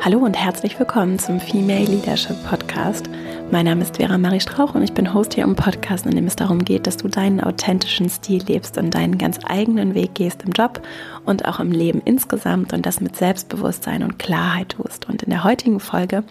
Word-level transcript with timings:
Hallo 0.00 0.18
und 0.18 0.34
herzlich 0.34 0.78
willkommen 0.78 1.18
zum 1.18 1.40
Female 1.40 1.84
Leadership 1.84 2.36
Podcast. 2.48 3.10
Mein 3.50 3.64
Name 3.64 3.82
ist 3.82 3.96
Vera 3.96 4.16
Marie 4.16 4.38
Strauch 4.38 4.76
und 4.76 4.84
ich 4.84 4.92
bin 4.92 5.12
Host 5.12 5.34
hier 5.34 5.42
im 5.42 5.56
Podcast, 5.56 6.06
in 6.06 6.14
dem 6.14 6.28
es 6.28 6.36
darum 6.36 6.64
geht, 6.64 6.86
dass 6.86 6.98
du 6.98 7.08
deinen 7.08 7.40
authentischen 7.40 8.08
Stil 8.08 8.44
lebst 8.44 8.78
und 8.78 8.94
deinen 8.94 9.18
ganz 9.18 9.40
eigenen 9.44 9.96
Weg 9.96 10.14
gehst 10.14 10.44
im 10.44 10.52
Job 10.52 10.80
und 11.24 11.46
auch 11.46 11.58
im 11.58 11.72
Leben 11.72 12.00
insgesamt 12.04 12.72
und 12.72 12.86
das 12.86 13.00
mit 13.00 13.16
Selbstbewusstsein 13.16 14.04
und 14.04 14.20
Klarheit 14.20 14.70
tust. 14.70 15.08
Und 15.08 15.24
in 15.24 15.30
der 15.30 15.42
heutigen 15.42 15.80
Folge 15.80 16.22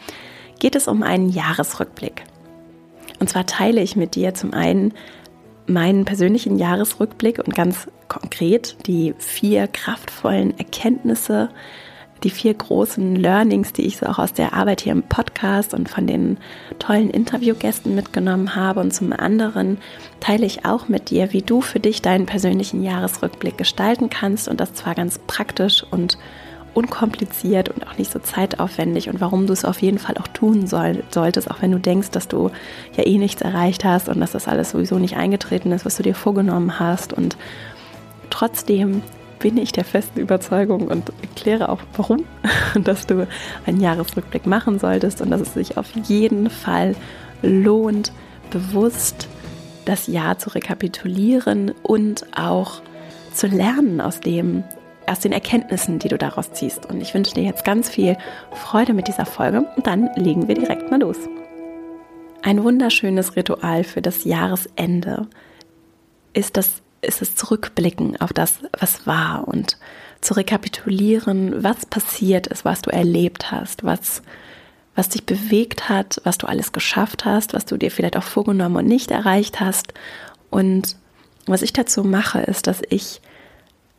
geht 0.59 0.77
es 0.77 0.87
um 0.87 1.03
einen 1.03 1.27
Jahresrückblick. 1.27 2.23
Und 3.19 3.29
zwar 3.29 3.45
teile 3.45 3.81
ich 3.81 3.97
mit 3.97 4.15
dir 4.15 4.33
zum 4.33 4.53
einen 4.53 4.93
meinen 5.67 6.05
persönlichen 6.05 6.57
Jahresrückblick 6.57 7.39
und 7.39 7.53
ganz 7.53 7.87
konkret 8.07 8.77
die 8.87 9.13
vier 9.17 9.67
kraftvollen 9.67 10.57
Erkenntnisse, 10.57 11.49
die 12.23 12.29
vier 12.29 12.53
großen 12.53 13.15
Learnings, 13.15 13.73
die 13.73 13.85
ich 13.85 13.97
so 13.97 14.05
auch 14.05 14.19
aus 14.19 14.33
der 14.33 14.53
Arbeit 14.53 14.81
hier 14.81 14.91
im 14.91 15.03
Podcast 15.03 15.73
und 15.73 15.89
von 15.89 16.07
den 16.07 16.37
tollen 16.79 17.09
Interviewgästen 17.09 17.95
mitgenommen 17.95 18.55
habe. 18.55 18.79
Und 18.79 18.93
zum 18.93 19.13
anderen 19.13 19.77
teile 20.19 20.45
ich 20.45 20.65
auch 20.65 20.87
mit 20.87 21.09
dir, 21.09 21.33
wie 21.33 21.41
du 21.41 21.61
für 21.61 21.79
dich 21.79 22.01
deinen 22.01 22.25
persönlichen 22.25 22.83
Jahresrückblick 22.83 23.57
gestalten 23.57 24.09
kannst 24.09 24.47
und 24.47 24.59
das 24.59 24.73
zwar 24.73 24.95
ganz 24.95 25.19
praktisch 25.27 25.83
und 25.89 26.17
unkompliziert 26.77 27.69
und 27.69 27.87
auch 27.87 27.97
nicht 27.97 28.11
so 28.11 28.19
zeitaufwendig 28.19 29.09
und 29.09 29.19
warum 29.19 29.47
du 29.47 29.53
es 29.53 29.65
auf 29.65 29.81
jeden 29.81 29.97
Fall 29.97 30.15
auch 30.19 30.27
tun 30.27 30.67
soll, 30.67 31.03
solltest, 31.09 31.49
auch 31.49 31.59
wenn 31.63 31.71
du 31.71 31.79
denkst, 31.79 32.11
dass 32.11 32.27
du 32.27 32.51
ja 32.95 33.03
eh 33.03 33.17
nichts 33.17 33.41
erreicht 33.41 33.83
hast 33.83 34.09
und 34.09 34.19
dass 34.19 34.33
das 34.33 34.47
alles 34.47 34.71
sowieso 34.71 34.99
nicht 34.99 35.17
eingetreten 35.17 35.71
ist, 35.71 35.85
was 35.85 35.97
du 35.97 36.03
dir 36.03 36.13
vorgenommen 36.13 36.79
hast 36.79 37.13
und 37.13 37.35
trotzdem 38.29 39.01
bin 39.39 39.57
ich 39.57 39.71
der 39.71 39.85
festen 39.85 40.19
Überzeugung 40.19 40.87
und 40.87 41.11
erkläre 41.21 41.69
auch 41.69 41.79
warum, 41.95 42.25
dass 42.83 43.07
du 43.07 43.27
einen 43.65 43.79
Jahresrückblick 43.79 44.45
machen 44.45 44.79
solltest 44.79 45.21
und 45.21 45.31
dass 45.31 45.41
es 45.41 45.53
sich 45.53 45.77
auf 45.77 45.87
jeden 46.03 46.49
Fall 46.49 46.95
lohnt, 47.41 48.11
bewusst 48.51 49.27
das 49.85 50.07
Jahr 50.07 50.37
zu 50.37 50.49
rekapitulieren 50.49 51.71
und 51.83 52.25
auch 52.37 52.81
zu 53.33 53.47
lernen 53.47 54.01
aus 54.01 54.19
dem, 54.19 54.63
aus 55.05 55.19
den 55.19 55.31
Erkenntnissen, 55.31 55.99
die 55.99 56.09
du 56.09 56.17
daraus 56.17 56.51
ziehst. 56.51 56.85
Und 56.87 57.01
ich 57.01 57.13
wünsche 57.13 57.33
dir 57.33 57.43
jetzt 57.43 57.63
ganz 57.63 57.89
viel 57.89 58.17
Freude 58.51 58.93
mit 58.93 59.07
dieser 59.07 59.25
Folge 59.25 59.65
und 59.75 59.87
dann 59.87 60.09
legen 60.15 60.47
wir 60.47 60.55
direkt 60.55 60.91
mal 60.91 60.99
los. 60.99 61.17
Ein 62.41 62.63
wunderschönes 62.63 63.35
Ritual 63.35 63.83
für 63.83 64.01
das 64.01 64.23
Jahresende 64.23 65.27
ist 66.33 66.57
das 66.57 66.81
ist 67.01 67.21
es 67.21 67.35
zurückblicken 67.35 68.19
auf 68.19 68.33
das, 68.33 68.59
was 68.79 69.05
war 69.05 69.47
und 69.47 69.77
zu 70.21 70.33
rekapitulieren, 70.33 71.63
was 71.63 71.85
passiert 71.85 72.47
ist, 72.47 72.65
was 72.65 72.81
du 72.81 72.89
erlebt 72.89 73.51
hast, 73.51 73.83
was, 73.83 74.21
was 74.95 75.09
dich 75.09 75.25
bewegt 75.25 75.89
hat, 75.89 76.19
was 76.23 76.37
du 76.37 76.47
alles 76.47 76.71
geschafft 76.71 77.25
hast, 77.25 77.53
was 77.53 77.65
du 77.65 77.77
dir 77.77 77.91
vielleicht 77.91 78.17
auch 78.17 78.23
vorgenommen 78.23 78.77
und 78.77 78.87
nicht 78.87 79.11
erreicht 79.11 79.59
hast. 79.59 79.93
Und 80.49 80.97
was 81.45 81.61
ich 81.61 81.73
dazu 81.73 82.03
mache, 82.03 82.39
ist, 82.39 82.67
dass 82.67 82.81
ich 82.89 83.21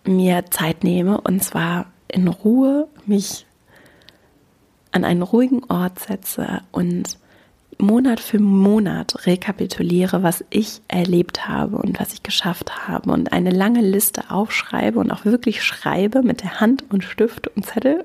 mir 0.05 0.47
Zeit 0.51 0.85
nehme 0.85 1.21
und 1.21 1.43
zwar 1.43 1.87
in 2.09 2.27
Ruhe 2.29 2.89
mich 3.07 3.47
an 4.91 5.05
einen 5.05 5.23
ruhigen 5.23 5.65
Ort 5.65 5.99
setze 6.01 6.63
und 6.73 7.19
Monat 7.79 8.19
für 8.19 8.41
Monat 8.41 9.27
rekapituliere, 9.27 10.23
was 10.25 10.45
ich 10.51 10.81
erlebt 10.89 11.49
habe 11.49 11.77
und 11.79 12.01
was 12.01 12.13
ich 12.13 12.25
geschafft 12.25 12.89
habe 12.89 13.13
und 13.13 13.33
eine 13.33 13.51
lange 13.51 13.81
Liste 13.81 14.31
aufschreibe 14.31 14.99
und 14.99 15.13
auch 15.13 15.25
wirklich 15.25 15.63
schreibe 15.63 16.23
mit 16.23 16.43
der 16.43 16.61
Hand 16.61 16.85
und 16.91 17.05
Stift 17.05 17.47
und 17.49 17.65
Zettel 17.65 18.05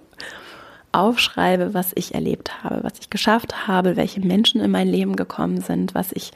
aufschreibe, 0.92 1.74
was 1.74 1.92
ich 1.96 2.14
erlebt 2.14 2.64
habe, 2.64 2.84
was 2.84 2.94
ich 3.00 3.10
geschafft 3.10 3.68
habe, 3.68 3.96
welche 3.96 4.22
Menschen 4.22 4.62
in 4.62 4.70
mein 4.70 4.88
Leben 4.88 5.16
gekommen 5.16 5.60
sind, 5.60 5.96
was 5.96 6.12
ich 6.12 6.32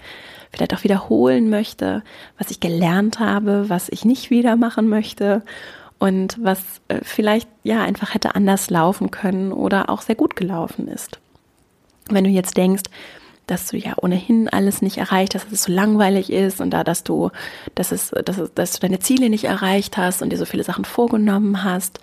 vielleicht 0.52 0.74
auch 0.74 0.84
wiederholen 0.84 1.50
möchte, 1.50 2.04
was 2.40 2.50
ich 2.50 2.60
gelernt 2.60 3.20
habe, 3.20 3.70
was 3.70 3.90
ich 3.90 4.04
nicht 4.04 4.32
wieder 4.32 4.56
machen 4.56 4.88
möchte 4.88 5.44
und 6.00 6.38
was 6.42 6.64
äh, 6.88 7.00
vielleicht 7.04 7.50
ja 7.64 7.84
einfach 7.84 8.14
hätte 8.14 8.34
anders 8.34 8.70
laufen 8.72 9.12
können 9.12 9.52
oder 9.52 9.90
auch 9.90 10.02
sehr 10.02 10.16
gut 10.16 10.36
gelaufen 10.36 10.88
ist. 10.88 11.20
Wenn 12.10 12.24
du 12.24 12.30
jetzt 12.30 12.58
denkst, 12.58 12.84
dass 13.48 13.68
du 13.68 13.78
ja 13.78 13.94
ohnehin 14.02 14.50
alles 14.50 14.82
nicht 14.82 14.98
erreicht 14.98 15.34
hast, 15.34 15.46
dass 15.46 15.54
es 15.54 15.64
so 15.64 15.72
langweilig 15.72 16.32
ist 16.32 16.62
und 16.62 16.72
da, 16.72 16.84
dass 16.84 17.04
du, 17.04 17.32
dass 17.76 17.92
es, 17.92 18.12
dass, 18.12 18.54
dass 18.54 18.74
du 18.74 18.80
deine 18.80 19.00
Ziele 19.00 19.30
nicht 19.30 19.46
erreicht 19.46 19.98
hast 19.98 20.22
und 20.22 20.32
dir 20.32 20.38
so 20.38 20.46
viele 20.46 20.64
Sachen 20.64 20.86
vorgenommen 20.86 21.64
hast 21.64 22.00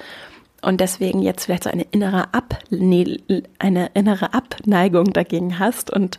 und 0.62 0.80
deswegen 0.80 1.22
jetzt 1.22 1.44
vielleicht 1.44 1.64
so 1.64 1.70
eine 1.70 1.86
innere 1.90 2.32
Ab, 2.32 2.58
eine 2.70 3.90
innere 3.94 4.34
Abneigung 4.34 5.12
dagegen 5.12 5.58
hast 5.58 5.90
und 5.90 6.18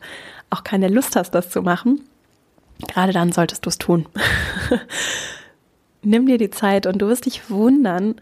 auch 0.50 0.64
keine 0.64 0.88
Lust 0.88 1.16
hast, 1.16 1.32
das 1.32 1.50
zu 1.50 1.62
machen, 1.62 2.02
gerade 2.88 3.12
dann 3.12 3.32
solltest 3.32 3.66
du 3.66 3.70
es 3.70 3.78
tun. 3.78 4.06
Nimm 6.04 6.28
dir 6.28 6.38
die 6.38 6.52
Zeit 6.52 6.86
und 6.86 7.00
du 7.00 7.08
wirst 7.08 7.26
dich 7.26 7.50
wundern, 7.50 8.16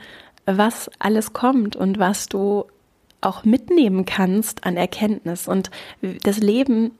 was 0.46 0.90
alles 1.00 1.34
kommt 1.34 1.76
und 1.76 2.00
was 2.00 2.28
du 2.28 2.66
auch 3.26 3.44
mitnehmen 3.44 4.06
kannst 4.06 4.66
an 4.66 4.78
Erkenntnis. 4.78 5.48
Und 5.48 5.72
das 6.24 6.38
Leben 6.38 6.92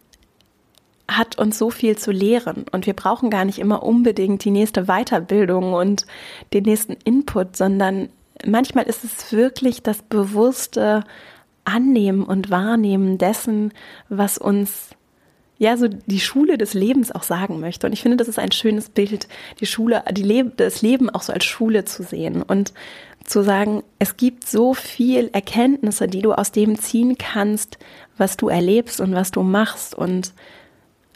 hat 1.08 1.38
uns 1.38 1.58
so 1.58 1.70
viel 1.70 1.98
zu 1.98 2.12
lehren 2.12 2.66
und 2.72 2.86
wir 2.86 2.94
brauchen 2.94 3.30
gar 3.30 3.46
nicht 3.46 3.60
immer 3.60 3.84
unbedingt 3.84 4.44
die 4.46 4.52
nächste 4.52 4.86
Weiterbildung 4.86 5.74
und 5.74 6.06
den 6.54 6.64
nächsten 6.64 6.94
Input, 7.04 7.58
sondern 7.58 8.10
manchmal 8.46 8.86
ist 8.86 9.04
es 9.04 9.32
wirklich 9.34 9.84
das 9.84 10.02
bewusste 10.02 11.04
Annehmen 11.66 12.24
und 12.24 12.50
Wahrnehmen 12.50 13.18
dessen, 13.18 13.74
was 14.10 14.38
uns 14.38 14.92
ja 15.64 15.78
so 15.78 15.88
die 15.88 16.20
Schule 16.20 16.58
des 16.58 16.74
Lebens 16.74 17.12
auch 17.12 17.24
sagen 17.24 17.60
möchte. 17.60 17.88
Und 17.88 17.94
ich 17.94 18.02
finde, 18.02 18.18
das 18.18 18.28
ist 18.28 18.40
ein 18.40 18.52
schönes 18.52 18.90
Bild, 18.90 19.28
die 19.60 19.66
Schule, 19.66 20.04
die 20.12 20.24
Le 20.24 20.46
das 20.46 20.82
Leben 20.82 21.10
auch 21.10 21.24
so 21.24 21.34
als 21.34 21.46
Schule 21.46 21.86
zu 21.86 22.04
sehen 22.04 22.44
und 22.44 22.74
zu 23.26 23.42
sagen, 23.42 23.84
es 24.00 24.18
gibt 24.18 24.48
so 24.48 24.74
viel 24.74 25.30
Erkenntnisse, 25.32 26.08
die 26.08 26.22
du 26.22 26.34
aus 26.34 26.52
dem 26.52 26.78
ziehen 26.78 27.18
kannst, 27.18 27.78
was 28.18 28.38
du 28.38 28.50
erlebst 28.50 29.00
und 29.00 29.16
was 29.16 29.32
du 29.32 29.44
machst. 29.44 29.96
Und 29.96 30.34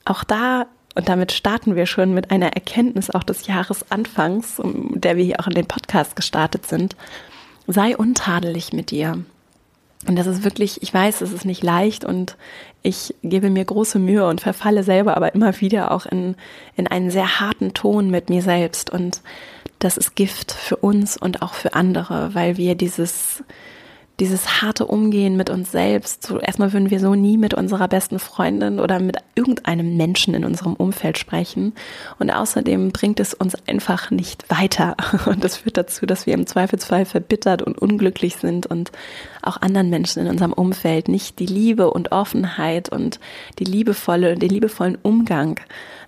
auch 0.05 0.23
da, 0.23 0.67
und 0.95 1.09
damit 1.09 1.33
starten 1.33 1.75
wir 1.75 1.85
schon 1.85 2.13
mit 2.13 2.31
einer 2.31 2.53
Erkenntnis 2.53 3.09
auch 3.09 3.23
des 3.23 3.45
Jahresanfangs, 3.47 4.59
um 4.59 4.99
der 5.01 5.17
wir 5.17 5.25
hier 5.25 5.39
auch 5.41 5.47
in 5.47 5.53
den 5.53 5.67
Podcast 5.67 6.15
gestartet 6.15 6.65
sind, 6.65 6.95
sei 7.67 7.97
untadelig 7.97 8.71
mit 8.71 8.91
dir. 8.91 9.23
Und 10.07 10.15
das 10.15 10.27
ist 10.27 10.43
wirklich, 10.43 10.81
ich 10.81 10.93
weiß, 10.93 11.21
es 11.21 11.33
ist 11.33 11.45
nicht 11.45 11.63
leicht 11.63 12.05
und 12.05 12.37
ich 12.81 13.13
gebe 13.23 13.49
mir 13.49 13.65
große 13.65 13.99
Mühe 13.99 14.25
und 14.25 14.39
verfalle 14.39 14.83
selber 14.83 15.17
aber 15.17 15.35
immer 15.35 15.59
wieder 15.59 15.91
auch 15.91 16.05
in, 16.05 16.35
in 16.75 16.87
einen 16.87 17.11
sehr 17.11 17.41
harten 17.41 17.73
Ton 17.73 18.09
mit 18.09 18.29
mir 18.29 18.41
selbst. 18.41 18.89
Und 18.89 19.21
das 19.79 19.97
ist 19.97 20.15
Gift 20.15 20.53
für 20.53 20.77
uns 20.77 21.17
und 21.17 21.41
auch 21.41 21.53
für 21.53 21.73
andere, 21.73 22.33
weil 22.33 22.55
wir 22.55 22.75
dieses, 22.75 23.43
dieses 24.19 24.63
harte 24.63 24.87
Umgehen 24.87 25.37
mit 25.37 25.51
uns 25.51 25.71
selbst, 25.71 26.25
so 26.25 26.39
erstmal 26.39 26.73
würden 26.73 26.89
wir 26.89 26.99
so 26.99 27.13
nie 27.13 27.37
mit 27.37 27.53
unserer 27.53 27.87
besten 27.87 28.17
Freundin 28.17 28.79
oder 28.79 28.99
mit 28.99 29.17
irgendeinem 29.35 29.95
Menschen 29.95 30.33
in 30.33 30.43
unserem 30.43 30.73
Umfeld 30.73 31.19
sprechen. 31.19 31.73
Und 32.17 32.31
außerdem 32.31 32.91
bringt 32.91 33.19
es 33.19 33.35
uns 33.35 33.53
einfach 33.67 34.09
nicht 34.09 34.49
weiter. 34.49 34.97
Und 35.27 35.43
das 35.43 35.57
führt 35.57 35.77
dazu, 35.77 36.07
dass 36.07 36.25
wir 36.25 36.33
im 36.33 36.47
Zweifelsfall 36.47 37.05
verbittert 37.05 37.61
und 37.61 37.77
unglücklich 37.77 38.37
sind 38.37 38.65
und 38.65 38.91
auch 39.41 39.61
anderen 39.61 39.89
Menschen 39.89 40.23
in 40.23 40.29
unserem 40.29 40.53
Umfeld 40.53 41.07
nicht 41.07 41.39
die 41.39 41.45
Liebe 41.45 41.91
und 41.91 42.11
Offenheit 42.11 42.89
und 42.89 43.19
die 43.59 43.63
liebevolle, 43.63 44.35
den 44.35 44.49
liebevollen 44.49 44.97
Umgang 45.01 45.59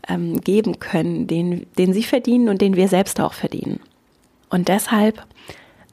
ähm, 0.08 0.42
geben 0.42 0.80
können, 0.80 1.28
den, 1.28 1.68
den 1.78 1.94
sie 1.94 2.04
verdienen 2.04 2.50
und 2.50 2.62
den 2.62 2.76
wir 2.76 2.88
selbst 2.88 3.20
auch 3.22 3.34
verdienen. 3.34 3.80
Und 4.50 4.68
deshalb 4.68 5.24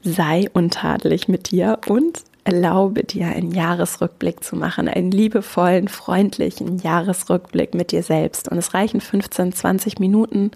sei 0.06 0.48
untadelig 0.52 1.28
mit 1.28 1.50
dir 1.50 1.78
und 1.86 2.22
erlaube 2.44 3.02
dir 3.02 3.26
einen 3.26 3.50
Jahresrückblick 3.50 4.44
zu 4.44 4.54
machen, 4.54 4.88
einen 4.88 5.10
liebevollen, 5.10 5.88
freundlichen 5.88 6.78
Jahresrückblick 6.78 7.74
mit 7.74 7.90
dir 7.90 8.02
selbst. 8.02 8.48
Und 8.48 8.56
es 8.58 8.72
reichen 8.72 9.00
15, 9.00 9.52
20 9.52 9.98
Minuten, 9.98 10.52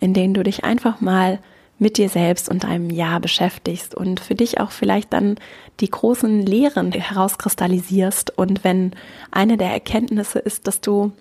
in 0.00 0.14
denen 0.14 0.34
du 0.34 0.42
dich 0.42 0.64
einfach 0.64 1.00
mal 1.00 1.38
mit 1.78 1.96
dir 1.96 2.08
selbst 2.08 2.48
und 2.48 2.64
deinem 2.64 2.90
Jahr 2.90 3.20
beschäftigst 3.20 3.94
und 3.94 4.20
für 4.20 4.34
dich 4.34 4.60
auch 4.60 4.70
vielleicht 4.70 5.12
dann 5.12 5.36
die 5.78 5.88
großen 5.88 6.44
Lehren 6.44 6.92
herauskristallisierst. 6.92 8.36
Und 8.36 8.64
wenn 8.64 8.92
eine 9.30 9.56
der 9.56 9.70
Erkenntnisse 9.70 10.40
ist, 10.40 10.66
dass 10.66 10.80
du 10.80 11.12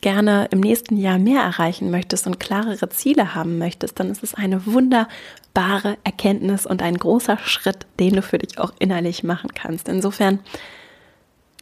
gerne 0.00 0.48
im 0.50 0.60
nächsten 0.60 0.96
Jahr 0.96 1.18
mehr 1.18 1.42
erreichen 1.42 1.90
möchtest 1.90 2.26
und 2.26 2.38
klarere 2.38 2.88
Ziele 2.90 3.34
haben 3.34 3.58
möchtest, 3.58 3.98
dann 3.98 4.10
ist 4.10 4.22
es 4.22 4.34
eine 4.34 4.66
wunderbare 4.66 5.96
Erkenntnis 6.04 6.66
und 6.66 6.82
ein 6.82 6.96
großer 6.96 7.38
Schritt, 7.38 7.86
den 7.98 8.16
du 8.16 8.22
für 8.22 8.38
dich 8.38 8.58
auch 8.58 8.72
innerlich 8.78 9.24
machen 9.24 9.50
kannst. 9.54 9.88
Insofern, 9.88 10.40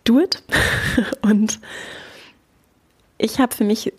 do 0.05 0.21
it. 0.21 0.43
und 1.23 1.61
ich 3.19 3.39
habe 3.39 3.55
für 3.55 3.65
mich, 3.65 3.93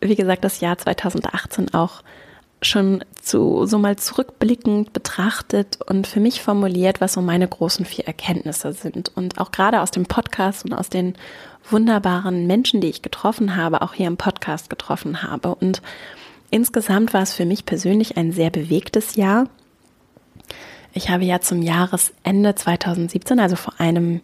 wie 0.00 0.16
gesagt, 0.16 0.44
das 0.44 0.60
Jahr 0.60 0.76
2018 0.76 1.72
auch 1.72 2.02
schon 2.62 3.04
zu, 3.20 3.66
so 3.66 3.78
mal 3.78 3.96
zurückblickend 3.96 4.92
betrachtet 4.92 5.78
und 5.86 6.06
für 6.06 6.20
mich 6.20 6.42
formuliert, 6.42 7.00
was 7.00 7.12
so 7.12 7.20
meine 7.20 7.46
großen 7.46 7.84
vier 7.84 8.06
Erkenntnisse 8.06 8.72
sind. 8.72 9.12
Und 9.14 9.38
auch 9.38 9.52
gerade 9.52 9.80
aus 9.80 9.90
dem 9.90 10.06
Podcast 10.06 10.64
und 10.64 10.72
aus 10.72 10.88
den 10.88 11.14
wunderbaren 11.70 12.46
Menschen, 12.46 12.80
die 12.80 12.88
ich 12.88 13.02
getroffen 13.02 13.56
habe, 13.56 13.82
auch 13.82 13.94
hier 13.94 14.06
im 14.06 14.16
Podcast 14.16 14.70
getroffen 14.70 15.22
habe. 15.22 15.54
Und 15.54 15.82
insgesamt 16.50 17.14
war 17.14 17.22
es 17.22 17.34
für 17.34 17.44
mich 17.44 17.64
persönlich 17.64 18.16
ein 18.16 18.32
sehr 18.32 18.50
bewegtes 18.50 19.14
Jahr. 19.14 19.44
Ich 20.94 21.10
habe 21.10 21.24
ja 21.24 21.40
zum 21.40 21.62
Jahresende 21.62 22.54
2017, 22.54 23.38
also 23.38 23.56
vor 23.56 23.74
einem 23.78 24.20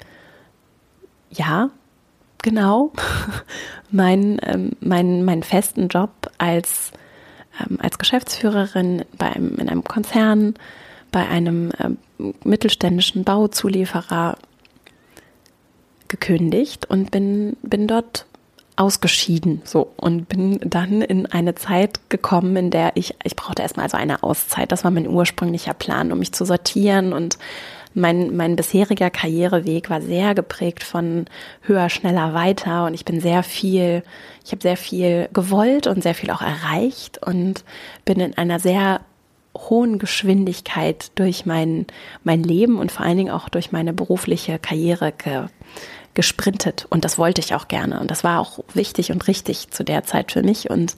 Jahr 1.30 1.70
genau, 2.42 2.92
meinen 3.90 4.38
ähm, 4.42 4.72
mein, 4.80 5.24
mein 5.24 5.42
festen 5.42 5.88
Job 5.88 6.10
als 6.38 6.92
ähm, 7.60 7.78
als 7.80 7.98
Geschäftsführerin 7.98 9.04
bei 9.16 9.26
einem, 9.26 9.56
in 9.56 9.68
einem 9.68 9.84
Konzern, 9.84 10.54
bei 11.10 11.26
einem 11.28 11.70
ähm, 11.78 11.98
mittelständischen 12.44 13.24
Bauzulieferer 13.24 14.36
gekündigt 16.08 16.86
und 16.86 17.10
bin, 17.10 17.56
bin 17.62 17.86
dort 17.86 18.26
ausgeschieden 18.76 19.62
so 19.64 19.92
und 19.96 20.28
bin 20.28 20.58
dann 20.64 21.00
in 21.00 21.26
eine 21.26 21.54
Zeit 21.54 22.00
gekommen, 22.10 22.56
in 22.56 22.70
der 22.70 22.92
ich, 22.96 23.14
ich 23.22 23.36
brauchte 23.36 23.62
erstmal 23.62 23.88
so 23.88 23.96
eine 23.96 24.22
Auszeit. 24.22 24.72
Das 24.72 24.82
war 24.82 24.90
mein 24.90 25.06
ursprünglicher 25.06 25.74
Plan, 25.74 26.10
um 26.10 26.18
mich 26.18 26.32
zu 26.32 26.44
sortieren 26.44 27.12
und 27.12 27.38
mein, 27.94 28.36
mein 28.36 28.56
bisheriger 28.56 29.10
Karriereweg 29.10 29.88
war 29.88 30.00
sehr 30.00 30.34
geprägt 30.34 30.82
von 30.82 31.26
höher, 31.62 31.88
schneller, 31.88 32.34
weiter 32.34 32.86
und 32.86 32.94
ich 32.94 33.04
bin 33.04 33.20
sehr 33.20 33.42
viel, 33.42 34.02
ich 34.44 34.52
habe 34.52 34.62
sehr 34.62 34.76
viel 34.76 35.28
gewollt 35.32 35.86
und 35.86 36.02
sehr 36.02 36.14
viel 36.14 36.30
auch 36.30 36.42
erreicht 36.42 37.24
und 37.24 37.64
bin 38.04 38.20
in 38.20 38.36
einer 38.36 38.58
sehr 38.58 39.00
hohen 39.56 39.98
Geschwindigkeit 39.98 41.12
durch 41.14 41.46
mein, 41.46 41.86
mein 42.24 42.42
Leben 42.42 42.78
und 42.78 42.90
vor 42.90 43.06
allen 43.06 43.18
Dingen 43.18 43.30
auch 43.30 43.48
durch 43.48 43.72
meine 43.72 43.92
berufliche 43.92 44.58
Karriere 44.58 45.12
ge, 45.12 45.46
gesprintet. 46.14 46.86
Und 46.90 47.04
das 47.04 47.18
wollte 47.18 47.40
ich 47.40 47.54
auch 47.54 47.68
gerne. 47.68 48.00
Und 48.00 48.10
das 48.10 48.24
war 48.24 48.40
auch 48.40 48.60
wichtig 48.74 49.12
und 49.12 49.26
richtig 49.28 49.70
zu 49.70 49.84
der 49.84 50.04
Zeit 50.04 50.32
für 50.32 50.42
mich. 50.42 50.70
Und 50.70 50.96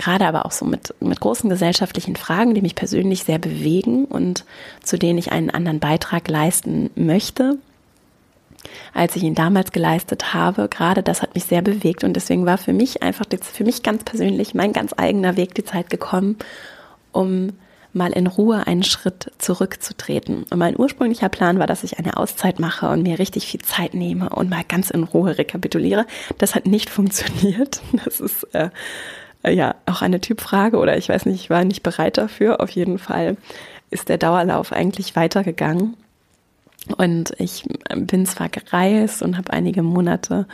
gerade 0.00 0.26
aber 0.26 0.46
auch 0.46 0.52
so 0.52 0.64
mit, 0.64 0.94
mit 1.00 1.20
großen 1.20 1.48
gesellschaftlichen 1.50 2.16
Fragen, 2.16 2.54
die 2.54 2.62
mich 2.62 2.74
persönlich 2.74 3.24
sehr 3.24 3.38
bewegen 3.38 4.06
und 4.06 4.44
zu 4.82 4.98
denen 4.98 5.18
ich 5.18 5.30
einen 5.30 5.50
anderen 5.50 5.78
Beitrag 5.78 6.26
leisten 6.28 6.90
möchte, 6.94 7.58
als 8.94 9.14
ich 9.14 9.22
ihn 9.22 9.34
damals 9.34 9.72
geleistet 9.72 10.32
habe. 10.32 10.68
Gerade 10.68 11.02
das 11.02 11.22
hat 11.22 11.34
mich 11.34 11.44
sehr 11.44 11.62
bewegt 11.62 12.02
und 12.02 12.14
deswegen 12.14 12.46
war 12.46 12.58
für 12.58 12.72
mich 12.72 13.02
einfach, 13.02 13.26
für 13.40 13.64
mich 13.64 13.82
ganz 13.82 14.02
persönlich, 14.04 14.54
mein 14.54 14.72
ganz 14.72 14.94
eigener 14.96 15.36
Weg 15.36 15.54
die 15.54 15.64
Zeit 15.64 15.90
gekommen, 15.90 16.36
um 17.12 17.52
mal 17.92 18.12
in 18.12 18.26
Ruhe 18.26 18.66
einen 18.66 18.84
Schritt 18.84 19.32
zurückzutreten. 19.38 20.44
Und 20.48 20.58
mein 20.58 20.78
ursprünglicher 20.78 21.28
Plan 21.28 21.58
war, 21.58 21.66
dass 21.66 21.84
ich 21.84 21.98
eine 21.98 22.16
Auszeit 22.16 22.58
mache 22.60 22.88
und 22.88 23.02
mir 23.02 23.18
richtig 23.18 23.46
viel 23.46 23.60
Zeit 23.60 23.94
nehme 23.94 24.30
und 24.30 24.48
mal 24.48 24.64
ganz 24.66 24.90
in 24.90 25.04
Ruhe 25.04 25.36
rekapituliere. 25.36 26.06
Das 26.38 26.54
hat 26.54 26.66
nicht 26.66 26.88
funktioniert. 26.90 27.82
Das 28.04 28.20
ist 28.20 28.44
äh, 28.54 28.70
ja 29.46 29.74
auch 29.86 30.02
eine 30.02 30.20
Typfrage 30.20 30.76
oder 30.76 30.96
ich 30.96 31.08
weiß 31.08 31.26
nicht, 31.26 31.40
ich 31.40 31.50
war 31.50 31.64
nicht 31.64 31.82
bereit 31.82 32.18
dafür. 32.18 32.60
Auf 32.60 32.70
jeden 32.70 32.98
Fall 32.98 33.36
ist 33.90 34.08
der 34.08 34.18
Dauerlauf 34.18 34.72
eigentlich 34.72 35.16
weitergegangen. 35.16 35.94
Und 36.96 37.34
ich 37.38 37.64
bin 37.94 38.26
zwar 38.26 38.48
gereist 38.48 39.22
und 39.22 39.36
habe 39.36 39.52
einige 39.52 39.82
Monate 39.82 40.46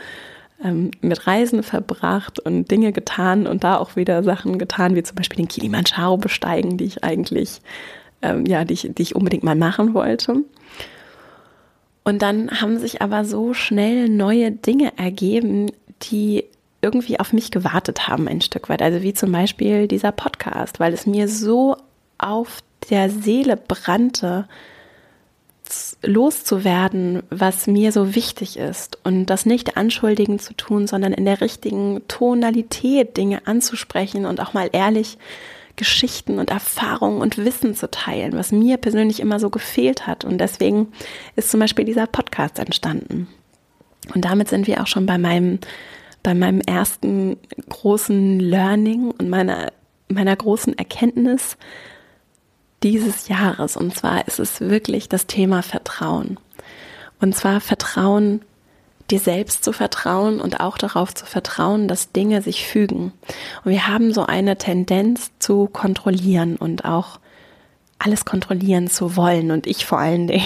ähm, 0.63 0.91
mit 1.01 1.27
Reisen 1.27 1.63
verbracht 1.63 2.39
und 2.39 2.69
Dinge 2.69 2.91
getan 2.91 3.47
und 3.47 3.63
da 3.63 3.77
auch 3.77 3.95
wieder 3.95 4.23
Sachen 4.23 4.57
getan, 4.57 4.95
wie 4.95 5.03
zum 5.03 5.15
Beispiel 5.15 5.37
den 5.37 5.47
Kilimanjaro 5.47 6.17
besteigen, 6.17 6.77
die 6.77 6.85
ich 6.85 7.03
eigentlich, 7.03 7.61
ähm, 8.21 8.45
ja, 8.45 8.65
die 8.65 8.73
ich, 8.73 8.91
die 8.93 9.01
ich 9.03 9.15
unbedingt 9.15 9.43
mal 9.43 9.55
machen 9.55 9.93
wollte. 9.93 10.43
Und 12.03 12.21
dann 12.21 12.61
haben 12.61 12.79
sich 12.79 13.01
aber 13.01 13.25
so 13.25 13.53
schnell 13.53 14.09
neue 14.09 14.51
Dinge 14.51 14.97
ergeben, 14.97 15.71
die 16.03 16.45
irgendwie 16.81 17.19
auf 17.19 17.33
mich 17.33 17.51
gewartet 17.51 18.07
haben 18.07 18.27
ein 18.27 18.41
Stück 18.41 18.69
weit. 18.69 18.81
Also 18.81 19.01
wie 19.01 19.13
zum 19.13 19.31
Beispiel 19.31 19.87
dieser 19.87 20.11
Podcast, 20.11 20.79
weil 20.79 20.93
es 20.93 21.05
mir 21.05 21.27
so 21.27 21.77
auf 22.17 22.61
der 22.89 23.09
Seele 23.09 23.57
brannte, 23.57 24.47
loszuwerden, 26.01 27.23
was 27.29 27.67
mir 27.67 27.91
so 27.91 28.15
wichtig 28.15 28.57
ist 28.57 28.99
und 29.03 29.25
das 29.25 29.45
nicht 29.45 29.75
anschuldigend 29.75 30.41
zu 30.41 30.53
tun, 30.53 30.87
sondern 30.87 31.11
in 31.11 31.25
der 31.25 31.41
richtigen 31.41 32.01
Tonalität 32.07 33.17
Dinge 33.17 33.45
anzusprechen 33.45 34.25
und 34.25 34.39
auch 34.39 34.53
mal 34.53 34.69
ehrlich 34.71 35.17
Geschichten 35.75 36.39
und 36.39 36.49
Erfahrungen 36.49 37.21
und 37.21 37.37
Wissen 37.37 37.75
zu 37.75 37.89
teilen, 37.91 38.33
was 38.33 38.51
mir 38.51 38.77
persönlich 38.77 39.19
immer 39.19 39.39
so 39.39 39.49
gefehlt 39.49 40.07
hat. 40.07 40.25
Und 40.25 40.39
deswegen 40.39 40.91
ist 41.35 41.51
zum 41.51 41.59
Beispiel 41.59 41.85
dieser 41.85 42.07
Podcast 42.07 42.59
entstanden. 42.59 43.27
Und 44.13 44.25
damit 44.25 44.47
sind 44.47 44.67
wir 44.67 44.81
auch 44.81 44.87
schon 44.87 45.05
bei 45.05 45.17
meinem 45.17 45.59
bei 46.27 46.33
meinem 46.33 46.59
ersten 46.59 47.37
großen 47.69 48.41
Learning 48.41 49.11
und 49.11 49.29
meiner, 49.29 49.71
meiner 50.09 50.35
großen 50.35 50.77
Erkenntnis 50.77 51.55
dieses 52.83 53.29
Jahres. 53.29 53.77
Und 53.77 53.95
zwar 53.95 54.27
ist 54.27 54.37
es 54.37 54.59
wirklich 54.59 55.07
das 55.07 55.27
Thema 55.27 55.63
Vertrauen. 55.63 56.37
Und 57.21 57.33
zwar 57.33 57.61
Vertrauen, 57.61 58.41
dir 59.09 59.19
selbst 59.19 59.63
zu 59.63 59.71
vertrauen 59.71 60.41
und 60.41 60.59
auch 60.59 60.77
darauf 60.77 61.13
zu 61.13 61.25
vertrauen, 61.25 61.87
dass 61.87 62.11
Dinge 62.11 62.41
sich 62.41 62.67
fügen. 62.67 63.13
Und 63.63 63.71
wir 63.71 63.87
haben 63.87 64.13
so 64.13 64.25
eine 64.25 64.57
Tendenz 64.57 65.31
zu 65.39 65.67
kontrollieren 65.67 66.57
und 66.57 66.83
auch 66.83 67.21
alles 67.99 68.25
kontrollieren 68.25 68.89
zu 68.89 69.15
wollen 69.15 69.49
und 69.49 69.65
ich 69.65 69.85
vor 69.85 69.99
allen 69.99 70.27
Dingen. 70.27 70.43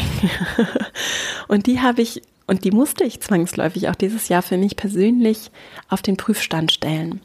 und 1.47 1.65
die 1.65 1.81
habe 1.81 2.03
ich 2.03 2.21
und 2.51 2.65
die 2.65 2.71
musste 2.71 3.05
ich 3.05 3.21
zwangsläufig 3.21 3.87
auch 3.87 3.95
dieses 3.95 4.27
Jahr 4.27 4.41
für 4.41 4.57
mich 4.57 4.75
persönlich 4.75 5.51
auf 5.87 6.01
den 6.01 6.17
Prüfstand 6.17 6.73
stellen. 6.73 7.21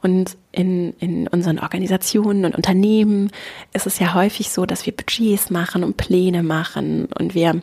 Und 0.00 0.38
in, 0.52 0.94
in 0.94 1.28
unseren 1.28 1.58
Organisationen 1.58 2.46
und 2.46 2.56
Unternehmen 2.56 3.30
ist 3.74 3.86
es 3.86 3.98
ja 3.98 4.14
häufig 4.14 4.50
so, 4.50 4.64
dass 4.64 4.86
wir 4.86 4.96
Budgets 4.96 5.50
machen 5.50 5.84
und 5.84 5.98
Pläne 5.98 6.42
machen 6.42 7.10
und 7.18 7.34
wir 7.34 7.60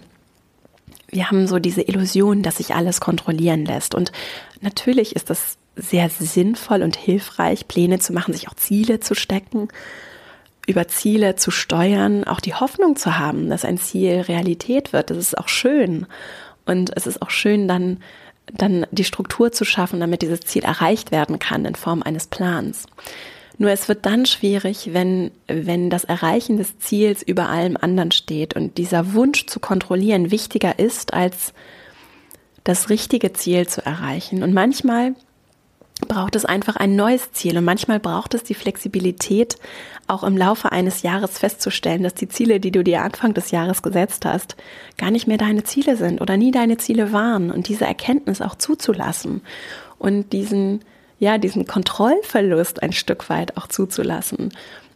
wir 1.10 1.32
haben 1.32 1.48
so 1.48 1.58
diese 1.58 1.82
Illusion, 1.82 2.44
dass 2.44 2.58
sich 2.58 2.76
alles 2.76 3.02
kontrollieren 3.02 3.66
lässt. 3.66 3.96
Und 3.96 4.12
natürlich 4.62 5.16
ist 5.16 5.32
das 5.32 5.58
sehr 5.76 6.12
sinnvoll 6.12 6.84
und 6.84 6.96
hilfreich, 6.96 7.68
Pläne 7.68 7.98
zu 7.98 8.14
machen, 8.14 8.34
sich 8.34 8.48
auch 8.48 8.56
Ziele 8.56 9.00
zu 9.00 9.16
stecken, 9.16 9.70
über 10.68 10.88
Ziele 10.88 11.36
zu 11.36 11.50
steuern, 11.50 12.26
auch 12.26 12.42
die 12.42 12.54
Hoffnung 12.54 12.96
zu 12.96 13.18
haben, 13.18 13.50
dass 13.50 13.66
ein 13.66 13.80
Ziel 13.80 14.20
Realität 14.20 14.94
wird. 14.94 15.10
Das 15.10 15.18
ist 15.18 15.36
auch 15.36 15.48
schön. 15.48 16.06
Und 16.68 16.92
es 16.96 17.08
ist 17.08 17.22
auch 17.22 17.30
schön, 17.30 17.68
dann, 17.68 17.98
dann 18.54 18.86
die 18.92 19.04
Struktur 19.04 19.52
zu 19.52 19.66
schaffen, 19.66 20.00
damit 20.00 20.22
dieses 20.22 20.42
Ziel 20.42 20.64
erreicht 20.64 21.12
werden 21.12 21.40
kann 21.40 21.66
in 21.66 21.76
Form 21.76 22.04
eines 22.04 22.28
Plans. 22.28 22.86
Nur 23.58 23.72
es 23.72 23.88
wird 23.88 24.06
dann 24.06 24.26
schwierig, 24.26 24.94
wenn, 24.94 25.32
wenn 25.48 25.90
das 25.90 26.04
Erreichen 26.04 26.58
des 26.58 26.78
Ziels 26.78 27.24
über 27.24 27.50
allem 27.50 27.76
anderen 27.76 28.12
steht 28.12 28.56
und 28.56 28.78
dieser 28.78 29.14
Wunsch 29.14 29.48
zu 29.48 29.60
kontrollieren 29.60 30.30
wichtiger 30.30 30.78
ist, 30.78 31.14
als 31.14 31.54
das 32.64 32.90
richtige 32.90 33.34
Ziel 33.34 33.68
zu 33.68 33.84
erreichen. 33.84 34.44
Und 34.44 34.54
manchmal 34.54 35.16
braucht 36.06 36.36
es 36.36 36.46
einfach 36.46 36.76
ein 36.76 36.96
neues 36.96 37.32
Ziel 37.32 37.58
und 37.58 37.66
manchmal 37.66 38.00
braucht 38.00 38.34
es 38.34 38.44
die 38.44 38.54
Flexibilität, 38.54 39.56
auch 40.06 40.24
im 40.24 40.38
Laufe 40.38 40.72
eines 40.72 41.02
Jahres 41.02 41.40
festzustellen, 41.40 42.04
dass 42.04 42.14
die 42.14 42.30
Ziele, 42.30 42.60
die 42.60 42.72
du 42.72 42.84
dir 42.84 43.02
Anfang 43.02 43.34
des 43.34 43.52
Jahres 43.52 43.82
gesetzt 43.82 44.26
hast, 44.26 44.56
gar 44.98 45.12
nicht 45.12 45.28
mehr 45.28 45.38
deine 45.38 45.64
Ziele 45.64 45.98
sind 45.98 46.22
oder 46.22 46.38
nie 46.38 46.52
deine 46.52 46.78
Ziele 46.78 47.12
waren 47.14 47.52
und 47.52 47.68
diese 47.68 47.86
Erkenntnis 47.86 48.42
auch 48.42 48.56
zuzulassen 48.56 49.42
und 49.98 50.34
diesen, 50.34 50.82
ja, 51.20 51.38
diesen 51.38 51.66
Kontrollverlust 51.66 52.84
ein 52.84 52.94
Stück 52.94 53.30
weit 53.30 53.58
auch 53.58 53.68
zuzulassen. 53.68 54.54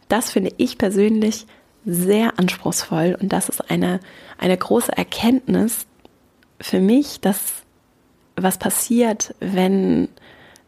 Das 0.08 0.30
finde 0.30 0.52
ich 0.56 0.78
persönlich 0.78 1.46
sehr 1.84 2.38
anspruchsvoll 2.38 3.16
und 3.20 3.32
das 3.32 3.48
ist 3.48 3.70
eine, 3.70 3.98
eine 4.38 4.56
große 4.56 4.96
Erkenntnis 4.96 5.86
für 6.60 6.78
mich, 6.78 7.20
dass 7.20 7.40
was 8.36 8.56
passiert, 8.56 9.34
wenn 9.40 10.08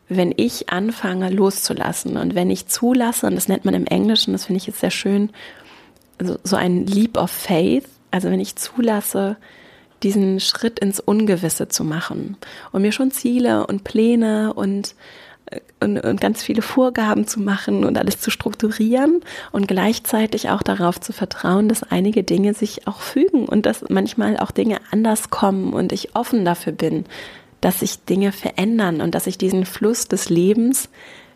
wenn 0.09 0.35
ich 0.37 0.69
anfange 0.69 1.31
loszulassen 1.31 2.17
und 2.17 2.35
wenn 2.35 2.51
ich 2.51 2.67
zulasse, 2.67 3.27
und 3.27 3.35
das 3.35 3.49
nennt 3.49 3.65
man 3.65 3.75
im 3.75 3.87
Englischen, 3.87 4.33
das 4.33 4.47
finde 4.47 4.59
ich 4.59 4.67
jetzt 4.67 4.81
sehr 4.81 4.91
schön, 4.91 5.31
so, 6.21 6.37
so 6.45 6.57
ein 6.57 6.87
Leap 6.87 7.17
of 7.17 7.31
Faith, 7.31 7.87
also 8.11 8.31
wenn 8.31 8.41
ich 8.41 8.57
zulasse, 8.57 9.37
diesen 10.03 10.39
Schritt 10.39 10.79
ins 10.79 11.01
Ungewisse 11.01 11.69
zu 11.69 11.83
machen 11.83 12.37
und 12.73 12.83
mir 12.83 12.93
schon 12.93 13.11
Ziele 13.11 13.67
und 13.67 13.85
Pläne 13.85 14.53
und, 14.53 14.95
und, 15.81 15.99
und 15.99 16.21
ganz 16.21 16.43
viele 16.43 16.63
Vorgaben 16.63 17.27
zu 17.27 17.41
machen 17.41 17.85
und 17.85 17.97
alles 17.97 18.21
zu 18.21 18.31
strukturieren 18.31 19.23
und 19.51 19.67
gleichzeitig 19.67 20.51
auch 20.51 20.63
darauf 20.63 21.01
zu 21.01 21.13
vertrauen, 21.13 21.69
dass 21.69 21.83
einige 21.83 22.23
Dinge 22.23 22.53
sich 22.53 22.87
auch 22.87 23.01
fügen 23.01 23.47
und 23.47 23.65
dass 23.65 23.85
manchmal 23.89 24.37
auch 24.37 24.51
Dinge 24.51 24.79
anders 24.91 25.31
kommen 25.31 25.73
und 25.73 25.93
ich 25.93 26.15
offen 26.15 26.45
dafür 26.45 26.75
bin, 26.75 27.07
dass 27.65 27.81
sich 27.81 28.05
Dinge 28.05 28.33
verändern 28.33 29.01
und 29.01 29.15
dass 29.15 29.27
ich 29.27 29.39
diesen 29.39 29.65
Fluss 29.65 30.07
des 30.07 30.29
Lebens 30.29 30.89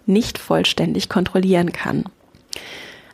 nicht 0.06 0.38
vollständig 0.38 1.08
kontrollieren 1.08 1.72
kann. 1.72 2.04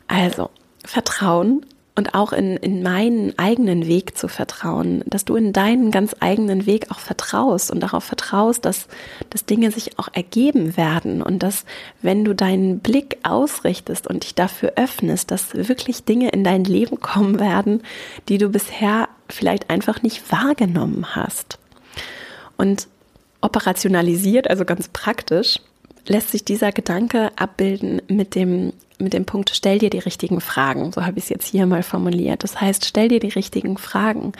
Also, 0.07 0.49
Vertrauen 0.85 1.65
und 1.95 2.13
auch 2.13 2.33
in, 2.33 2.57
in 2.57 2.83
meinen 2.83 3.37
eigenen 3.39 3.87
Weg 3.87 4.17
zu 4.17 4.27
vertrauen, 4.27 5.01
dass 5.05 5.23
du 5.23 5.37
in 5.37 5.53
deinen 5.53 5.91
ganz 5.91 6.13
eigenen 6.19 6.65
Weg 6.65 6.91
auch 6.91 6.99
vertraust 6.99 7.71
und 7.71 7.79
darauf 7.79 8.03
vertraust, 8.03 8.65
dass, 8.65 8.87
dass 9.29 9.45
Dinge 9.45 9.71
sich 9.71 9.97
auch 9.97 10.09
ergeben 10.11 10.75
werden 10.75 11.21
und 11.21 11.41
dass, 11.41 11.63
wenn 12.01 12.25
du 12.25 12.35
deinen 12.35 12.79
Blick 12.79 13.17
ausrichtest 13.23 14.07
und 14.07 14.23
dich 14.23 14.35
dafür 14.35 14.73
öffnest, 14.75 15.31
dass 15.31 15.55
wirklich 15.55 16.03
Dinge 16.03 16.29
in 16.29 16.43
dein 16.43 16.65
Leben 16.65 16.99
kommen 16.99 17.39
werden, 17.39 17.81
die 18.27 18.37
du 18.37 18.49
bisher 18.49 19.07
vielleicht 19.29 19.69
einfach 19.69 20.01
nicht 20.01 20.31
wahrgenommen 20.31 21.15
hast. 21.15 21.59
Und 22.57 22.87
operationalisiert, 23.45 24.49
also 24.49 24.65
ganz 24.65 24.89
praktisch, 24.89 25.59
lässt 26.07 26.31
sich 26.31 26.43
dieser 26.43 26.71
Gedanke 26.71 27.31
abbilden 27.35 28.01
mit 28.07 28.35
dem 28.35 28.73
mit 28.97 29.13
dem 29.13 29.25
Punkt, 29.25 29.51
stell 29.53 29.79
dir 29.79 29.89
die 29.89 29.99
richtigen 29.99 30.39
Fragen. 30.39 30.91
So 30.91 31.05
habe 31.05 31.17
ich 31.17 31.25
es 31.25 31.29
jetzt 31.29 31.47
hier 31.47 31.65
mal 31.65 31.83
formuliert. 31.83 32.43
Das 32.43 32.61
heißt, 32.61 32.85
stell 32.85 33.09
dir 33.09 33.19
die 33.19 33.29
richtigen 33.29 33.77
Fragen. 33.77 34.31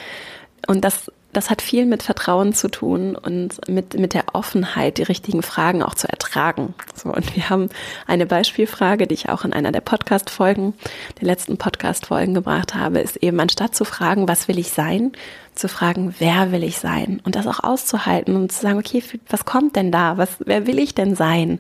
Und 0.68 0.86
das, 0.86 1.12
das 1.34 1.50
hat 1.50 1.62
viel 1.62 1.86
mit 1.86 2.04
Vertrauen 2.04 2.54
zu 2.54 2.70
tun 2.70 3.16
und 3.16 3.68
mit, 3.68 4.00
mit 4.00 4.14
der 4.14 4.24
Offenheit, 4.34 4.98
die 4.98 5.04
richtigen 5.04 5.42
Fragen 5.42 5.84
auch 5.84 5.96
zu 5.96 6.08
ertragen. 6.08 6.74
So, 6.96 7.10
und 7.10 7.36
wir 7.36 7.50
haben 7.50 7.70
eine 8.08 8.26
Beispielfrage, 8.26 9.08
die 9.08 9.16
ich 9.16 9.30
auch 9.30 9.44
in 9.44 9.54
einer 9.54 9.72
der 9.72 9.82
Podcast-Folgen, 9.82 10.74
der 11.20 11.28
letzten 11.28 11.58
Podcast-Folgen 11.58 12.34
gebracht 12.34 12.74
habe, 12.76 13.00
ist 13.00 13.18
eben, 13.18 13.40
anstatt 13.40 13.76
zu 13.76 13.84
fragen, 13.84 14.28
was 14.28 14.48
will 14.48 14.58
ich 14.58 14.72
sein, 14.72 15.12
zu 15.56 15.68
fragen, 15.68 16.16
wer 16.20 16.52
will 16.52 16.64
ich 16.64 16.78
sein? 16.78 17.22
Und 17.24 17.36
das 17.36 17.48
auch 17.48 17.64
auszuhalten 17.64 18.36
und 18.36 18.52
zu 18.52 18.62
sagen, 18.62 18.80
okay, 18.80 19.04
was 19.30 19.46
kommt 19.46 19.76
denn 19.76 19.92
da? 19.92 20.18
Was, 20.18 20.38
wer 20.46 20.68
will 20.68 20.80
ich 20.80 20.96
denn 20.96 21.16
sein? 21.16 21.60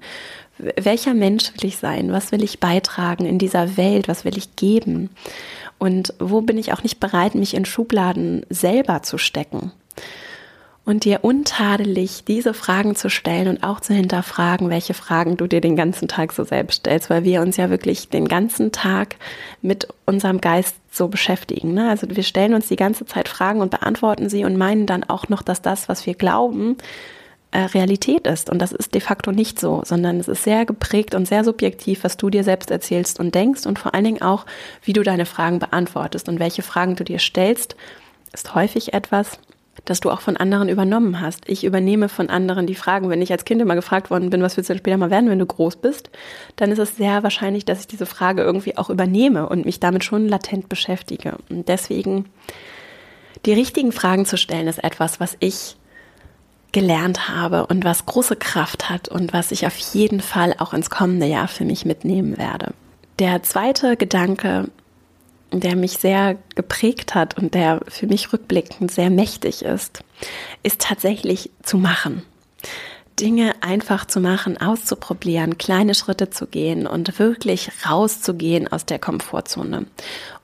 welcher 0.57 1.13
Mensch 1.13 1.51
will 1.53 1.67
ich 1.67 1.77
sein? 1.77 2.11
Was 2.11 2.31
will 2.31 2.43
ich 2.43 2.59
beitragen 2.59 3.25
in 3.25 3.39
dieser 3.39 3.77
Welt? 3.77 4.07
Was 4.07 4.25
will 4.25 4.37
ich 4.37 4.55
geben? 4.55 5.09
Und 5.77 6.13
wo 6.19 6.41
bin 6.41 6.57
ich 6.57 6.71
auch 6.71 6.83
nicht 6.83 6.99
bereit, 6.99 7.35
mich 7.35 7.53
in 7.53 7.65
Schubladen 7.65 8.45
selber 8.49 9.01
zu 9.03 9.17
stecken? 9.17 9.71
Und 10.85 11.03
dir 11.03 11.23
untadelig 11.23 12.25
diese 12.25 12.53
Fragen 12.53 12.95
zu 12.95 13.09
stellen 13.09 13.47
und 13.47 13.63
auch 13.63 13.79
zu 13.79 13.93
hinterfragen, 13.95 14.69
welche 14.69 14.93
Fragen 14.93 15.35
du 15.35 15.47
dir 15.47 15.59
den 15.59 15.75
ganzen 15.75 16.07
Tag 16.07 16.31
so 16.31 16.43
selbst 16.43 16.81
stellst, 16.81 17.09
weil 17.09 17.23
wir 17.23 17.41
uns 17.41 17.57
ja 17.57 17.71
wirklich 17.71 18.09
den 18.09 18.27
ganzen 18.27 18.71
Tag 18.71 19.15
mit 19.63 19.87
unserem 20.05 20.39
Geist 20.39 20.75
so 20.91 21.07
beschäftigen. 21.07 21.73
Ne? 21.73 21.89
Also 21.89 22.07
wir 22.07 22.21
stellen 22.21 22.53
uns 22.53 22.67
die 22.67 22.75
ganze 22.75 23.07
Zeit 23.07 23.27
Fragen 23.27 23.61
und 23.61 23.71
beantworten 23.71 24.29
sie 24.29 24.45
und 24.45 24.57
meinen 24.57 24.85
dann 24.85 25.03
auch 25.03 25.27
noch, 25.27 25.41
dass 25.41 25.63
das, 25.63 25.89
was 25.89 26.05
wir 26.05 26.13
glauben, 26.13 26.77
äh, 27.55 27.61
Realität 27.61 28.27
ist. 28.27 28.49
Und 28.49 28.59
das 28.59 28.71
ist 28.71 28.93
de 28.93 29.01
facto 29.01 29.31
nicht 29.31 29.59
so, 29.59 29.81
sondern 29.85 30.19
es 30.19 30.27
ist 30.27 30.43
sehr 30.43 30.65
geprägt 30.65 31.15
und 31.15 31.25
sehr 31.25 31.43
subjektiv, 31.43 32.03
was 32.03 32.17
du 32.17 32.29
dir 32.29 32.43
selbst 32.43 32.69
erzählst 32.69 33.19
und 33.19 33.33
denkst 33.33 33.65
und 33.65 33.79
vor 33.79 33.95
allen 33.95 34.03
Dingen 34.03 34.21
auch, 34.21 34.45
wie 34.83 34.93
du 34.93 35.03
deine 35.03 35.25
Fragen 35.25 35.59
beantwortest 35.59 36.27
und 36.27 36.39
welche 36.39 36.63
Fragen 36.63 36.95
du 36.95 37.03
dir 37.03 37.17
stellst, 37.17 37.75
ist 38.33 38.53
häufig 38.53 38.93
etwas, 38.93 39.39
das 39.83 39.99
du 39.99 40.09
auch 40.09 40.21
von 40.21 40.37
anderen 40.37 40.69
übernommen 40.69 41.19
hast. 41.19 41.47
Ich 41.47 41.65
übernehme 41.65 42.07
von 42.07 42.29
anderen 42.29 42.65
die 42.65 42.75
Fragen. 42.75 43.09
Wenn 43.09 43.21
ich 43.21 43.31
als 43.31 43.45
Kind 43.45 43.61
immer 43.61 43.75
gefragt 43.75 44.09
worden 44.09 44.29
bin, 44.29 44.41
was 44.41 44.55
willst 44.55 44.69
du 44.69 44.73
denn 44.73 44.79
später 44.79 44.97
mal 44.97 45.11
werden, 45.11 45.29
wenn 45.29 45.39
du 45.39 45.45
groß 45.45 45.75
bist, 45.77 46.09
dann 46.55 46.71
ist 46.71 46.79
es 46.79 46.95
sehr 46.95 47.23
wahrscheinlich, 47.23 47.65
dass 47.65 47.81
ich 47.81 47.87
diese 47.87 48.05
Frage 48.05 48.41
irgendwie 48.41 48.77
auch 48.77 48.89
übernehme 48.89 49.49
und 49.49 49.65
mich 49.65 49.79
damit 49.79 50.03
schon 50.03 50.29
latent 50.29 50.69
beschäftige. 50.69 51.35
Und 51.49 51.67
deswegen 51.67 52.25
die 53.45 53.53
richtigen 53.53 53.91
Fragen 53.91 54.25
zu 54.25 54.37
stellen, 54.37 54.67
ist 54.67 54.83
etwas, 54.83 55.19
was 55.19 55.35
ich 55.39 55.75
gelernt 56.71 57.29
habe 57.29 57.67
und 57.67 57.85
was 57.85 58.05
große 58.05 58.35
Kraft 58.35 58.89
hat 58.89 59.07
und 59.07 59.33
was 59.33 59.51
ich 59.51 59.65
auf 59.65 59.77
jeden 59.77 60.19
Fall 60.19 60.55
auch 60.57 60.73
ins 60.73 60.89
kommende 60.89 61.25
Jahr 61.25 61.47
für 61.47 61.63
mich 61.63 61.85
mitnehmen 61.85 62.37
werde. 62.37 62.73
Der 63.19 63.43
zweite 63.43 63.95
Gedanke, 63.95 64.69
der 65.63 65.75
mich 65.75 65.93
sehr 65.93 66.37
geprägt 66.55 67.15
hat 67.15 67.37
und 67.37 67.53
der 67.53 67.81
für 67.87 68.07
mich 68.07 68.31
rückblickend 68.31 68.91
sehr 68.91 69.09
mächtig 69.09 69.63
ist, 69.63 70.03
ist 70.63 70.81
tatsächlich 70.81 71.51
zu 71.63 71.77
machen. 71.77 72.23
Dinge 73.19 73.53
einfach 73.61 74.05
zu 74.05 74.19
machen, 74.19 74.59
auszuprobieren, 74.59 75.57
kleine 75.57 75.95
Schritte 75.95 76.29
zu 76.29 76.47
gehen 76.47 76.85
und 76.85 77.17
wirklich 77.17 77.71
rauszugehen 77.89 78.67
aus 78.69 78.85
der 78.85 78.99
Komfortzone. 78.99 79.85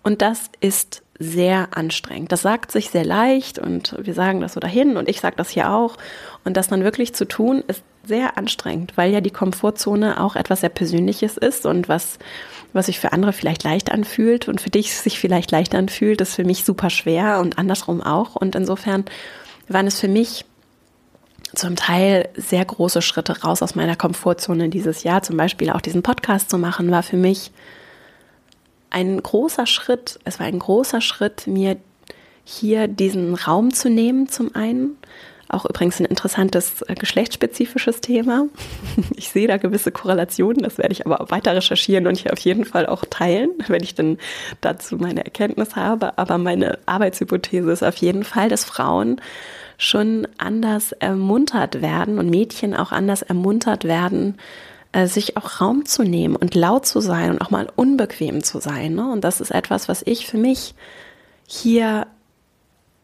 Und 0.04 0.22
das 0.22 0.50
ist 0.62 1.04
sehr 1.20 1.70
anstrengend. 1.78 2.32
Das 2.32 2.42
sagt 2.42 2.72
sich 2.72 2.90
sehr 2.90 3.06
leicht 3.06 3.60
und 3.60 3.96
wir 4.00 4.14
sagen 4.14 4.42
das 4.42 4.54
so 4.54 4.60
dahin 4.60 4.98
und 4.98 5.08
ich 5.08 5.22
sage 5.22 5.36
das 5.36 5.50
hier 5.50 5.72
auch. 5.72 5.98
Und 6.44 6.58
das 6.58 6.70
dann 6.70 6.84
wirklich 6.84 7.14
zu 7.14 7.28
tun, 7.28 7.64
ist 7.68 7.84
sehr 8.04 8.38
anstrengend, 8.38 8.94
weil 8.96 9.12
ja 9.12 9.22
die 9.22 9.30
Komfortzone 9.30 10.20
auch 10.20 10.36
etwas 10.36 10.62
sehr 10.62 10.70
Persönliches 10.70 11.38
ist 11.38 11.68
und 11.68 11.88
was, 11.88 12.18
was 12.74 12.86
sich 12.86 13.00
für 13.00 13.12
andere 13.12 13.34
vielleicht 13.34 13.64
leicht 13.64 13.92
anfühlt 13.92 14.48
und 14.48 14.62
für 14.62 14.70
dich 14.70 14.94
sich 14.96 15.20
vielleicht 15.20 15.52
leicht 15.52 15.76
anfühlt, 15.76 16.22
ist 16.22 16.36
für 16.36 16.46
mich 16.46 16.64
super 16.64 16.90
schwer 16.90 17.40
und 17.40 17.58
andersrum 17.58 18.02
auch. 18.02 18.36
Und 18.36 18.56
insofern 18.56 19.06
waren 19.68 19.88
es 19.88 20.00
für 20.00 20.08
mich 20.08 20.46
zum 21.54 21.76
Teil 21.76 22.30
sehr 22.36 22.64
große 22.64 23.02
Schritte 23.02 23.42
raus 23.42 23.62
aus 23.62 23.76
meiner 23.76 23.96
Komfortzone 23.96 24.70
dieses 24.70 25.04
Jahr. 25.04 25.22
Zum 25.22 25.38
Beispiel 25.38 25.70
auch 25.70 25.82
diesen 25.82 26.04
Podcast 26.04 26.50
zu 26.50 26.58
machen, 26.58 26.92
war 26.92 27.04
für 27.04 27.18
mich 27.18 27.52
ein 28.90 29.22
großer 29.22 29.66
Schritt, 29.66 30.20
es 30.24 30.40
war 30.40 30.46
ein 30.46 30.60
großer 30.60 31.02
Schritt, 31.02 31.48
mir 31.48 31.78
hier 32.44 32.88
diesen 32.88 33.36
Raum 33.36 33.74
zu 33.74 33.90
nehmen, 33.90 34.28
zum 34.30 34.56
einen. 34.56 34.98
Auch 35.52 35.66
übrigens 35.66 36.00
ein 36.00 36.06
interessantes 36.06 36.82
äh, 36.84 36.96
geschlechtsspezifisches 36.96 38.02
Thema. 38.02 38.48
Ich 39.16 39.30
sehe 39.30 39.48
da 39.48 39.58
gewisse 39.58 39.92
Korrelationen, 39.92 40.64
das 40.64 40.78
werde 40.78 40.94
ich 40.94 41.06
aber 41.06 41.30
weiter 41.30 41.56
recherchieren 41.56 42.08
und 42.08 42.18
hier 42.18 42.34
auf 42.34 42.40
jeden 42.40 42.66
Fall 42.66 42.88
auch 42.88 43.04
teilen, 43.10 43.52
wenn 43.68 43.84
ich 43.84 43.94
dann 43.94 44.18
dazu 44.62 44.96
meine 44.98 45.24
Erkenntnis 45.24 45.76
habe. 45.76 46.18
Aber 46.18 46.38
meine 46.38 46.80
Arbeitshypothese 46.86 47.72
ist 47.72 47.84
auf 47.84 47.98
jeden 47.98 48.24
Fall, 48.24 48.50
dass 48.50 48.64
Frauen 48.64 49.22
schon 49.78 50.28
anders 50.38 50.92
ermuntert 50.94 51.82
werden 51.82 52.18
und 52.18 52.30
Mädchen 52.30 52.76
auch 52.76 52.92
anders 52.92 53.22
ermuntert 53.22 53.84
werden, 53.84 54.38
äh, 54.92 55.08
sich 55.08 55.38
auch 55.38 55.62
Raum 55.62 55.86
zu 55.86 56.04
nehmen 56.04 56.36
und 56.36 56.56
laut 56.56 56.86
zu 56.86 57.00
sein 57.00 57.32
und 57.32 57.42
auch 57.42 57.52
mal 57.52 57.68
unbequem 57.76 58.44
zu 58.44 58.60
sein. 58.60 58.96
Ne? 58.96 59.12
Und 59.12 59.24
das 59.24 59.42
ist 59.42 59.52
etwas, 59.52 59.90
was 59.90 60.02
ich 60.06 60.28
für 60.28 60.38
mich 60.38 60.76
hier 61.48 62.08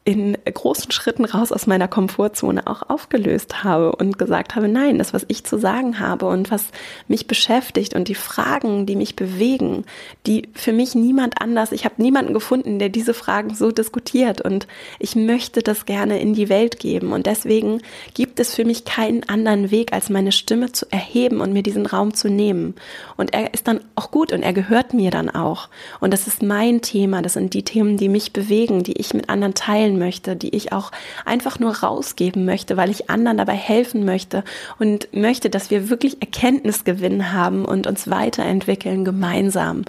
in 0.08 0.38
großen 0.46 0.90
Schritten 0.92 1.26
raus 1.26 1.52
aus 1.52 1.68
meiner 1.68 1.90
Komfortzone 1.90 2.66
auch 2.66 2.90
aufgelöst 2.90 3.66
habe 3.66 3.94
und 3.94 4.18
gesagt 4.18 4.56
habe, 4.56 4.70
nein, 4.70 5.00
das, 5.00 5.14
was 5.14 5.26
ich 5.28 5.44
zu 5.44 5.60
sagen 5.60 6.00
habe 6.00 6.28
und 6.28 6.50
was 6.50 6.68
mich 7.10 7.28
beschäftigt 7.28 7.94
und 7.94 8.08
die 8.08 8.16
Fragen, 8.16 8.86
die 8.86 8.96
mich 8.96 9.18
bewegen, 9.18 9.84
die 10.26 10.48
für 10.54 10.72
mich 10.72 10.96
niemand 10.96 11.42
anders, 11.42 11.74
ich 11.74 11.84
habe 11.84 12.02
niemanden 12.02 12.34
gefunden, 12.34 12.80
der 12.80 12.88
diese 12.88 13.14
Fragen 13.14 13.54
so 13.54 13.74
diskutiert 13.74 14.40
und 14.40 14.66
ich 14.98 15.18
möchte 15.18 15.62
das 15.62 15.86
gerne 15.86 16.22
in 16.22 16.34
die 16.34 16.48
Welt 16.48 16.80
geben 16.80 17.12
und 17.12 17.26
deswegen 17.26 17.82
gibt 18.14 18.40
es 18.40 18.56
für 18.56 18.64
mich 18.64 18.86
keinen 18.86 19.28
anderen 19.28 19.72
Weg, 19.72 19.92
als 19.92 20.10
meine 20.10 20.32
Stimme 20.32 20.72
zu 20.72 20.86
erheben 20.90 21.42
und 21.42 21.52
mir 21.52 21.64
diesen 21.64 21.86
Raum 21.86 22.14
zu 22.14 22.30
nehmen. 22.30 22.76
Und 23.18 23.34
er 23.34 23.54
ist 23.54 23.68
dann 23.68 23.82
auch 23.96 24.10
gut 24.12 24.32
und 24.32 24.42
er 24.42 24.54
gehört 24.54 24.94
mir 24.94 25.12
dann 25.12 25.30
auch. 25.30 25.68
Und 26.00 26.14
das 26.14 26.28
ist 26.28 26.42
mein 26.42 26.82
Thema, 26.82 27.22
das 27.22 27.34
sind 27.34 27.54
die 27.54 27.64
Themen, 27.64 27.98
die 27.98 28.08
mich 28.08 28.32
bewegen, 28.32 28.84
die 28.84 28.94
ich 28.94 29.14
mit 29.14 29.30
anderen 29.30 29.54
teilen 29.54 29.97
möchte, 29.98 30.36
die 30.36 30.56
ich 30.56 30.72
auch 30.72 30.92
einfach 31.26 31.60
nur 31.60 31.78
rausgeben 31.78 32.46
möchte, 32.46 32.78
weil 32.78 32.90
ich 32.90 33.10
anderen 33.10 33.38
dabei 33.38 33.56
helfen 33.56 34.06
möchte 34.06 34.44
und 34.80 35.14
möchte, 35.14 35.50
dass 35.50 35.70
wir 35.70 35.90
wirklich 35.90 36.22
Erkenntnisgewinn 36.22 37.34
haben 37.34 37.66
und 37.66 37.88
uns 37.88 38.10
weiterentwickeln 38.10 39.06
gemeinsam. 39.06 39.84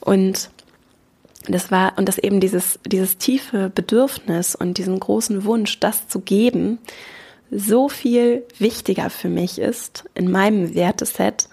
Und 0.00 0.50
das 1.48 1.70
war, 1.70 1.92
und 1.96 2.08
dass 2.08 2.18
eben 2.18 2.40
dieses, 2.40 2.78
dieses 2.86 3.18
tiefe 3.18 3.70
Bedürfnis 3.74 4.54
und 4.54 4.78
diesen 4.78 4.98
großen 4.98 5.44
Wunsch, 5.44 5.78
das 5.80 6.08
zu 6.08 6.20
geben, 6.20 6.78
so 7.50 7.88
viel 7.88 8.44
wichtiger 8.58 9.10
für 9.10 9.28
mich 9.28 9.58
ist 9.58 10.04
in 10.14 10.30
meinem 10.30 10.74
Werteset 10.74 11.48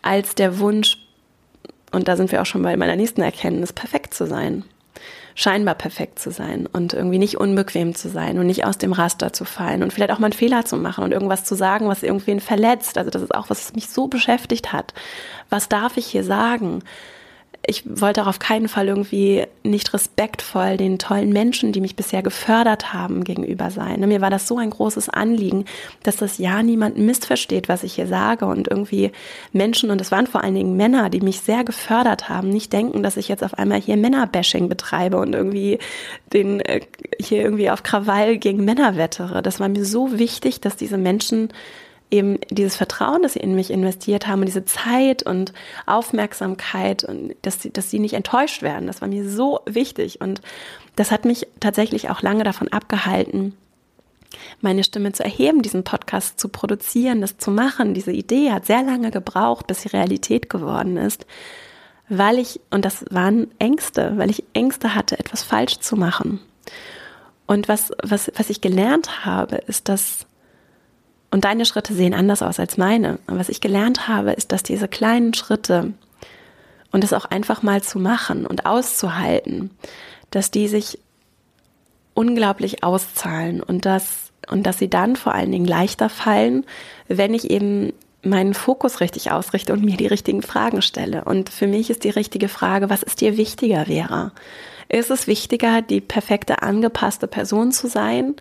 als 0.00 0.34
der 0.34 0.58
Wunsch, 0.58 0.98
und 1.92 2.08
da 2.08 2.16
sind 2.16 2.32
wir 2.32 2.40
auch 2.40 2.46
schon 2.46 2.62
bei 2.62 2.76
meiner 2.76 2.96
nächsten 2.96 3.20
Erkenntnis, 3.20 3.72
perfekt 3.72 4.14
zu 4.14 4.26
sein 4.26 4.64
scheinbar 5.38 5.76
perfekt 5.76 6.18
zu 6.18 6.32
sein 6.32 6.66
und 6.66 6.94
irgendwie 6.94 7.20
nicht 7.20 7.36
unbequem 7.38 7.94
zu 7.94 8.08
sein 8.08 8.40
und 8.40 8.46
nicht 8.48 8.64
aus 8.64 8.76
dem 8.76 8.92
Raster 8.92 9.32
zu 9.32 9.44
fallen 9.44 9.84
und 9.84 9.92
vielleicht 9.92 10.10
auch 10.10 10.18
mal 10.18 10.26
einen 10.26 10.32
Fehler 10.32 10.64
zu 10.64 10.76
machen 10.76 11.04
und 11.04 11.12
irgendwas 11.12 11.44
zu 11.44 11.54
sagen, 11.54 11.86
was 11.86 12.02
irgendwen 12.02 12.40
verletzt. 12.40 12.98
Also 12.98 13.08
das 13.08 13.22
ist 13.22 13.32
auch, 13.32 13.48
was 13.48 13.72
mich 13.72 13.88
so 13.88 14.08
beschäftigt 14.08 14.72
hat. 14.72 14.94
Was 15.48 15.68
darf 15.68 15.96
ich 15.96 16.06
hier 16.06 16.24
sagen? 16.24 16.82
Ich 17.68 17.84
wollte 17.86 18.22
auch 18.22 18.28
auf 18.28 18.38
keinen 18.38 18.66
Fall 18.66 18.88
irgendwie 18.88 19.44
nicht 19.62 19.92
respektvoll 19.92 20.78
den 20.78 20.98
tollen 20.98 21.34
Menschen, 21.34 21.70
die 21.70 21.82
mich 21.82 21.96
bisher 21.96 22.22
gefördert 22.22 22.94
haben, 22.94 23.24
gegenüber 23.24 23.70
sein. 23.70 24.00
Mir 24.08 24.22
war 24.22 24.30
das 24.30 24.48
so 24.48 24.56
ein 24.56 24.70
großes 24.70 25.10
Anliegen, 25.10 25.66
dass 26.02 26.16
das 26.16 26.38
ja 26.38 26.62
niemand 26.62 26.96
missversteht, 26.96 27.68
was 27.68 27.82
ich 27.82 27.94
hier 27.94 28.06
sage 28.06 28.46
und 28.46 28.68
irgendwie 28.68 29.12
Menschen, 29.52 29.90
und 29.90 30.00
es 30.00 30.10
waren 30.10 30.26
vor 30.26 30.42
allen 30.42 30.54
Dingen 30.54 30.78
Männer, 30.78 31.10
die 31.10 31.20
mich 31.20 31.42
sehr 31.42 31.62
gefördert 31.62 32.30
haben, 32.30 32.48
nicht 32.48 32.72
denken, 32.72 33.02
dass 33.02 33.18
ich 33.18 33.28
jetzt 33.28 33.44
auf 33.44 33.52
einmal 33.52 33.82
hier 33.82 33.98
Männerbashing 33.98 34.70
betreibe 34.70 35.18
und 35.18 35.34
irgendwie 35.34 35.78
den, 36.32 36.60
äh, 36.60 36.80
hier 37.20 37.42
irgendwie 37.42 37.70
auf 37.70 37.82
Krawall 37.82 38.38
gegen 38.38 38.64
Männer 38.64 38.96
wettere. 38.96 39.42
Das 39.42 39.60
war 39.60 39.68
mir 39.68 39.84
so 39.84 40.18
wichtig, 40.18 40.62
dass 40.62 40.76
diese 40.76 40.96
Menschen 40.96 41.50
eben 42.10 42.38
dieses 42.50 42.76
Vertrauen, 42.76 43.22
das 43.22 43.34
sie 43.34 43.40
in 43.40 43.54
mich 43.54 43.70
investiert 43.70 44.26
haben 44.26 44.40
und 44.40 44.46
diese 44.46 44.64
Zeit 44.64 45.22
und 45.22 45.52
Aufmerksamkeit 45.86 47.04
und 47.04 47.34
dass 47.42 47.62
sie, 47.62 47.70
dass 47.70 47.90
sie 47.90 47.98
nicht 47.98 48.14
enttäuscht 48.14 48.62
werden. 48.62 48.86
Das 48.86 49.00
war 49.00 49.08
mir 49.08 49.28
so 49.28 49.60
wichtig 49.66 50.20
und 50.20 50.40
das 50.96 51.10
hat 51.10 51.24
mich 51.24 51.46
tatsächlich 51.60 52.10
auch 52.10 52.22
lange 52.22 52.44
davon 52.44 52.68
abgehalten, 52.68 53.56
meine 54.60 54.84
Stimme 54.84 55.12
zu 55.12 55.24
erheben, 55.24 55.62
diesen 55.62 55.84
Podcast 55.84 56.38
zu 56.40 56.48
produzieren, 56.48 57.20
das 57.20 57.38
zu 57.38 57.50
machen. 57.50 57.94
Diese 57.94 58.12
Idee 58.12 58.52
hat 58.52 58.66
sehr 58.66 58.82
lange 58.82 59.10
gebraucht, 59.10 59.66
bis 59.66 59.82
sie 59.82 59.88
Realität 59.88 60.50
geworden 60.50 60.96
ist, 60.96 61.26
weil 62.08 62.38
ich, 62.38 62.60
und 62.70 62.84
das 62.84 63.04
waren 63.10 63.48
Ängste, 63.58 64.14
weil 64.16 64.30
ich 64.30 64.44
Ängste 64.54 64.94
hatte, 64.94 65.18
etwas 65.18 65.42
falsch 65.42 65.78
zu 65.78 65.96
machen. 65.96 66.40
Und 67.46 67.68
was, 67.68 67.92
was, 68.02 68.30
was 68.36 68.50
ich 68.50 68.60
gelernt 68.60 69.24
habe, 69.24 69.56
ist, 69.56 69.88
dass, 69.88 70.26
und 71.30 71.44
deine 71.44 71.66
Schritte 71.66 71.94
sehen 71.94 72.14
anders 72.14 72.42
aus 72.42 72.58
als 72.58 72.76
meine, 72.76 73.18
und 73.26 73.38
was 73.38 73.48
ich 73.48 73.60
gelernt 73.60 74.08
habe, 74.08 74.32
ist, 74.32 74.52
dass 74.52 74.62
diese 74.62 74.88
kleinen 74.88 75.34
Schritte 75.34 75.92
und 76.90 77.04
es 77.04 77.12
auch 77.12 77.26
einfach 77.26 77.62
mal 77.62 77.82
zu 77.82 77.98
machen 77.98 78.46
und 78.46 78.66
auszuhalten, 78.66 79.70
dass 80.30 80.50
die 80.50 80.68
sich 80.68 80.98
unglaublich 82.14 82.82
auszahlen 82.82 83.62
und 83.62 83.84
dass, 83.84 84.32
und 84.48 84.64
dass 84.64 84.78
sie 84.78 84.88
dann 84.88 85.16
vor 85.16 85.34
allen 85.34 85.52
Dingen 85.52 85.66
leichter 85.66 86.08
fallen, 86.08 86.64
wenn 87.06 87.34
ich 87.34 87.50
eben 87.50 87.92
meinen 88.22 88.54
Fokus 88.54 89.00
richtig 89.00 89.30
ausrichte 89.30 89.72
und 89.72 89.84
mir 89.84 89.96
die 89.96 90.06
richtigen 90.06 90.42
Fragen 90.42 90.82
stelle. 90.82 91.24
Und 91.24 91.50
für 91.50 91.66
mich 91.66 91.90
ist 91.90 92.04
die 92.04 92.10
richtige 92.10 92.48
Frage, 92.48 92.90
was 92.90 93.02
ist 93.02 93.20
dir 93.20 93.36
wichtiger, 93.36 93.86
Vera? 93.86 94.32
Ist 94.90 95.10
es 95.10 95.26
wichtiger, 95.26 95.82
die 95.82 96.00
perfekte 96.00 96.62
angepasste 96.62 97.26
Person 97.26 97.72
zu 97.72 97.88
sein? 97.88 98.36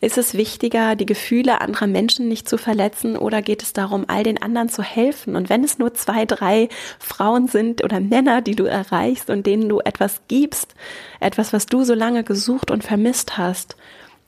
Ist 0.00 0.18
es 0.18 0.34
wichtiger, 0.34 0.96
die 0.96 1.06
Gefühle 1.06 1.60
anderer 1.60 1.86
Menschen 1.86 2.26
nicht 2.26 2.48
zu 2.48 2.58
verletzen? 2.58 3.16
Oder 3.16 3.40
geht 3.40 3.62
es 3.62 3.72
darum, 3.72 4.04
all 4.08 4.24
den 4.24 4.42
anderen 4.42 4.68
zu 4.68 4.82
helfen? 4.82 5.36
Und 5.36 5.48
wenn 5.48 5.62
es 5.62 5.78
nur 5.78 5.94
zwei, 5.94 6.26
drei 6.26 6.68
Frauen 6.98 7.46
sind 7.46 7.84
oder 7.84 8.00
Männer, 8.00 8.42
die 8.42 8.56
du 8.56 8.64
erreichst 8.64 9.30
und 9.30 9.46
denen 9.46 9.68
du 9.68 9.78
etwas 9.78 10.22
gibst, 10.26 10.74
etwas, 11.20 11.52
was 11.52 11.66
du 11.66 11.84
so 11.84 11.94
lange 11.94 12.24
gesucht 12.24 12.72
und 12.72 12.82
vermisst 12.82 13.38
hast, 13.38 13.76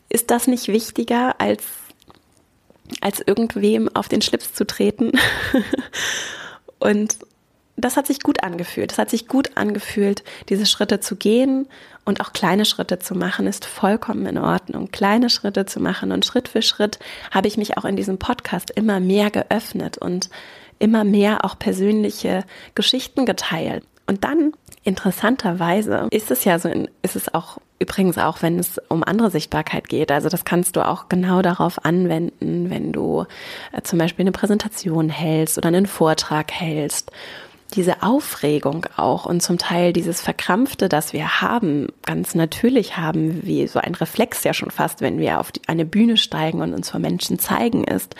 ist 0.08 0.30
das 0.30 0.46
nicht 0.46 0.68
wichtiger 0.68 1.40
als 1.40 1.64
als 3.00 3.20
irgendwem 3.20 3.88
auf 3.94 4.08
den 4.08 4.20
Schlips 4.20 4.52
zu 4.52 4.66
treten. 4.66 5.12
und 6.78 7.16
das 7.76 7.96
hat 7.96 8.06
sich 8.06 8.20
gut 8.20 8.42
angefühlt. 8.42 8.92
Es 8.92 8.98
hat 8.98 9.10
sich 9.10 9.26
gut 9.26 9.56
angefühlt, 9.56 10.22
diese 10.48 10.66
Schritte 10.66 11.00
zu 11.00 11.16
gehen 11.16 11.66
und 12.04 12.20
auch 12.20 12.32
kleine 12.32 12.64
Schritte 12.64 12.98
zu 12.98 13.14
machen, 13.14 13.46
ist 13.46 13.64
vollkommen 13.64 14.26
in 14.26 14.38
Ordnung. 14.38 14.90
Kleine 14.90 15.30
Schritte 15.30 15.66
zu 15.66 15.80
machen 15.80 16.12
und 16.12 16.24
Schritt 16.24 16.48
für 16.48 16.62
Schritt 16.62 16.98
habe 17.30 17.48
ich 17.48 17.56
mich 17.56 17.76
auch 17.76 17.84
in 17.84 17.96
diesem 17.96 18.18
Podcast 18.18 18.70
immer 18.70 19.00
mehr 19.00 19.30
geöffnet 19.30 19.98
und 19.98 20.30
immer 20.78 21.04
mehr 21.04 21.44
auch 21.44 21.58
persönliche 21.58 22.44
Geschichten 22.74 23.26
geteilt. 23.26 23.84
Und 24.06 24.22
dann, 24.22 24.52
interessanterweise, 24.82 26.08
ist 26.10 26.30
es 26.30 26.44
ja 26.44 26.58
so, 26.58 26.68
ist 27.02 27.16
es 27.16 27.32
auch 27.32 27.58
übrigens 27.78 28.18
auch, 28.18 28.42
wenn 28.42 28.58
es 28.58 28.80
um 28.88 29.02
andere 29.02 29.30
Sichtbarkeit 29.30 29.88
geht. 29.88 30.12
Also 30.12 30.28
das 30.28 30.44
kannst 30.44 30.76
du 30.76 30.86
auch 30.86 31.08
genau 31.08 31.42
darauf 31.42 31.84
anwenden, 31.84 32.70
wenn 32.70 32.92
du 32.92 33.24
äh, 33.72 33.82
zum 33.82 33.98
Beispiel 33.98 34.24
eine 34.24 34.32
Präsentation 34.32 35.08
hältst 35.08 35.58
oder 35.58 35.68
einen 35.68 35.86
Vortrag 35.86 36.52
hältst 36.52 37.10
diese 37.74 38.02
Aufregung 38.02 38.86
auch 38.96 39.26
und 39.26 39.42
zum 39.42 39.58
Teil 39.58 39.92
dieses 39.92 40.20
Verkrampfte, 40.20 40.88
das 40.88 41.12
wir 41.12 41.40
haben, 41.40 41.88
ganz 42.04 42.34
natürlich 42.34 42.96
haben, 42.96 43.44
wie 43.44 43.66
so 43.66 43.78
ein 43.78 43.94
Reflex 43.94 44.44
ja 44.44 44.54
schon 44.54 44.70
fast, 44.70 45.00
wenn 45.00 45.18
wir 45.18 45.40
auf 45.40 45.52
eine 45.66 45.84
Bühne 45.84 46.16
steigen 46.16 46.60
und 46.60 46.74
uns 46.74 46.90
vor 46.90 47.00
Menschen 47.00 47.38
zeigen, 47.38 47.84
ist, 47.84 48.14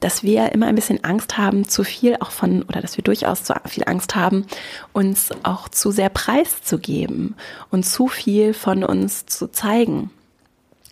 dass 0.00 0.22
wir 0.22 0.52
immer 0.52 0.66
ein 0.66 0.74
bisschen 0.74 1.02
Angst 1.02 1.38
haben, 1.38 1.66
zu 1.66 1.82
viel 1.82 2.16
auch 2.20 2.30
von, 2.30 2.62
oder 2.64 2.82
dass 2.82 2.96
wir 2.96 3.04
durchaus 3.04 3.42
zu 3.42 3.54
viel 3.66 3.84
Angst 3.86 4.14
haben, 4.14 4.46
uns 4.92 5.30
auch 5.44 5.68
zu 5.68 5.90
sehr 5.90 6.10
preiszugeben 6.10 7.34
und 7.70 7.84
zu 7.84 8.08
viel 8.08 8.52
von 8.52 8.84
uns 8.84 9.24
zu 9.26 9.50
zeigen. 9.50 10.10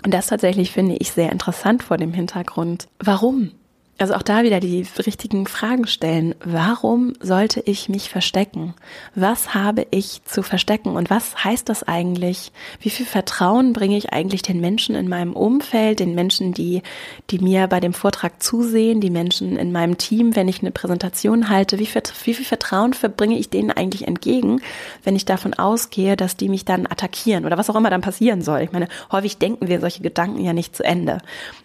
Und 0.04 0.14
das 0.14 0.28
tatsächlich 0.28 0.72
finde 0.72 0.96
ich 0.98 1.12
sehr 1.12 1.30
interessant 1.30 1.82
vor 1.82 1.98
dem 1.98 2.12
Hintergrund. 2.12 2.88
Warum? 2.98 3.52
Also 3.98 4.14
auch 4.14 4.22
da 4.22 4.42
wieder 4.42 4.58
die 4.58 4.84
richtigen 5.06 5.46
Fragen 5.46 5.86
stellen. 5.86 6.34
Warum 6.44 7.12
sollte 7.20 7.60
ich 7.60 7.88
mich 7.88 8.08
verstecken? 8.08 8.74
Was 9.14 9.54
habe 9.54 9.86
ich 9.92 10.24
zu 10.24 10.42
verstecken? 10.42 10.96
Und 10.96 11.08
was 11.08 11.44
heißt 11.44 11.68
das 11.68 11.84
eigentlich? 11.84 12.50
Wie 12.80 12.90
viel 12.90 13.06
Vertrauen 13.06 13.72
bringe 13.72 13.96
ich 13.96 14.12
eigentlich 14.12 14.42
den 14.42 14.60
Menschen 14.60 14.96
in 14.96 15.08
meinem 15.08 15.34
Umfeld, 15.34 16.00
den 16.00 16.16
Menschen, 16.16 16.52
die, 16.52 16.82
die 17.30 17.38
mir 17.38 17.68
bei 17.68 17.78
dem 17.78 17.92
Vortrag 17.92 18.42
zusehen, 18.42 19.00
die 19.00 19.10
Menschen 19.10 19.56
in 19.56 19.70
meinem 19.70 19.98
Team, 19.98 20.34
wenn 20.34 20.48
ich 20.48 20.62
eine 20.62 20.72
Präsentation 20.72 21.48
halte? 21.48 21.78
Wie 21.78 21.86
viel, 21.86 22.02
wie 22.24 22.34
viel 22.34 22.46
Vertrauen 22.46 22.94
verbringe 22.94 23.38
ich 23.38 23.50
denen 23.50 23.70
eigentlich 23.70 24.08
entgegen, 24.08 24.62
wenn 25.04 25.14
ich 25.14 25.26
davon 25.26 25.54
ausgehe, 25.54 26.16
dass 26.16 26.36
die 26.36 26.48
mich 26.48 26.64
dann 26.64 26.86
attackieren 26.86 27.44
oder 27.44 27.58
was 27.58 27.70
auch 27.70 27.76
immer 27.76 27.90
dann 27.90 28.00
passieren 28.00 28.42
soll? 28.42 28.62
Ich 28.62 28.72
meine, 28.72 28.88
häufig 29.12 29.38
denken 29.38 29.68
wir 29.68 29.78
solche 29.78 30.02
Gedanken 30.02 30.42
ja 30.42 30.54
nicht 30.54 30.74
zu 30.74 30.82
Ende. 30.82 31.18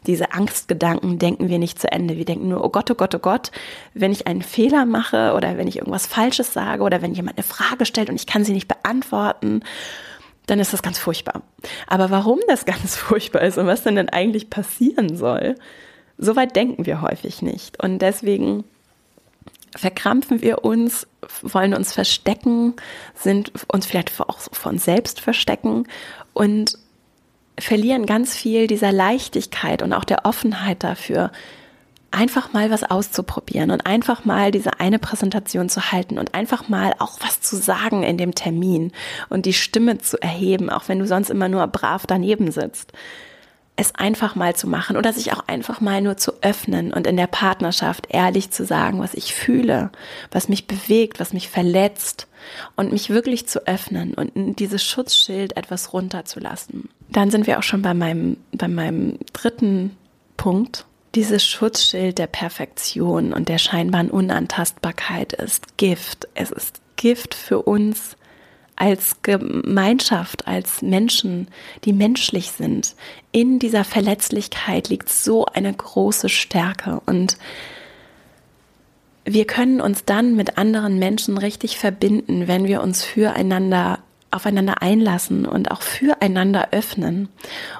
Diese 0.06 0.34
Angstgedanken 0.34 1.18
denken 1.18 1.50
wir 1.50 1.58
nicht 1.58 1.80
zu 1.80 1.92
Ende 1.92 2.17
denken 2.26 2.50
nur, 2.50 2.64
oh 2.64 2.70
Gott, 2.70 2.90
oh 2.92 2.96
Gott, 2.96 3.16
oh 3.16 3.20
Gott, 3.20 3.52
wenn 3.94 4.12
ich 4.12 4.28
einen 4.28 4.42
Fehler 4.42 4.86
mache 4.86 5.34
oder 5.34 5.58
wenn 5.58 5.68
ich 5.68 5.78
irgendwas 5.78 6.08
Falsches 6.08 6.54
sage 6.54 6.84
oder 6.84 7.02
wenn 7.02 7.14
jemand 7.14 7.38
eine 7.38 7.44
Frage 7.44 7.86
stellt 7.86 8.10
und 8.10 8.16
ich 8.16 8.28
kann 8.28 8.44
sie 8.44 8.54
nicht 8.54 8.68
beantworten, 8.68 9.64
dann 10.48 10.60
ist 10.60 10.74
das 10.74 10.82
ganz 10.82 10.98
furchtbar. 10.98 11.44
Aber 11.88 12.10
warum 12.10 12.40
das 12.48 12.66
ganz 12.66 12.96
furchtbar 12.96 13.42
ist 13.42 13.58
und 13.58 13.68
was 13.68 13.84
denn 13.84 13.96
dann 13.96 14.10
eigentlich 14.10 14.50
passieren 14.50 15.16
soll, 15.16 15.56
so 16.18 16.36
weit 16.36 16.56
denken 16.56 16.86
wir 16.86 17.02
häufig 17.02 17.42
nicht. 17.42 17.82
Und 17.84 18.00
deswegen 18.00 18.64
verkrampfen 19.76 20.42
wir 20.42 20.64
uns, 20.66 21.08
wollen 21.42 21.74
uns 21.74 21.94
verstecken, 21.94 22.76
sind 23.14 23.52
uns 23.72 23.86
vielleicht 23.86 24.20
auch 24.20 24.40
von 24.40 24.80
selbst 24.80 25.22
verstecken 25.22 25.88
und 26.34 26.78
verlieren 27.60 28.06
ganz 28.06 28.36
viel 28.36 28.68
dieser 28.68 28.92
Leichtigkeit 28.92 29.82
und 29.82 29.94
auch 29.94 30.04
der 30.04 30.26
Offenheit 30.26 30.84
dafür, 30.84 31.32
einfach 32.12 32.54
mal 32.54 32.72
was 32.72 32.84
auszuprobieren 32.84 33.72
und 33.72 33.86
einfach 33.86 34.26
mal 34.26 34.52
diese 34.52 34.80
eine 34.80 35.00
Präsentation 35.00 35.70
zu 35.70 35.92
halten 35.92 36.18
und 36.18 36.34
einfach 36.34 36.70
mal 36.70 36.94
auch 37.00 37.20
was 37.22 37.42
zu 37.42 37.58
sagen 37.58 38.04
in 38.04 38.18
dem 38.18 38.34
Termin 38.34 38.92
und 39.30 39.46
die 39.46 39.54
Stimme 39.54 39.98
zu 39.98 40.22
erheben, 40.22 40.70
auch 40.70 40.88
wenn 40.88 41.00
du 41.00 41.08
sonst 41.08 41.30
immer 41.30 41.50
nur 41.50 41.68
brav 41.68 42.06
daneben 42.08 42.52
sitzt. 42.52 42.94
Es 43.80 43.94
einfach 43.94 44.34
mal 44.34 44.56
zu 44.56 44.68
machen 44.68 44.98
oder 44.98 45.14
sich 45.14 45.34
auch 45.34 45.48
einfach 45.48 45.82
mal 45.82 46.02
nur 46.02 46.18
zu 46.18 46.42
öffnen 46.42 46.92
und 46.92 47.06
in 47.06 47.16
der 47.16 47.28
Partnerschaft 47.28 48.08
ehrlich 48.10 48.50
zu 48.50 48.66
sagen, 48.66 49.00
was 49.00 49.14
ich 49.14 49.36
fühle, 49.36 49.92
was 50.32 50.50
mich 50.50 50.66
bewegt, 50.66 51.20
was 51.20 51.32
mich 51.32 51.50
verletzt 51.50 52.28
und 52.76 52.92
mich 52.92 53.12
wirklich 53.12 53.48
zu 53.48 53.68
öffnen 53.68 54.16
und 54.16 54.60
dieses 54.60 54.84
Schutzschild 54.84 55.58
etwas 55.58 55.94
runterzulassen. 55.94 56.90
Dann 57.10 57.30
sind 57.30 57.46
wir 57.46 57.60
auch 57.60 57.64
schon 57.64 57.84
bei 57.84 57.94
meinem, 57.94 58.38
bei 58.52 58.68
meinem 58.68 59.20
dritten 59.34 59.96
Punkt 60.38 60.87
dieses 61.16 61.46
Schutzschild 61.46 62.18
der 62.18 62.28
Perfektion 62.28 63.34
und 63.34 63.50
der 63.50 63.58
scheinbaren 63.58 64.10
Unantastbarkeit 64.10 65.34
ist 65.34 65.78
Gift. 65.78 66.28
Es 66.36 66.52
ist 66.52 66.82
Gift 66.96 67.34
für 67.34 67.62
uns 67.62 68.18
als 68.76 69.24
Gemeinschaft, 69.24 70.48
als 70.48 70.82
Menschen, 70.82 71.48
die 71.84 71.94
menschlich 71.94 72.52
sind. 72.52 72.96
In 73.32 73.58
dieser 73.60 73.84
Verletzlichkeit 73.84 74.90
liegt 74.90 75.10
so 75.10 75.46
eine 75.46 75.74
große 75.74 76.30
Stärke 76.30 77.02
und 77.06 77.38
wir 79.26 79.46
können 79.46 79.82
uns 79.82 80.06
dann 80.06 80.36
mit 80.36 80.58
anderen 80.58 81.00
Menschen 81.00 81.38
richtig 81.38 81.78
verbinden, 81.78 82.48
wenn 82.48 82.66
wir 82.66 82.82
uns 82.82 83.04
füreinander 83.04 84.00
aufeinander 84.32 84.82
einlassen 84.82 85.46
und 85.46 85.72
auch 85.72 85.82
füreinander 85.82 86.70
öffnen. 86.72 87.30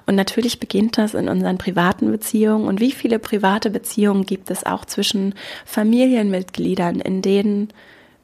Und 0.06 0.16
natürlich 0.16 0.60
beginnt 0.60 0.98
das 0.98 1.14
in 1.14 1.30
unseren 1.30 1.58
privaten 1.58 2.12
Beziehungen. 2.12 2.68
Und 2.68 2.80
wie 2.80 2.92
viele 2.92 3.20
private 3.20 3.70
Beziehungen 3.70 4.26
gibt 4.26 4.50
es 4.50 4.66
auch 4.66 4.86
zwischen 4.86 5.36
Familienmitgliedern, 5.66 7.00
in 7.00 7.22
denen 7.22 7.70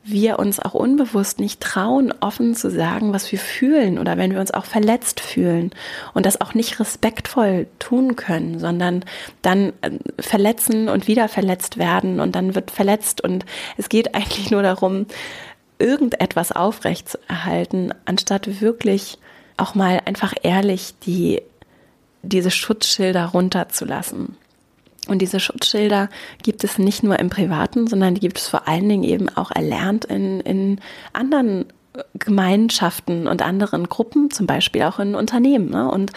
wir 0.04 0.38
uns 0.38 0.60
auch 0.60 0.74
unbewusst 0.74 1.40
nicht 1.40 1.62
trauen, 1.62 2.14
offen 2.20 2.56
zu 2.56 2.70
sagen, 2.70 3.14
was 3.14 3.32
wir 3.32 3.40
fühlen 3.40 3.98
oder 3.98 4.18
wenn 4.18 4.34
wir 4.34 4.42
uns 4.42 4.52
auch 4.52 4.66
verletzt 4.66 5.22
fühlen 5.22 5.72
und 6.14 6.26
das 6.26 6.42
auch 6.42 6.54
nicht 6.54 6.80
respektvoll 6.80 7.68
tun 7.80 8.18
können, 8.18 8.60
sondern 8.60 9.06
dann 9.42 9.72
äh, 9.82 9.92
verletzen 10.20 10.90
und 10.90 11.08
wieder 11.08 11.30
verletzt 11.30 11.78
werden 11.78 12.20
und 12.20 12.36
dann 12.36 12.54
wird 12.54 12.70
verletzt 12.70 13.22
und 13.22 13.46
es 13.78 13.88
geht 13.88 14.14
eigentlich 14.16 14.52
nur 14.52 14.62
darum, 14.62 15.06
irgendetwas 15.84 16.52
aufrecht 16.52 17.10
zu 17.10 17.20
erhalten, 17.28 17.92
anstatt 18.06 18.62
wirklich 18.62 19.18
auch 19.58 19.76
mal 19.76 20.02
einfach 20.06 20.34
ehrlich 20.42 20.94
die, 21.06 21.42
diese 22.22 22.52
Schutzschilder 22.52 23.26
runterzulassen. 23.26 24.38
Und 25.08 25.22
diese 25.22 25.40
Schutzschilder 25.40 26.10
gibt 26.42 26.64
es 26.64 26.78
nicht 26.78 27.04
nur 27.04 27.20
im 27.20 27.30
Privaten, 27.30 27.88
sondern 27.88 28.16
die 28.16 28.22
gibt 28.22 28.38
es 28.38 28.48
vor 28.48 28.68
allen 28.68 28.88
Dingen 28.88 29.04
eben 29.04 29.30
auch 29.30 29.52
erlernt 29.52 30.06
in, 30.06 30.40
in 30.40 30.80
anderen 31.12 31.66
Gemeinschaften 32.14 33.28
und 33.28 33.42
anderen 33.42 33.90
Gruppen, 33.90 34.32
zum 34.32 34.48
Beispiel 34.48 34.84
auch 34.84 35.00
in 35.00 35.14
Unternehmen. 35.14 35.70
Ne? 35.70 35.92
Und, 35.92 36.14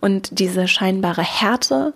und 0.00 0.38
diese 0.38 0.66
scheinbare 0.66 1.22
Härte 1.22 1.94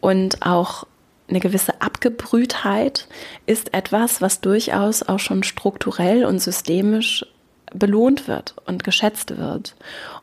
und 0.00 0.44
auch 0.44 0.86
eine 1.28 1.40
gewisse 1.40 1.80
Abgebrühtheit 1.80 3.08
ist 3.46 3.72
etwas, 3.72 4.20
was 4.20 4.40
durchaus 4.40 5.02
auch 5.02 5.18
schon 5.18 5.42
strukturell 5.42 6.24
und 6.24 6.38
systemisch 6.38 7.24
belohnt 7.72 8.28
wird 8.28 8.54
und 8.66 8.84
geschätzt 8.84 9.36
wird. 9.36 9.74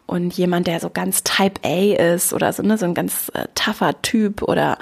Und 0.06 0.34
jemand, 0.34 0.68
der 0.68 0.80
so 0.80 0.90
ganz 0.90 1.24
Type 1.24 1.62
A 1.64 2.14
ist 2.14 2.34
oder 2.34 2.54
so, 2.54 2.64
ne, 2.64 2.78
so 2.78 2.86
ein 2.86 2.94
ganz 2.94 3.30
äh, 3.34 3.48
tougher 3.56 4.02
Typ 4.02 4.42
oder 4.42 4.78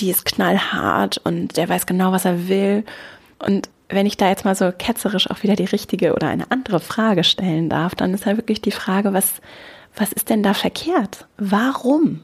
die 0.00 0.10
ist 0.10 0.24
knallhart 0.24 1.18
und 1.18 1.56
der 1.56 1.68
weiß 1.68 1.86
genau, 1.86 2.12
was 2.12 2.24
er 2.24 2.48
will. 2.48 2.84
Und 3.38 3.68
wenn 3.88 4.06
ich 4.06 4.16
da 4.16 4.28
jetzt 4.28 4.44
mal 4.44 4.54
so 4.54 4.72
ketzerisch 4.76 5.30
auch 5.30 5.42
wieder 5.42 5.56
die 5.56 5.64
richtige 5.64 6.14
oder 6.14 6.28
eine 6.28 6.50
andere 6.50 6.80
Frage 6.80 7.24
stellen 7.24 7.68
darf, 7.68 7.94
dann 7.94 8.14
ist 8.14 8.26
halt 8.26 8.36
wirklich 8.36 8.60
die 8.60 8.70
Frage, 8.70 9.12
was, 9.12 9.40
was 9.96 10.12
ist 10.12 10.30
denn 10.30 10.42
da 10.42 10.54
verkehrt? 10.54 11.26
Warum? 11.36 12.20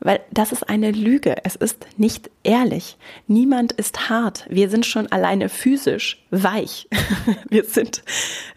Weil 0.00 0.20
das 0.30 0.52
ist 0.52 0.68
eine 0.68 0.92
Lüge. 0.92 1.36
Es 1.44 1.56
ist 1.56 1.86
nicht 1.96 2.30
ehrlich. 2.44 2.96
Niemand 3.26 3.72
ist 3.72 4.08
hart. 4.08 4.46
Wir 4.48 4.70
sind 4.70 4.86
schon 4.86 5.10
alleine 5.10 5.48
physisch 5.48 6.24
weich. 6.30 6.88
Wir 7.48 7.64
sind, 7.64 8.02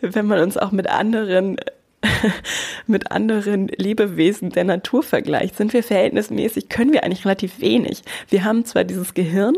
wenn 0.01 0.27
man 0.27 0.39
uns 0.39 0.57
auch 0.57 0.71
mit 0.71 0.87
anderen 0.87 1.57
mit 2.87 3.11
anderen 3.11 3.67
Lebewesen 3.67 4.49
der 4.49 4.63
Natur 4.63 5.03
vergleicht, 5.03 5.55
sind 5.55 5.71
wir 5.73 5.83
verhältnismäßig, 5.83 6.67
können 6.67 6.93
wir 6.93 7.03
eigentlich 7.03 7.25
relativ 7.25 7.59
wenig. 7.59 8.01
Wir 8.27 8.43
haben 8.43 8.65
zwar 8.65 8.83
dieses 8.83 9.13
Gehirn 9.13 9.55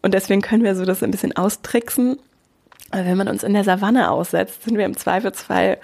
und 0.00 0.14
deswegen 0.14 0.40
können 0.40 0.64
wir 0.64 0.74
so 0.74 0.86
das 0.86 1.02
ein 1.02 1.10
bisschen 1.10 1.36
austricksen, 1.36 2.18
aber 2.90 3.04
wenn 3.04 3.18
man 3.18 3.28
uns 3.28 3.42
in 3.42 3.52
der 3.52 3.64
Savanne 3.64 4.10
aussetzt, 4.10 4.64
sind 4.64 4.76
wir 4.76 4.84
im 4.84 4.96
Zweifelsfall 4.96 5.78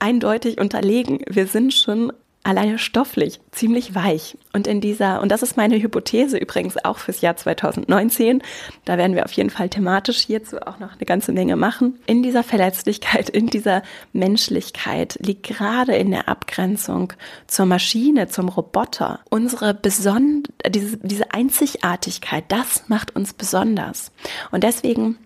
eindeutig 0.00 0.58
unterlegen. 0.58 1.20
Wir 1.28 1.46
sind 1.46 1.72
schon 1.72 2.12
alleine 2.48 2.78
stofflich 2.78 3.40
ziemlich 3.52 3.94
weich. 3.94 4.38
Und 4.54 4.66
in 4.66 4.80
dieser, 4.80 5.20
und 5.20 5.30
das 5.30 5.42
ist 5.42 5.58
meine 5.58 5.80
Hypothese 5.80 6.38
übrigens 6.38 6.82
auch 6.82 6.98
fürs 6.98 7.20
Jahr 7.20 7.36
2019, 7.36 8.42
da 8.86 8.96
werden 8.96 9.14
wir 9.14 9.26
auf 9.26 9.32
jeden 9.32 9.50
Fall 9.50 9.68
thematisch 9.68 10.18
hierzu 10.18 10.62
auch 10.66 10.78
noch 10.78 10.92
eine 10.92 11.04
ganze 11.04 11.32
Menge 11.32 11.56
machen. 11.56 11.98
In 12.06 12.22
dieser 12.22 12.42
Verletzlichkeit, 12.42 13.28
in 13.28 13.48
dieser 13.48 13.82
Menschlichkeit 14.14 15.18
liegt 15.20 15.46
gerade 15.46 15.94
in 15.94 16.10
der 16.10 16.28
Abgrenzung 16.28 17.12
zur 17.46 17.66
Maschine, 17.66 18.28
zum 18.28 18.48
Roboter, 18.48 19.20
unsere 19.28 19.74
beson 19.74 20.44
diese, 20.66 20.96
diese 20.96 21.32
Einzigartigkeit, 21.34 22.44
das 22.48 22.88
macht 22.88 23.14
uns 23.14 23.34
besonders. 23.34 24.10
Und 24.50 24.64
deswegen 24.64 25.18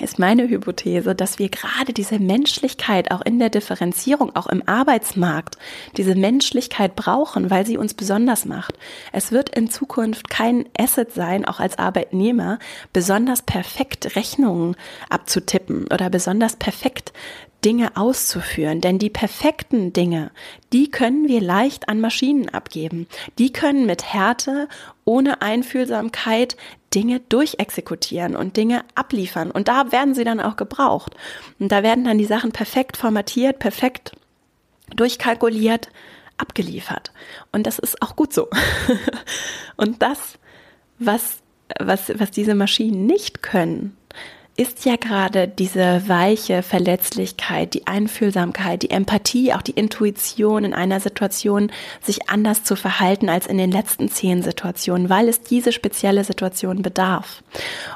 ist 0.00 0.18
meine 0.18 0.48
Hypothese, 0.48 1.14
dass 1.14 1.38
wir 1.38 1.48
gerade 1.48 1.92
diese 1.92 2.18
Menschlichkeit 2.18 3.10
auch 3.10 3.20
in 3.20 3.38
der 3.38 3.50
Differenzierung, 3.50 4.34
auch 4.34 4.46
im 4.46 4.66
Arbeitsmarkt, 4.66 5.58
diese 5.96 6.14
Menschlichkeit 6.14 6.96
brauchen, 6.96 7.50
weil 7.50 7.66
sie 7.66 7.76
uns 7.76 7.94
besonders 7.94 8.46
macht. 8.46 8.78
Es 9.12 9.32
wird 9.32 9.50
in 9.50 9.70
Zukunft 9.70 10.30
kein 10.30 10.64
Asset 10.78 11.12
sein, 11.12 11.44
auch 11.44 11.60
als 11.60 11.78
Arbeitnehmer, 11.78 12.58
besonders 12.92 13.42
perfekt 13.42 14.16
Rechnungen 14.16 14.76
abzutippen 15.10 15.86
oder 15.92 16.08
besonders 16.08 16.56
perfekt 16.56 17.12
Dinge 17.64 17.96
auszuführen. 17.96 18.80
Denn 18.80 18.98
die 18.98 19.10
perfekten 19.10 19.92
Dinge, 19.92 20.30
die 20.72 20.90
können 20.90 21.28
wir 21.28 21.40
leicht 21.40 21.88
an 21.88 22.00
Maschinen 22.00 22.48
abgeben. 22.48 23.06
Die 23.38 23.52
können 23.52 23.86
mit 23.86 24.12
Härte, 24.12 24.68
ohne 25.04 25.42
Einfühlsamkeit 25.42 26.56
Dinge 26.94 27.20
durchexekutieren 27.20 28.36
und 28.36 28.56
Dinge 28.56 28.84
abliefern. 28.94 29.50
Und 29.50 29.68
da 29.68 29.92
werden 29.92 30.14
sie 30.14 30.24
dann 30.24 30.40
auch 30.40 30.56
gebraucht. 30.56 31.14
Und 31.58 31.72
da 31.72 31.82
werden 31.82 32.04
dann 32.04 32.18
die 32.18 32.24
Sachen 32.24 32.52
perfekt 32.52 32.96
formatiert, 32.96 33.58
perfekt 33.58 34.12
durchkalkuliert, 34.94 35.88
abgeliefert. 36.36 37.12
Und 37.52 37.66
das 37.66 37.78
ist 37.78 38.02
auch 38.02 38.16
gut 38.16 38.32
so. 38.32 38.48
und 39.76 40.02
das, 40.02 40.38
was, 40.98 41.38
was, 41.78 42.12
was 42.18 42.30
diese 42.30 42.54
Maschinen 42.54 43.06
nicht 43.06 43.42
können, 43.42 43.96
ist 44.62 44.84
ja 44.84 44.94
gerade 44.94 45.48
diese 45.48 46.08
weiche 46.08 46.62
Verletzlichkeit, 46.62 47.74
die 47.74 47.88
Einfühlsamkeit, 47.88 48.82
die 48.82 48.90
Empathie, 48.90 49.52
auch 49.52 49.62
die 49.62 49.72
Intuition 49.72 50.64
in 50.64 50.72
einer 50.72 51.00
Situation, 51.00 51.72
sich 52.00 52.30
anders 52.30 52.62
zu 52.62 52.76
verhalten 52.76 53.28
als 53.28 53.48
in 53.48 53.58
den 53.58 53.72
letzten 53.72 54.08
zehn 54.08 54.40
Situationen, 54.40 55.08
weil 55.08 55.28
es 55.28 55.42
diese 55.42 55.72
spezielle 55.72 56.22
Situation 56.22 56.82
bedarf. 56.82 57.42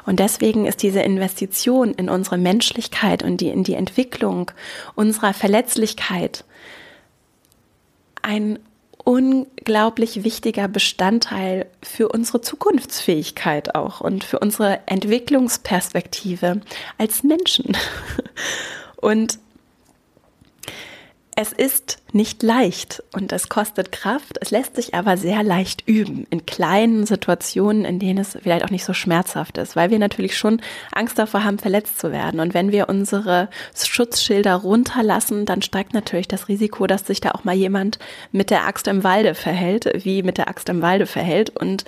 Und 0.05 0.19
deswegen 0.19 0.65
ist 0.65 0.83
diese 0.83 0.99
Investition 0.99 1.93
in 1.93 2.09
unsere 2.09 2.37
Menschlichkeit 2.37 3.23
und 3.23 3.39
die, 3.39 3.47
in 3.47 3.63
die 3.63 3.75
Entwicklung 3.75 4.51
unserer 4.93 5.33
Verletzlichkeit 5.33 6.43
ein 8.21 8.59
unglaublich 9.07 10.25
wichtiger 10.25 10.67
Bestandteil 10.67 11.67
für 11.81 12.09
unsere 12.09 12.41
Zukunftsfähigkeit 12.41 13.73
auch 13.73 14.01
und 14.01 14.25
für 14.25 14.39
unsere 14.39 14.81
Entwicklungsperspektive 14.85 16.59
als 16.97 17.23
Menschen. 17.23 17.77
Und 18.99 19.37
es 21.39 21.53
ist 21.53 21.99
nicht 22.13 22.41
leicht 22.41 23.03
und 23.13 23.31
es 23.31 23.47
kostet 23.47 23.91
Kraft. 23.91 24.39
Es 24.41 24.49
lässt 24.49 24.75
sich 24.75 24.95
aber 24.95 25.17
sehr 25.17 25.43
leicht 25.43 25.87
üben 25.87 26.25
in 26.31 26.47
kleinen 26.47 27.05
Situationen, 27.05 27.85
in 27.85 27.99
denen 27.99 28.17
es 28.17 28.35
vielleicht 28.41 28.65
auch 28.65 28.71
nicht 28.71 28.85
so 28.85 28.93
schmerzhaft 28.93 29.59
ist, 29.59 29.75
weil 29.75 29.91
wir 29.91 29.99
natürlich 29.99 30.35
schon 30.35 30.59
Angst 30.91 31.19
davor 31.19 31.43
haben, 31.43 31.59
verletzt 31.59 31.99
zu 31.99 32.11
werden. 32.11 32.39
Und 32.39 32.55
wenn 32.55 32.71
wir 32.71 32.89
unsere 32.89 33.49
Schutzschilder 33.75 34.55
runterlassen, 34.55 35.45
dann 35.45 35.61
steigt 35.61 35.93
natürlich 35.93 36.27
das 36.27 36.47
Risiko, 36.47 36.87
dass 36.87 37.05
sich 37.05 37.21
da 37.21 37.33
auch 37.33 37.43
mal 37.43 37.55
jemand 37.55 37.99
mit 38.31 38.49
der 38.49 38.65
Axt 38.65 38.87
im 38.87 39.03
Walde 39.03 39.35
verhält, 39.35 39.87
wie 40.03 40.23
mit 40.23 40.39
der 40.39 40.47
Axt 40.47 40.69
im 40.69 40.81
Walde 40.81 41.05
verhält 41.05 41.51
und, 41.51 41.85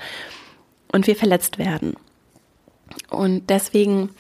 und 0.92 1.08
wir 1.08 1.16
verletzt 1.16 1.58
werden. 1.58 1.96
Und 3.10 3.50
deswegen 3.50 4.12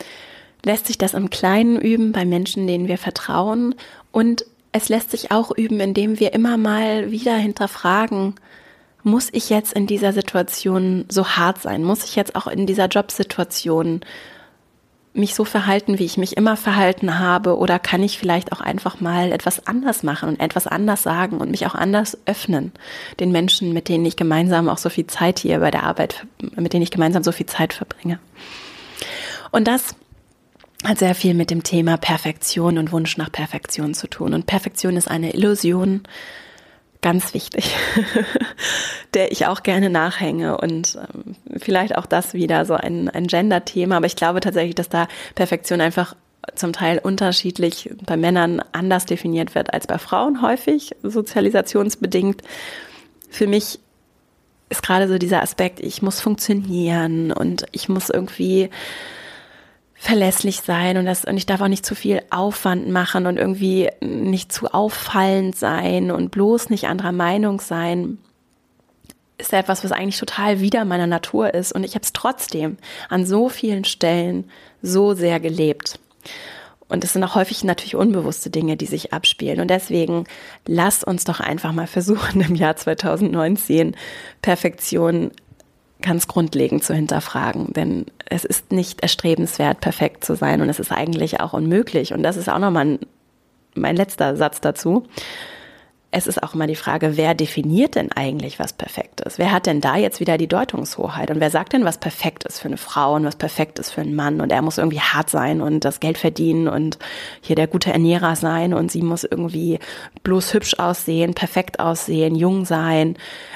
lässt 0.65 0.87
sich 0.87 0.97
das 0.97 1.13
im 1.13 1.29
Kleinen 1.29 1.79
üben 1.79 2.13
bei 2.13 2.25
Menschen, 2.25 2.65
denen 2.65 2.87
wir 2.87 2.97
vertrauen 2.97 3.75
und 4.11 4.43
es 4.71 4.89
lässt 4.89 5.11
sich 5.11 5.31
auch 5.31 5.51
üben, 5.55 5.79
indem 5.79 6.19
wir 6.19 6.33
immer 6.33 6.57
mal 6.57 7.11
wieder 7.11 7.35
hinterfragen, 7.35 8.35
muss 9.03 9.29
ich 9.31 9.49
jetzt 9.49 9.73
in 9.73 9.87
dieser 9.87 10.13
Situation 10.13 11.05
so 11.09 11.25
hart 11.25 11.61
sein? 11.61 11.83
Muss 11.83 12.03
ich 12.03 12.15
jetzt 12.15 12.35
auch 12.35 12.47
in 12.47 12.67
dieser 12.67 12.87
Jobsituation 12.87 14.01
mich 15.13 15.33
so 15.33 15.45
verhalten, 15.45 15.97
wie 15.97 16.05
ich 16.05 16.17
mich 16.17 16.37
immer 16.37 16.55
verhalten 16.57 17.17
habe? 17.17 17.57
Oder 17.57 17.79
kann 17.79 18.03
ich 18.03 18.19
vielleicht 18.19 18.51
auch 18.51 18.61
einfach 18.61 18.99
mal 18.99 19.31
etwas 19.31 19.65
anders 19.65 20.03
machen 20.03 20.29
und 20.29 20.39
etwas 20.39 20.67
anders 20.67 21.01
sagen 21.01 21.37
und 21.37 21.49
mich 21.49 21.65
auch 21.65 21.75
anders 21.75 22.17
öffnen 22.25 22.71
den 23.19 23.31
Menschen, 23.31 23.73
mit 23.73 23.89
denen 23.89 24.05
ich 24.05 24.17
gemeinsam 24.17 24.69
auch 24.69 24.77
so 24.77 24.89
viel 24.89 25.07
Zeit 25.07 25.39
hier 25.39 25.59
bei 25.59 25.71
der 25.71 25.83
Arbeit, 25.83 26.25
mit 26.55 26.73
denen 26.73 26.83
ich 26.83 26.91
gemeinsam 26.91 27.23
so 27.23 27.31
viel 27.31 27.47
Zeit 27.47 27.73
verbringe? 27.73 28.19
Und 29.51 29.67
das 29.67 29.95
hat 30.83 30.99
sehr 30.99 31.15
viel 31.15 31.33
mit 31.33 31.51
dem 31.51 31.63
Thema 31.63 31.97
Perfektion 31.97 32.77
und 32.77 32.91
Wunsch 32.91 33.17
nach 33.17 33.31
Perfektion 33.31 33.93
zu 33.93 34.07
tun. 34.07 34.33
Und 34.33 34.45
Perfektion 34.45 34.95
ist 34.95 35.09
eine 35.09 35.33
Illusion, 35.33 36.03
ganz 37.01 37.33
wichtig, 37.33 37.75
der 39.13 39.31
ich 39.31 39.45
auch 39.45 39.63
gerne 39.63 39.89
nachhänge. 39.89 40.57
Und 40.57 40.97
ähm, 40.97 41.35
vielleicht 41.57 41.97
auch 41.97 42.05
das 42.05 42.33
wieder 42.33 42.65
so 42.65 42.75
ein, 42.75 43.09
ein 43.09 43.27
Gender-Thema. 43.27 43.97
Aber 43.97 44.05
ich 44.05 44.15
glaube 44.15 44.39
tatsächlich, 44.39 44.75
dass 44.75 44.89
da 44.89 45.07
Perfektion 45.35 45.81
einfach 45.81 46.15
zum 46.55 46.73
Teil 46.73 46.99
unterschiedlich 46.99 47.91
bei 48.05 48.17
Männern 48.17 48.61
anders 48.71 49.05
definiert 49.05 49.55
wird 49.55 49.73
als 49.73 49.87
bei 49.87 49.97
Frauen 49.97 50.41
häufig, 50.41 50.95
sozialisationsbedingt. 51.03 52.41
Für 53.29 53.47
mich 53.47 53.79
ist 54.69 54.83
gerade 54.83 55.07
so 55.07 55.17
dieser 55.17 55.41
Aspekt, 55.41 55.79
ich 55.79 56.01
muss 56.01 56.21
funktionieren 56.21 57.31
und 57.31 57.65
ich 57.71 57.89
muss 57.89 58.09
irgendwie 58.09 58.69
verlässlich 60.01 60.61
sein 60.61 60.97
und 60.97 61.05
das 61.05 61.25
und 61.25 61.35
ich 61.35 61.45
darf 61.45 61.59
auch 61.59 61.67
nicht 61.67 61.85
zu 61.85 61.93
viel 61.93 62.21
Aufwand 62.29 62.87
machen 62.87 63.25
und 63.25 63.37
irgendwie 63.37 63.89
nicht 63.99 64.51
zu 64.51 64.73
auffallend 64.73 65.57
sein 65.57 66.09
und 66.09 66.31
bloß 66.31 66.69
nicht 66.69 66.87
anderer 66.87 67.11
Meinung 67.11 67.59
sein 67.59 68.17
ist 69.37 69.53
etwas, 69.53 69.83
was 69.83 69.91
eigentlich 69.91 70.17
total 70.17 70.61
wider 70.61 70.85
meiner 70.85 71.07
Natur 71.07 71.53
ist 71.53 71.73
und 71.73 71.83
ich 71.83 71.95
habe 71.95 72.03
es 72.03 72.13
trotzdem 72.13 72.77
an 73.09 73.25
so 73.25 73.49
vielen 73.49 73.83
Stellen 73.83 74.49
so 74.81 75.13
sehr 75.13 75.39
gelebt. 75.39 75.99
Und 76.87 77.03
es 77.03 77.13
sind 77.13 77.23
auch 77.23 77.35
häufig 77.35 77.63
natürlich 77.63 77.95
unbewusste 77.95 78.49
Dinge, 78.49 78.75
die 78.75 78.87
sich 78.87 79.13
abspielen. 79.13 79.61
Und 79.61 79.69
deswegen 79.69 80.25
lass 80.65 81.03
uns 81.03 81.23
doch 81.23 81.39
einfach 81.39 81.71
mal 81.71 81.85
versuchen, 81.85 82.41
im 82.41 82.55
Jahr 82.55 82.75
2019 82.75 83.95
Perfektion 84.41 85.31
ganz 86.01 86.27
grundlegend 86.27 86.83
zu 86.83 86.93
hinterfragen. 86.93 87.73
Denn 87.73 88.05
es 88.29 88.45
ist 88.45 88.71
nicht 88.71 89.01
erstrebenswert, 89.01 89.81
perfekt 89.81 90.23
zu 90.23 90.35
sein 90.35 90.61
und 90.61 90.69
es 90.69 90.79
ist 90.79 90.91
eigentlich 90.91 91.39
auch 91.39 91.53
unmöglich. 91.53 92.13
Und 92.13 92.23
das 92.23 92.37
ist 92.37 92.49
auch 92.49 92.59
nochmal 92.59 92.99
mein 93.75 93.95
letzter 93.95 94.35
Satz 94.35 94.61
dazu. 94.61 95.03
Es 96.11 96.25
ist 96.25 96.41
auch 96.41 96.55
immer 96.55 96.65
die 96.65 96.75
Frage, 96.75 97.17
wer 97.17 97.35
definiert 97.35 97.93
denn 97.93 98.11
eigentlich, 98.11 98.57
was 98.57 98.73
perfekt 98.73 99.21
ist? 99.21 99.37
Wer 99.37 99.51
hat 99.51 99.67
denn 99.67 99.79
da 99.79 99.95
jetzt 99.95 100.19
wieder 100.19 100.39
die 100.39 100.47
Deutungshoheit? 100.47 101.29
Und 101.29 101.39
wer 101.39 101.51
sagt 101.51 101.73
denn, 101.73 101.85
was 101.85 101.99
perfekt 101.99 102.45
ist 102.45 102.59
für 102.59 102.67
eine 102.67 102.77
Frau 102.77 103.13
und 103.13 103.25
was 103.25 103.35
perfekt 103.35 103.77
ist 103.77 103.91
für 103.91 104.01
einen 104.01 104.15
Mann? 104.15 104.41
Und 104.41 104.51
er 104.51 104.63
muss 104.63 104.79
irgendwie 104.79 105.01
hart 105.01 105.29
sein 105.29 105.61
und 105.61 105.85
das 105.85 105.99
Geld 105.99 106.17
verdienen 106.17 106.67
und 106.67 106.97
hier 107.41 107.55
der 107.55 107.67
gute 107.67 107.93
Ernährer 107.93 108.35
sein 108.35 108.73
und 108.73 108.91
sie 108.91 109.03
muss 109.03 109.23
irgendwie 109.23 109.77
bloß 110.23 110.55
hübsch 110.55 110.79
aussehen, 110.79 111.35
perfekt 111.35 111.79
aussehen, 111.79 112.33
jung 112.33 112.65
sein, 112.65 113.15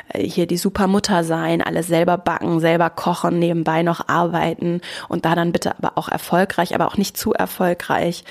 äh, 0.10 0.22
hier 0.22 0.46
die 0.46 0.58
Supermutter 0.58 1.24
sein, 1.24 1.64
alles 1.64 1.88
selber 1.88 2.20
backen, 2.20 2.60
selber 2.60 2.92
kochen, 2.92 3.40
nebenbei 3.40 3.82
noch 3.82 4.08
arbeiten 4.08 4.82
und 5.10 5.26
da 5.26 5.34
dann 5.34 5.54
bitte 5.54 5.76
aber 5.76 5.98
auch 5.98 6.08
erfolgreich, 6.08 6.76
aber 6.76 6.86
auch 6.86 6.98
nicht 6.98 7.18
zu 7.18 7.34
erfolgreich. 7.34 8.24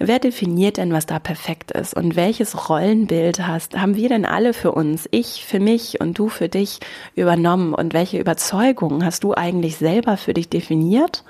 Wer 0.00 0.20
definiert 0.20 0.76
denn, 0.76 0.92
was 0.92 1.06
da 1.06 1.18
perfekt 1.18 1.72
ist? 1.72 1.94
Und 1.94 2.14
welches 2.14 2.68
Rollenbild 2.68 3.46
hast, 3.46 3.76
haben 3.76 3.96
wir 3.96 4.08
denn 4.08 4.24
alle 4.24 4.54
für 4.54 4.70
uns, 4.70 5.08
ich 5.10 5.44
für 5.44 5.58
mich 5.58 6.00
und 6.00 6.16
du 6.16 6.28
für 6.28 6.48
dich 6.48 6.78
übernommen? 7.16 7.74
Und 7.74 7.94
welche 7.94 8.18
Überzeugungen 8.18 9.04
hast 9.04 9.24
du 9.24 9.34
eigentlich 9.34 9.76
selber 9.76 10.16
für 10.16 10.34
dich 10.34 10.48
definiert? 10.48 11.24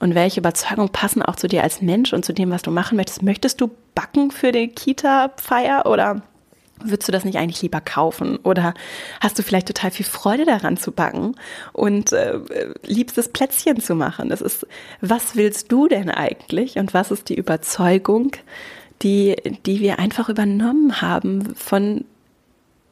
Und 0.00 0.14
welche 0.14 0.40
Überzeugungen 0.40 0.88
passen 0.88 1.22
auch 1.22 1.36
zu 1.36 1.48
dir 1.48 1.62
als 1.62 1.82
Mensch 1.82 2.14
und 2.14 2.24
zu 2.24 2.32
dem, 2.32 2.50
was 2.50 2.62
du 2.62 2.70
machen 2.70 2.96
möchtest? 2.96 3.22
Möchtest 3.22 3.60
du 3.60 3.70
backen 3.94 4.30
für 4.30 4.52
die 4.52 4.68
Kita-Feier 4.68 5.84
oder 5.84 6.22
Würdest 6.82 7.08
du 7.08 7.12
das 7.12 7.24
nicht 7.24 7.38
eigentlich 7.38 7.62
lieber 7.62 7.80
kaufen? 7.80 8.36
Oder 8.38 8.74
hast 9.20 9.38
du 9.38 9.42
vielleicht 9.42 9.66
total 9.66 9.90
viel 9.90 10.06
Freude 10.06 10.44
daran 10.44 10.76
zu 10.76 10.92
backen 10.92 11.34
und 11.72 12.12
äh, 12.12 12.38
liebst 12.84 13.18
es 13.18 13.28
Plätzchen 13.30 13.80
zu 13.80 13.94
machen? 13.94 14.28
Das 14.28 14.40
ist, 14.40 14.66
was 15.00 15.34
willst 15.36 15.72
du 15.72 15.88
denn 15.88 16.10
eigentlich? 16.10 16.76
Und 16.76 16.94
was 16.94 17.10
ist 17.10 17.28
die 17.28 17.36
Überzeugung, 17.36 18.32
die, 19.02 19.36
die 19.66 19.80
wir 19.80 19.98
einfach 19.98 20.28
übernommen 20.28 21.00
haben 21.00 21.54
von 21.54 22.04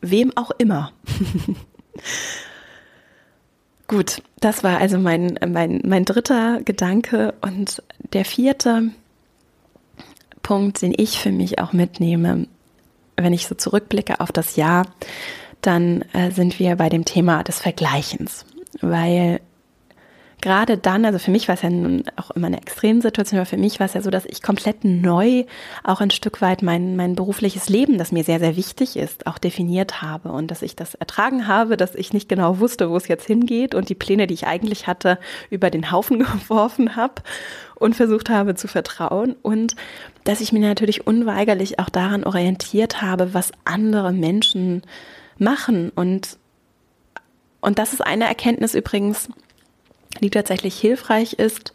wem 0.00 0.32
auch 0.36 0.50
immer? 0.58 0.92
Gut, 3.88 4.20
das 4.40 4.64
war 4.64 4.78
also 4.78 4.98
mein, 4.98 5.38
mein, 5.46 5.80
mein 5.84 6.04
dritter 6.04 6.60
Gedanke. 6.64 7.34
Und 7.40 7.82
der 8.12 8.24
vierte 8.24 8.90
Punkt, 10.42 10.82
den 10.82 10.92
ich 10.96 11.20
für 11.20 11.30
mich 11.30 11.60
auch 11.60 11.72
mitnehme, 11.72 12.48
wenn 13.16 13.32
ich 13.32 13.46
so 13.46 13.54
zurückblicke 13.54 14.20
auf 14.20 14.32
das 14.32 14.56
Jahr, 14.56 14.86
dann 15.60 16.02
äh, 16.12 16.30
sind 16.30 16.58
wir 16.58 16.76
bei 16.76 16.88
dem 16.88 17.04
Thema 17.04 17.42
des 17.42 17.60
Vergleichens, 17.60 18.44
weil 18.80 19.40
gerade 20.42 20.78
dann, 20.78 21.04
also 21.04 21.18
für 21.18 21.30
mich 21.30 21.48
war 21.48 21.54
es 21.54 21.62
ja 21.62 21.70
nun 21.70 22.04
auch 22.16 22.30
immer 22.30 22.46
eine 22.46 22.58
Extremsituation, 22.58 23.40
aber 23.40 23.46
für 23.46 23.56
mich 23.56 23.80
war 23.80 23.86
es 23.86 23.94
ja 23.94 24.02
so, 24.02 24.10
dass 24.10 24.26
ich 24.26 24.42
komplett 24.42 24.84
neu 24.84 25.44
auch 25.82 26.00
ein 26.00 26.10
Stück 26.10 26.40
weit 26.40 26.62
mein, 26.62 26.94
mein 26.94 27.14
berufliches 27.14 27.68
Leben, 27.68 27.98
das 27.98 28.12
mir 28.12 28.22
sehr, 28.22 28.38
sehr 28.38 28.56
wichtig 28.56 28.96
ist, 28.96 29.26
auch 29.26 29.38
definiert 29.38 30.02
habe 30.02 30.30
und 30.30 30.50
dass 30.50 30.62
ich 30.62 30.76
das 30.76 30.94
ertragen 30.94 31.48
habe, 31.48 31.76
dass 31.76 31.94
ich 31.94 32.12
nicht 32.12 32.28
genau 32.28 32.60
wusste, 32.60 32.90
wo 32.90 32.96
es 32.96 33.08
jetzt 33.08 33.26
hingeht 33.26 33.74
und 33.74 33.88
die 33.88 33.94
Pläne, 33.94 34.26
die 34.26 34.34
ich 34.34 34.46
eigentlich 34.46 34.86
hatte, 34.86 35.18
über 35.50 35.70
den 35.70 35.90
Haufen 35.90 36.18
geworfen 36.48 36.96
habe 36.96 37.22
und 37.74 37.96
versucht 37.96 38.30
habe 38.30 38.54
zu 38.54 38.68
vertrauen. 38.68 39.36
Und 39.42 39.74
dass 40.26 40.40
ich 40.40 40.52
mir 40.52 40.60
natürlich 40.60 41.06
unweigerlich 41.06 41.78
auch 41.78 41.88
daran 41.88 42.24
orientiert 42.24 43.00
habe, 43.00 43.32
was 43.32 43.52
andere 43.64 44.12
Menschen 44.12 44.82
machen 45.38 45.90
und 45.94 46.38
und 47.62 47.80
das 47.80 47.92
ist 47.92 48.00
eine 48.00 48.26
Erkenntnis 48.26 48.76
übrigens, 48.76 49.28
die 50.20 50.30
tatsächlich 50.30 50.78
hilfreich 50.78 51.32
ist, 51.32 51.72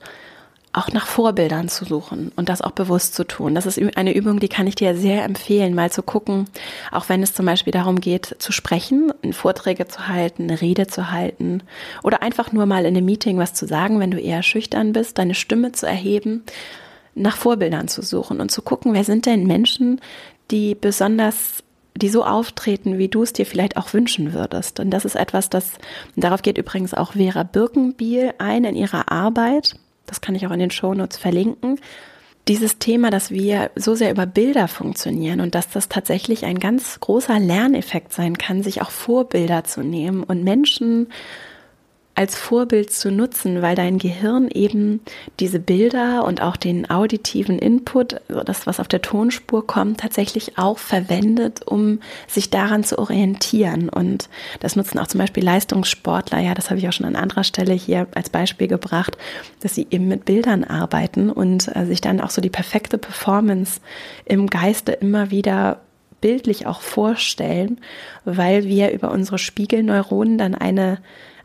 auch 0.74 0.90
nach 0.94 1.06
Vorbildern 1.06 1.68
zu 1.68 1.84
suchen 1.84 2.32
und 2.36 2.48
das 2.48 2.62
auch 2.62 2.72
bewusst 2.72 3.14
zu 3.14 3.26
tun. 3.26 3.56
Das 3.56 3.66
ist 3.66 3.78
eine 3.98 4.16
Übung, 4.16 4.40
die 4.40 4.48
kann 4.48 4.68
ich 4.68 4.76
dir 4.76 4.96
sehr 4.96 5.26
empfehlen, 5.26 5.76
mal 5.76 5.92
zu 5.92 6.02
gucken, 6.02 6.46
auch 6.92 7.10
wenn 7.10 7.22
es 7.22 7.34
zum 7.34 7.46
Beispiel 7.46 7.74
darum 7.74 8.00
geht, 8.00 8.38
zu 8.40 8.54
sprechen, 8.54 9.12
Vorträge 9.32 9.88
zu 9.88 10.08
halten, 10.08 10.44
eine 10.44 10.62
Rede 10.62 10.88
zu 10.88 11.12
halten 11.12 11.64
oder 12.04 12.22
einfach 12.22 12.54
nur 12.54 12.66
mal 12.66 12.86
in 12.86 12.96
einem 12.96 13.06
Meeting 13.06 13.38
was 13.38 13.54
zu 13.54 13.68
sagen, 13.68 14.00
wenn 14.00 14.12
du 14.12 14.20
eher 14.20 14.44
schüchtern 14.44 14.94
bist, 14.94 15.18
deine 15.18 15.36
Stimme 15.36 15.74
zu 15.74 15.88
erheben, 15.88 16.44
nach 17.16 17.38
Vorbildern 17.38 17.88
zu 17.88 18.02
suchen 18.02 18.40
und 18.40 18.52
zu 18.52 18.62
gucken, 18.62 18.94
wer 18.94 19.04
sind 19.04 19.26
denn 19.26 19.46
Menschen, 19.46 20.00
die 20.50 20.76
besonders 20.76 21.64
die 21.96 22.10
so 22.10 22.24
auftreten, 22.24 22.98
wie 22.98 23.10
du 23.10 23.24
es 23.24 23.34
dir 23.34 23.46
vielleicht 23.46 23.78
auch 23.78 23.94
wünschen 23.94 24.34
würdest. 24.34 24.80
Und 24.80 24.92
das 24.92 25.06
ist 25.06 25.16
etwas, 25.16 25.50
das, 25.50 25.72
darauf 26.16 26.42
geht 26.42 26.58
übrigens 26.58 26.94
auch 26.94 27.14
Vera 27.14 27.44
Birkenbiel 27.44 28.34
ein 28.38 28.64
in 28.64 28.76
ihrer 28.76 29.12
Arbeit. 29.12 29.76
Das 30.06 30.22
kann 30.22 30.36
ich 30.36 30.48
auch 30.48 30.52
in 30.52 30.60
den 30.60 30.72
Shownotes 30.72 31.18
verlinken. 31.18 31.80
Dieses 32.48 32.80
Thema, 32.80 33.12
dass 33.12 33.30
wir 33.30 33.72
so 33.76 33.94
sehr 33.94 34.10
über 34.10 34.26
Bilder 34.26 34.68
funktionieren 34.68 35.42
und 35.42 35.54
dass 35.54 35.70
das 35.70 35.90
tatsächlich 35.90 36.46
ein 36.46 36.60
ganz 36.60 37.00
großer 37.00 37.40
Lerneffekt 37.40 38.14
sein 38.14 38.38
kann, 38.38 38.64
sich 38.64 38.82
auch 38.82 38.90
Vorbilder 38.90 39.64
zu 39.64 39.82
nehmen 39.82 40.24
und 40.24 40.44
Menschen 40.44 41.10
als 42.14 42.36
Vorbild 42.38 42.92
zu 42.92 43.10
nutzen, 43.10 43.62
weil 43.62 43.76
dein 43.76 43.98
Gehirn 43.98 44.50
eben 44.50 45.00
diese 45.40 45.60
Bilder 45.60 46.26
und 46.26 46.42
auch 46.42 46.58
den 46.58 46.90
auditiven 46.90 47.58
Input, 47.58 48.20
also 48.28 48.44
das, 48.44 48.68
was 48.68 48.80
auf 48.80 48.88
der 48.88 49.02
Tonspur 49.02 49.66
kommt, 49.66 50.02
tatsächlich 50.02 50.58
auch 50.58 50.78
verwendet, 50.78 51.66
um 51.66 52.00
sich 52.28 52.50
daran 52.50 52.84
zu 52.84 53.00
orientieren. 53.00 53.88
Und 53.88 54.30
das 54.60 54.76
nutzen 54.76 55.00
auch 55.00 55.08
zum 55.08 55.20
Beispiel 55.20 55.44
Leistungssportler, 55.44 56.40
ja, 56.40 56.54
das 56.54 56.70
habe 56.70 56.80
ich 56.80 56.88
auch 56.88 56.94
schon 56.94 57.06
an 57.06 57.16
anderer 57.16 57.46
Stelle 57.46 57.74
hier 57.74 58.08
als 58.14 58.30
Beispiel 58.30 58.68
gebracht, 58.68 59.18
dass 59.62 59.76
sie 59.76 59.88
eben 59.90 60.08
mit 60.08 60.26
Bildern 60.26 60.64
arbeiten 60.66 61.30
und 61.30 61.74
äh, 61.76 61.86
sich 61.86 62.02
dann 62.02 62.20
auch 62.20 62.30
so 62.30 62.42
die 62.42 62.50
perfekte 62.50 62.98
Performance 62.98 63.80
im 64.26 64.48
Geiste 64.48 64.92
immer 64.92 65.32
wieder 65.32 65.80
bildlich 66.20 66.68
auch 66.68 66.82
vorstellen, 66.82 67.80
weil 68.26 68.66
wir 68.66 68.92
über 68.92 69.12
unsere 69.12 69.40
Spiegelneuronen 69.40 70.38
dann 70.38 70.56
eine 70.56 71.00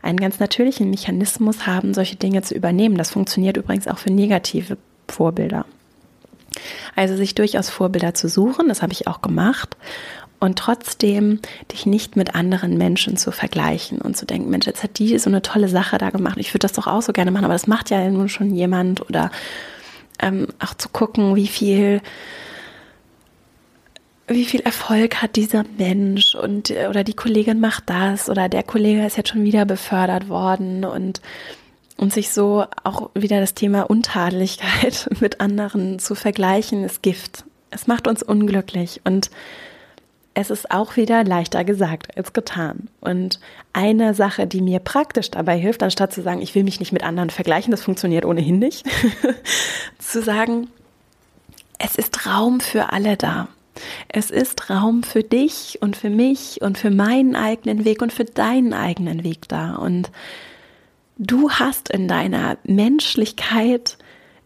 einen 0.07 0.19
ganz 0.19 0.39
natürlichen 0.39 0.89
Mechanismus 0.89 1.67
haben, 1.67 1.93
solche 1.93 2.15
Dinge 2.15 2.41
zu 2.41 2.55
übernehmen. 2.55 2.97
Das 2.97 3.11
funktioniert 3.11 3.57
übrigens 3.57 3.87
auch 3.87 3.97
für 3.97 4.11
negative 4.11 4.77
Vorbilder. 5.07 5.65
Also 6.95 7.15
sich 7.15 7.35
durchaus 7.35 7.69
Vorbilder 7.69 8.13
zu 8.13 8.29
suchen, 8.29 8.69
das 8.69 8.81
habe 8.81 8.93
ich 8.93 9.07
auch 9.07 9.21
gemacht. 9.21 9.75
Und 10.39 10.59
trotzdem 10.59 11.39
dich 11.71 11.85
nicht 11.85 12.15
mit 12.15 12.35
anderen 12.35 12.77
Menschen 12.77 13.17
zu 13.17 13.31
vergleichen 13.31 13.99
und 13.99 14.15
zu 14.15 14.25
denken, 14.25 14.49
Mensch, 14.49 14.67
jetzt 14.67 14.83
hat 14.83 14.99
die 14.99 15.17
so 15.17 15.29
eine 15.29 15.41
tolle 15.41 15.67
Sache 15.67 15.97
da 15.97 16.11
gemacht. 16.11 16.37
Ich 16.37 16.53
würde 16.53 16.59
das 16.59 16.73
doch 16.73 16.85
auch 16.85 17.01
so 17.01 17.11
gerne 17.11 17.31
machen, 17.31 17.45
aber 17.45 17.55
das 17.55 17.67
macht 17.67 17.89
ja 17.89 18.07
nun 18.09 18.29
schon 18.29 18.53
jemand. 18.53 19.01
Oder 19.09 19.31
ähm, 20.19 20.47
auch 20.59 20.75
zu 20.75 20.89
gucken, 20.89 21.35
wie 21.35 21.47
viel 21.47 22.01
wie 24.27 24.45
viel 24.45 24.59
Erfolg 24.61 25.21
hat 25.21 25.35
dieser 25.35 25.63
Mensch 25.77 26.35
und 26.35 26.71
oder 26.71 27.03
die 27.03 27.13
Kollegin 27.13 27.59
macht 27.59 27.83
das 27.87 28.29
oder 28.29 28.49
der 28.49 28.63
Kollege 28.63 29.05
ist 29.05 29.17
jetzt 29.17 29.29
schon 29.29 29.43
wieder 29.43 29.65
befördert 29.65 30.29
worden 30.29 30.83
und 30.83 31.21
und 31.97 32.13
sich 32.13 32.31
so 32.31 32.65
auch 32.83 33.09
wieder 33.15 33.39
das 33.39 33.55
Thema 33.55 33.89
Untadeligkeit 33.89 35.09
mit 35.19 35.41
anderen 35.41 35.97
zu 35.99 36.13
vergleichen, 36.13 36.83
ist 36.83 37.01
Gift. 37.01 37.43
Es 37.71 37.87
macht 37.87 38.07
uns 38.07 38.21
unglücklich 38.21 39.01
und 39.03 39.31
es 40.35 40.51
ist 40.51 40.69
auch 40.69 40.95
wieder 40.97 41.23
leichter 41.23 41.63
gesagt 41.63 42.15
als 42.15 42.31
getan. 42.31 42.89
Und 43.01 43.39
eine 43.73 44.13
Sache, 44.13 44.45
die 44.45 44.61
mir 44.61 44.77
praktisch 44.77 45.31
dabei 45.31 45.57
hilft, 45.57 45.81
anstatt 45.81 46.13
zu 46.13 46.21
sagen, 46.21 46.43
ich 46.43 46.53
will 46.53 46.63
mich 46.63 46.79
nicht 46.79 46.93
mit 46.93 47.01
anderen 47.01 47.31
vergleichen, 47.31 47.71
das 47.71 47.81
funktioniert 47.81 48.23
ohnehin 48.23 48.59
nicht, 48.59 48.85
zu 49.97 50.21
sagen, 50.21 50.67
es 51.79 51.95
ist 51.95 52.27
Raum 52.27 52.59
für 52.59 52.93
alle 52.93 53.17
da. 53.17 53.47
Es 54.07 54.31
ist 54.31 54.69
Raum 54.69 55.03
für 55.03 55.23
dich 55.23 55.79
und 55.81 55.95
für 55.95 56.09
mich 56.09 56.61
und 56.61 56.77
für 56.77 56.91
meinen 56.91 57.35
eigenen 57.35 57.85
Weg 57.85 58.01
und 58.01 58.13
für 58.13 58.25
deinen 58.25 58.73
eigenen 58.73 59.23
Weg 59.23 59.47
da. 59.47 59.75
Und 59.75 60.11
du 61.17 61.51
hast 61.51 61.89
in 61.89 62.07
deiner 62.07 62.57
Menschlichkeit, 62.63 63.97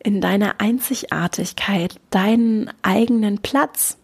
in 0.03 0.21
deiner 0.21 0.55
Einzigartigkeit 0.59 1.95
deinen 2.09 2.71
eigenen 2.81 3.39
Platz. 3.39 3.97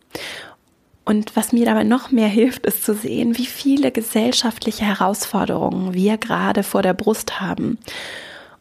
Und 1.05 1.35
was 1.35 1.53
mir 1.53 1.65
dabei 1.65 1.83
noch 1.83 2.11
mehr 2.11 2.27
hilft, 2.27 2.65
ist 2.65 2.83
zu 2.83 2.93
sehen, 2.93 3.37
wie 3.37 3.45
viele 3.45 3.91
gesellschaftliche 3.91 4.85
Herausforderungen 4.85 5.93
wir 5.93 6.17
gerade 6.17 6.63
vor 6.63 6.81
der 6.81 6.93
Brust 6.93 7.39
haben 7.39 7.77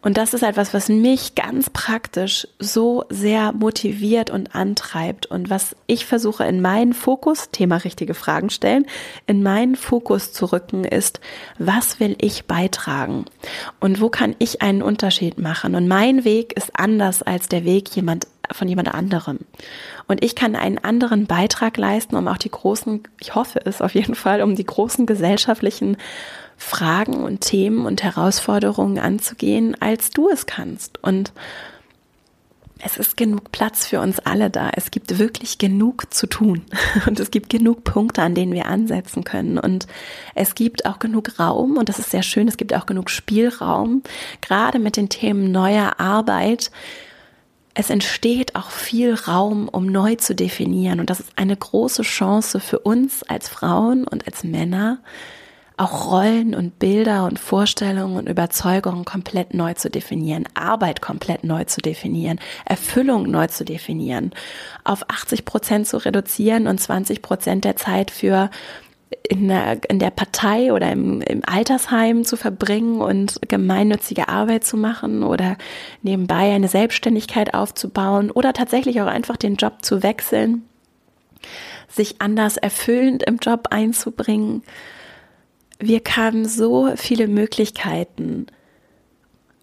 und 0.06 0.18
das 0.18 0.34
ist 0.34 0.44
etwas, 0.44 0.72
was 0.72 0.88
mich 0.88 1.34
ganz 1.34 1.68
praktisch 1.68 2.46
so 2.60 3.02
sehr 3.08 3.52
motiviert 3.52 4.30
und 4.30 4.54
antreibt 4.54 5.26
und 5.26 5.50
was 5.50 5.74
ich 5.88 6.06
versuche 6.06 6.44
in 6.44 6.62
meinen 6.62 6.92
Fokus, 6.92 7.50
Thema 7.50 7.78
richtige 7.78 8.14
Fragen 8.14 8.48
stellen, 8.50 8.86
in 9.26 9.42
meinen 9.42 9.74
Fokus 9.74 10.32
zu 10.32 10.52
rücken 10.52 10.84
ist, 10.84 11.18
was 11.58 11.98
will 11.98 12.14
ich 12.20 12.44
beitragen 12.44 13.24
und 13.80 14.00
wo 14.00 14.08
kann 14.08 14.36
ich 14.38 14.62
einen 14.62 14.80
Unterschied 14.80 15.38
machen? 15.38 15.74
Und 15.74 15.88
mein 15.88 16.24
Weg 16.24 16.52
ist 16.56 16.78
anders 16.78 17.24
als 17.24 17.48
der 17.48 17.64
Weg 17.64 17.88
jemand 17.96 18.28
von 18.52 18.68
jemand 18.68 18.92
anderem. 18.94 19.38
Und 20.06 20.22
ich 20.22 20.34
kann 20.34 20.56
einen 20.56 20.78
anderen 20.78 21.26
Beitrag 21.26 21.76
leisten, 21.76 22.16
um 22.16 22.28
auch 22.28 22.38
die 22.38 22.50
großen, 22.50 23.02
ich 23.20 23.34
hoffe 23.34 23.60
es 23.64 23.82
auf 23.82 23.94
jeden 23.94 24.14
Fall, 24.14 24.42
um 24.42 24.54
die 24.54 24.66
großen 24.66 25.06
gesellschaftlichen 25.06 25.96
Fragen 26.56 27.22
und 27.24 27.40
Themen 27.42 27.86
und 27.86 28.02
Herausforderungen 28.02 28.98
anzugehen, 28.98 29.76
als 29.80 30.10
du 30.10 30.28
es 30.28 30.46
kannst. 30.46 31.02
Und 31.02 31.32
es 32.78 32.98
ist 32.98 33.16
genug 33.16 33.52
Platz 33.52 33.86
für 33.86 34.00
uns 34.00 34.18
alle 34.20 34.50
da. 34.50 34.70
Es 34.74 34.90
gibt 34.90 35.18
wirklich 35.18 35.56
genug 35.56 36.12
zu 36.12 36.26
tun. 36.26 36.62
Und 37.06 37.18
es 37.18 37.30
gibt 37.30 37.48
genug 37.48 37.84
Punkte, 37.84 38.22
an 38.22 38.34
denen 38.34 38.52
wir 38.52 38.66
ansetzen 38.66 39.24
können. 39.24 39.58
Und 39.58 39.86
es 40.34 40.54
gibt 40.54 40.84
auch 40.84 40.98
genug 40.98 41.38
Raum. 41.38 41.78
Und 41.78 41.88
das 41.88 41.98
ist 41.98 42.10
sehr 42.10 42.22
schön. 42.22 42.48
Es 42.48 42.58
gibt 42.58 42.74
auch 42.74 42.84
genug 42.84 43.08
Spielraum. 43.08 44.02
Gerade 44.42 44.78
mit 44.78 44.96
den 44.98 45.08
Themen 45.08 45.50
neuer 45.52 45.98
Arbeit. 45.98 46.70
Es 47.78 47.90
entsteht 47.90 48.56
auch 48.56 48.70
viel 48.70 49.12
Raum, 49.12 49.68
um 49.68 49.84
neu 49.84 50.14
zu 50.14 50.34
definieren. 50.34 50.98
Und 50.98 51.10
das 51.10 51.20
ist 51.20 51.28
eine 51.36 51.54
große 51.54 52.02
Chance 52.04 52.58
für 52.58 52.78
uns 52.78 53.22
als 53.22 53.50
Frauen 53.50 54.06
und 54.08 54.26
als 54.26 54.44
Männer, 54.44 55.00
auch 55.76 56.10
Rollen 56.10 56.54
und 56.54 56.78
Bilder 56.78 57.26
und 57.26 57.38
Vorstellungen 57.38 58.16
und 58.16 58.30
Überzeugungen 58.30 59.04
komplett 59.04 59.52
neu 59.52 59.74
zu 59.74 59.90
definieren, 59.90 60.48
Arbeit 60.54 61.02
komplett 61.02 61.44
neu 61.44 61.64
zu 61.64 61.82
definieren, 61.82 62.40
Erfüllung 62.64 63.30
neu 63.30 63.46
zu 63.48 63.62
definieren, 63.62 64.30
auf 64.84 65.02
80 65.10 65.44
Prozent 65.44 65.86
zu 65.86 65.98
reduzieren 65.98 66.68
und 66.68 66.80
20 66.80 67.20
Prozent 67.20 67.66
der 67.66 67.76
Zeit 67.76 68.10
für 68.10 68.48
in 69.28 69.48
der, 69.48 69.80
in 69.88 69.98
der 69.98 70.10
Partei 70.10 70.72
oder 70.72 70.90
im, 70.90 71.20
im 71.20 71.42
Altersheim 71.46 72.24
zu 72.24 72.36
verbringen 72.36 73.00
und 73.00 73.40
gemeinnützige 73.48 74.28
Arbeit 74.28 74.64
zu 74.64 74.76
machen 74.76 75.22
oder 75.22 75.56
nebenbei 76.02 76.52
eine 76.52 76.68
Selbstständigkeit 76.68 77.54
aufzubauen 77.54 78.30
oder 78.30 78.52
tatsächlich 78.52 79.00
auch 79.00 79.06
einfach 79.06 79.36
den 79.36 79.56
Job 79.56 79.84
zu 79.84 80.02
wechseln, 80.02 80.64
sich 81.88 82.20
anders 82.20 82.56
erfüllend 82.56 83.22
im 83.22 83.36
Job 83.36 83.68
einzubringen. 83.70 84.62
Wir 85.78 86.00
haben 86.16 86.46
so 86.46 86.92
viele 86.96 87.28
Möglichkeiten, 87.28 88.46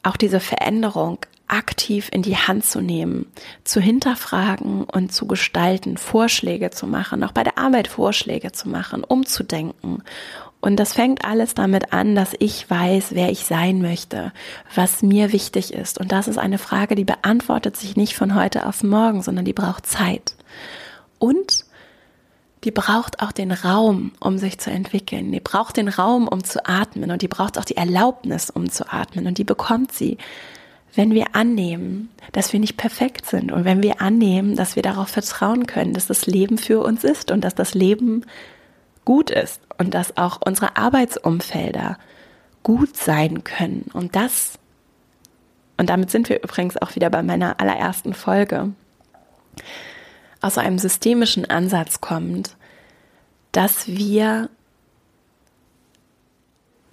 auch 0.03 0.17
diese 0.17 0.39
Veränderung 0.39 1.19
aktiv 1.47 2.09
in 2.11 2.21
die 2.21 2.37
Hand 2.37 2.65
zu 2.65 2.81
nehmen, 2.81 3.25
zu 3.63 3.79
hinterfragen 3.79 4.83
und 4.85 5.11
zu 5.11 5.27
gestalten, 5.27 5.97
Vorschläge 5.97 6.71
zu 6.71 6.87
machen, 6.87 7.23
auch 7.23 7.31
bei 7.31 7.43
der 7.43 7.57
Arbeit 7.57 7.87
Vorschläge 7.87 8.51
zu 8.51 8.69
machen, 8.69 9.03
umzudenken. 9.03 10.03
Und 10.61 10.77
das 10.77 10.93
fängt 10.93 11.25
alles 11.25 11.55
damit 11.55 11.91
an, 11.91 12.15
dass 12.15 12.31
ich 12.39 12.69
weiß, 12.69 13.09
wer 13.11 13.29
ich 13.29 13.45
sein 13.45 13.81
möchte, 13.81 14.31
was 14.73 15.01
mir 15.01 15.33
wichtig 15.33 15.73
ist. 15.73 15.99
Und 15.99 16.13
das 16.13 16.29
ist 16.29 16.37
eine 16.37 16.57
Frage, 16.57 16.95
die 16.95 17.03
beantwortet 17.03 17.75
sich 17.75 17.97
nicht 17.97 18.15
von 18.15 18.33
heute 18.33 18.65
auf 18.65 18.81
morgen, 18.81 19.21
sondern 19.21 19.43
die 19.43 19.53
braucht 19.53 19.85
Zeit. 19.85 20.35
Und 21.19 21.65
die 22.63 22.71
braucht 22.71 23.21
auch 23.21 23.33
den 23.33 23.51
Raum, 23.51 24.13
um 24.21 24.37
sich 24.37 24.57
zu 24.57 24.71
entwickeln. 24.71 25.31
Die 25.31 25.41
braucht 25.41 25.75
den 25.75 25.89
Raum, 25.89 26.29
um 26.29 26.43
zu 26.45 26.65
atmen 26.65 27.11
und 27.11 27.21
die 27.21 27.27
braucht 27.27 27.57
auch 27.57 27.65
die 27.65 27.75
Erlaubnis, 27.75 28.49
um 28.49 28.69
zu 28.69 28.91
atmen. 28.91 29.27
Und 29.27 29.37
die 29.37 29.43
bekommt 29.43 29.91
sie, 29.91 30.17
wenn 30.95 31.13
wir 31.13 31.35
annehmen, 31.35 32.09
dass 32.31 32.53
wir 32.53 32.59
nicht 32.59 32.77
perfekt 32.77 33.25
sind 33.25 33.51
und 33.51 33.65
wenn 33.65 33.81
wir 33.81 34.01
annehmen, 34.01 34.55
dass 34.55 34.75
wir 34.75 34.83
darauf 34.83 35.09
vertrauen 35.09 35.65
können, 35.65 35.93
dass 35.93 36.07
das 36.07 36.25
Leben 36.25 36.57
für 36.57 36.81
uns 36.81 37.03
ist 37.03 37.31
und 37.31 37.43
dass 37.43 37.55
das 37.55 37.73
Leben 37.73 38.25
gut 39.05 39.31
ist 39.31 39.61
und 39.77 39.93
dass 39.93 40.17
auch 40.17 40.39
unsere 40.45 40.77
Arbeitsumfelder 40.77 41.97
gut 42.61 42.95
sein 42.95 43.43
können. 43.43 43.89
Und 43.93 44.15
das, 44.15 44.59
und 45.77 45.89
damit 45.89 46.11
sind 46.11 46.29
wir 46.29 46.41
übrigens 46.41 46.77
auch 46.77 46.95
wieder 46.95 47.09
bei 47.09 47.23
meiner 47.23 47.59
allerersten 47.59 48.13
Folge 48.13 48.71
aus 50.41 50.57
einem 50.57 50.77
systemischen 50.77 51.49
Ansatz 51.49 52.01
kommt, 52.01 52.55
dass 53.51 53.87
wir 53.87 54.49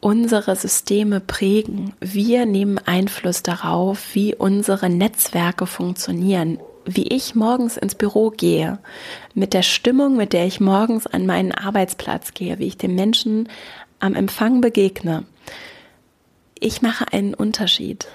unsere 0.01 0.57
Systeme 0.57 1.21
prägen. 1.21 1.93
Wir 2.01 2.47
nehmen 2.47 2.79
Einfluss 2.79 3.43
darauf, 3.43 4.15
wie 4.15 4.35
unsere 4.35 4.89
Netzwerke 4.89 5.67
funktionieren, 5.67 6.59
wie 6.87 7.09
ich 7.09 7.35
morgens 7.35 7.77
ins 7.77 7.95
Büro 7.95 8.31
gehe, 8.31 8.79
mit 9.35 9.53
der 9.53 9.63
Stimmung, 9.63 10.17
mit 10.17 10.33
der 10.33 10.47
ich 10.47 10.61
morgens 10.61 11.07
an 11.07 11.27
meinen 11.27 11.53
Arbeitsplatz 11.53 12.33
gehe, 12.33 12.59
wie 12.59 12.67
ich 12.67 12.79
den 12.79 12.95
Menschen 12.95 13.49
am 14.01 14.15
Empfang 14.15 14.63
begegne. 14.63 15.25
Ich 16.59 16.81
mache 16.83 17.13
einen 17.13 17.35
Unterschied. 17.35 18.09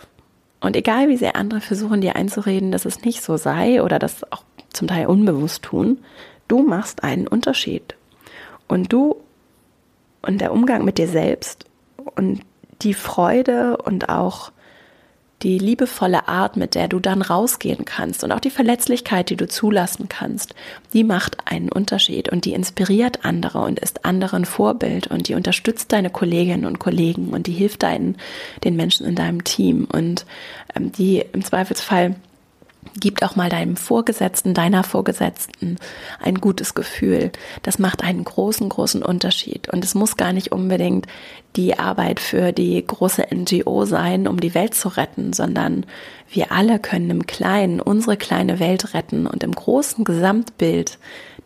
Und 0.61 0.75
egal 0.75 1.09
wie 1.09 1.17
sehr 1.17 1.35
andere 1.35 1.61
versuchen, 1.61 2.01
dir 2.01 2.15
einzureden, 2.15 2.71
dass 2.71 2.85
es 2.85 3.03
nicht 3.03 3.21
so 3.21 3.37
sei 3.37 3.83
oder 3.83 3.99
das 3.99 4.23
auch 4.31 4.43
zum 4.73 4.87
Teil 4.87 5.05
unbewusst 5.05 5.61
tun, 5.61 5.99
du 6.47 6.63
machst 6.63 7.03
einen 7.03 7.27
Unterschied. 7.27 7.95
Und 8.67 8.91
du 8.91 9.17
und 10.23 10.41
der 10.41 10.51
Umgang 10.51 10.83
mit 10.83 10.97
dir 10.97 11.07
selbst 11.07 11.65
und 12.15 12.41
die 12.81 12.93
Freude 12.93 13.77
und 13.77 14.09
auch 14.09 14.51
die 15.41 15.59
liebevolle 15.59 16.27
Art, 16.27 16.55
mit 16.55 16.75
der 16.75 16.87
du 16.87 16.99
dann 16.99 17.21
rausgehen 17.21 17.85
kannst 17.85 18.23
und 18.23 18.31
auch 18.31 18.39
die 18.39 18.49
Verletzlichkeit, 18.49 19.29
die 19.29 19.35
du 19.35 19.47
zulassen 19.47 20.07
kannst, 20.07 20.55
die 20.93 21.03
macht 21.03 21.37
einen 21.45 21.69
Unterschied 21.71 22.29
und 22.29 22.45
die 22.45 22.53
inspiriert 22.53 23.25
andere 23.25 23.59
und 23.59 23.79
ist 23.79 24.05
anderen 24.05 24.45
Vorbild 24.45 25.07
und 25.07 25.27
die 25.27 25.35
unterstützt 25.35 25.91
deine 25.91 26.09
Kolleginnen 26.09 26.65
und 26.65 26.79
Kollegen 26.79 27.29
und 27.29 27.47
die 27.47 27.51
hilft 27.51 27.83
deinen, 27.83 28.17
den 28.63 28.75
Menschen 28.75 29.05
in 29.05 29.15
deinem 29.15 29.43
Team 29.43 29.87
und 29.91 30.25
ähm, 30.75 30.91
die 30.93 31.23
im 31.33 31.43
Zweifelsfall 31.43 32.15
Gib 32.99 33.21
auch 33.21 33.35
mal 33.35 33.49
deinem 33.49 33.75
Vorgesetzten, 33.75 34.53
deiner 34.53 34.83
Vorgesetzten 34.83 35.77
ein 36.21 36.35
gutes 36.35 36.75
Gefühl. 36.75 37.31
Das 37.63 37.79
macht 37.79 38.03
einen 38.03 38.23
großen, 38.23 38.69
großen 38.69 39.03
Unterschied. 39.03 39.69
Und 39.69 39.83
es 39.83 39.95
muss 39.95 40.17
gar 40.17 40.33
nicht 40.33 40.51
unbedingt 40.51 41.07
die 41.55 41.77
Arbeit 41.77 42.19
für 42.19 42.51
die 42.51 42.85
große 42.85 43.27
NGO 43.33 43.85
sein, 43.85 44.27
um 44.27 44.39
die 44.39 44.53
Welt 44.53 44.75
zu 44.75 44.89
retten, 44.89 45.33
sondern 45.33 45.85
wir 46.29 46.51
alle 46.51 46.79
können 46.79 47.09
im 47.09 47.27
Kleinen 47.27 47.79
unsere 47.79 48.17
kleine 48.17 48.59
Welt 48.59 48.93
retten 48.93 49.27
und 49.27 49.43
im 49.43 49.53
großen 49.53 50.03
Gesamtbild 50.03 50.97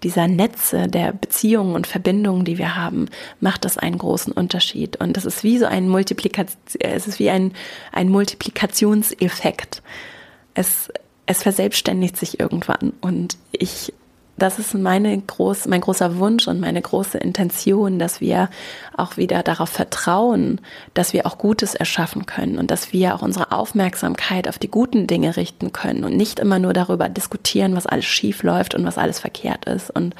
dieser 0.03 0.27
Netze 0.27 0.87
der 0.87 1.11
Beziehungen 1.11 1.75
und 1.75 1.87
Verbindungen, 1.87 2.45
die 2.45 2.57
wir 2.57 2.75
haben, 2.75 3.09
macht 3.39 3.65
das 3.65 3.77
einen 3.77 3.97
großen 3.97 4.31
Unterschied. 4.33 4.95
Und 4.97 5.17
es 5.17 5.25
ist 5.25 5.43
wie 5.43 5.57
so 5.57 5.65
ein 5.65 5.89
Multiplikat, 5.89 6.47
es 6.79 7.07
ist 7.07 7.19
wie 7.19 7.29
ein, 7.29 7.53
ein 7.91 8.09
Multiplikationseffekt. 8.09 9.81
Es 10.53 10.89
es 11.29 11.43
verselbstständigt 11.43 12.17
sich 12.17 12.39
irgendwann. 12.39 12.91
Und 13.01 13.37
ich, 13.51 13.93
das 14.35 14.57
ist 14.57 14.73
meine 14.73 15.15
groß, 15.15 15.67
mein 15.67 15.81
großer 15.81 16.17
Wunsch 16.17 16.47
und 16.47 16.59
meine 16.59 16.81
große 16.81 17.19
Intention, 17.19 17.99
dass 17.99 18.19
wir 18.19 18.49
auch 18.97 19.15
wieder 19.15 19.43
darauf 19.43 19.69
vertrauen, 19.69 20.59
dass 20.95 21.13
wir 21.13 21.27
auch 21.27 21.37
Gutes 21.37 21.75
erschaffen 21.75 22.25
können 22.25 22.57
und 22.57 22.71
dass 22.71 22.93
wir 22.93 23.13
auch 23.13 23.21
unsere 23.21 23.51
Aufmerksamkeit 23.51 24.47
auf 24.47 24.57
die 24.57 24.71
guten 24.71 25.05
Dinge 25.05 25.37
richten 25.37 25.71
können 25.71 26.03
und 26.03 26.17
nicht 26.17 26.39
immer 26.39 26.57
nur 26.57 26.73
darüber 26.73 27.09
diskutieren, 27.09 27.75
was 27.75 27.85
alles 27.85 28.05
schief 28.05 28.41
läuft 28.41 28.73
und 28.73 28.83
was 28.83 28.97
alles 28.97 29.19
verkehrt 29.19 29.65
ist 29.65 29.91
und 29.91 30.15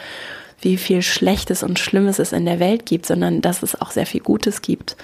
wie 0.62 0.78
viel 0.78 1.02
Schlechtes 1.02 1.64
und 1.64 1.80
Schlimmes 1.80 2.20
es 2.20 2.34
in 2.34 2.46
der 2.46 2.60
Welt 2.60 2.86
gibt, 2.86 3.08
sondern 3.08 3.42
dass 3.42 3.64
es 3.64 3.82
auch 3.82 3.90
sehr 3.90 4.06
viel 4.06 4.22
Gutes 4.22 4.62
gibt 4.62 4.96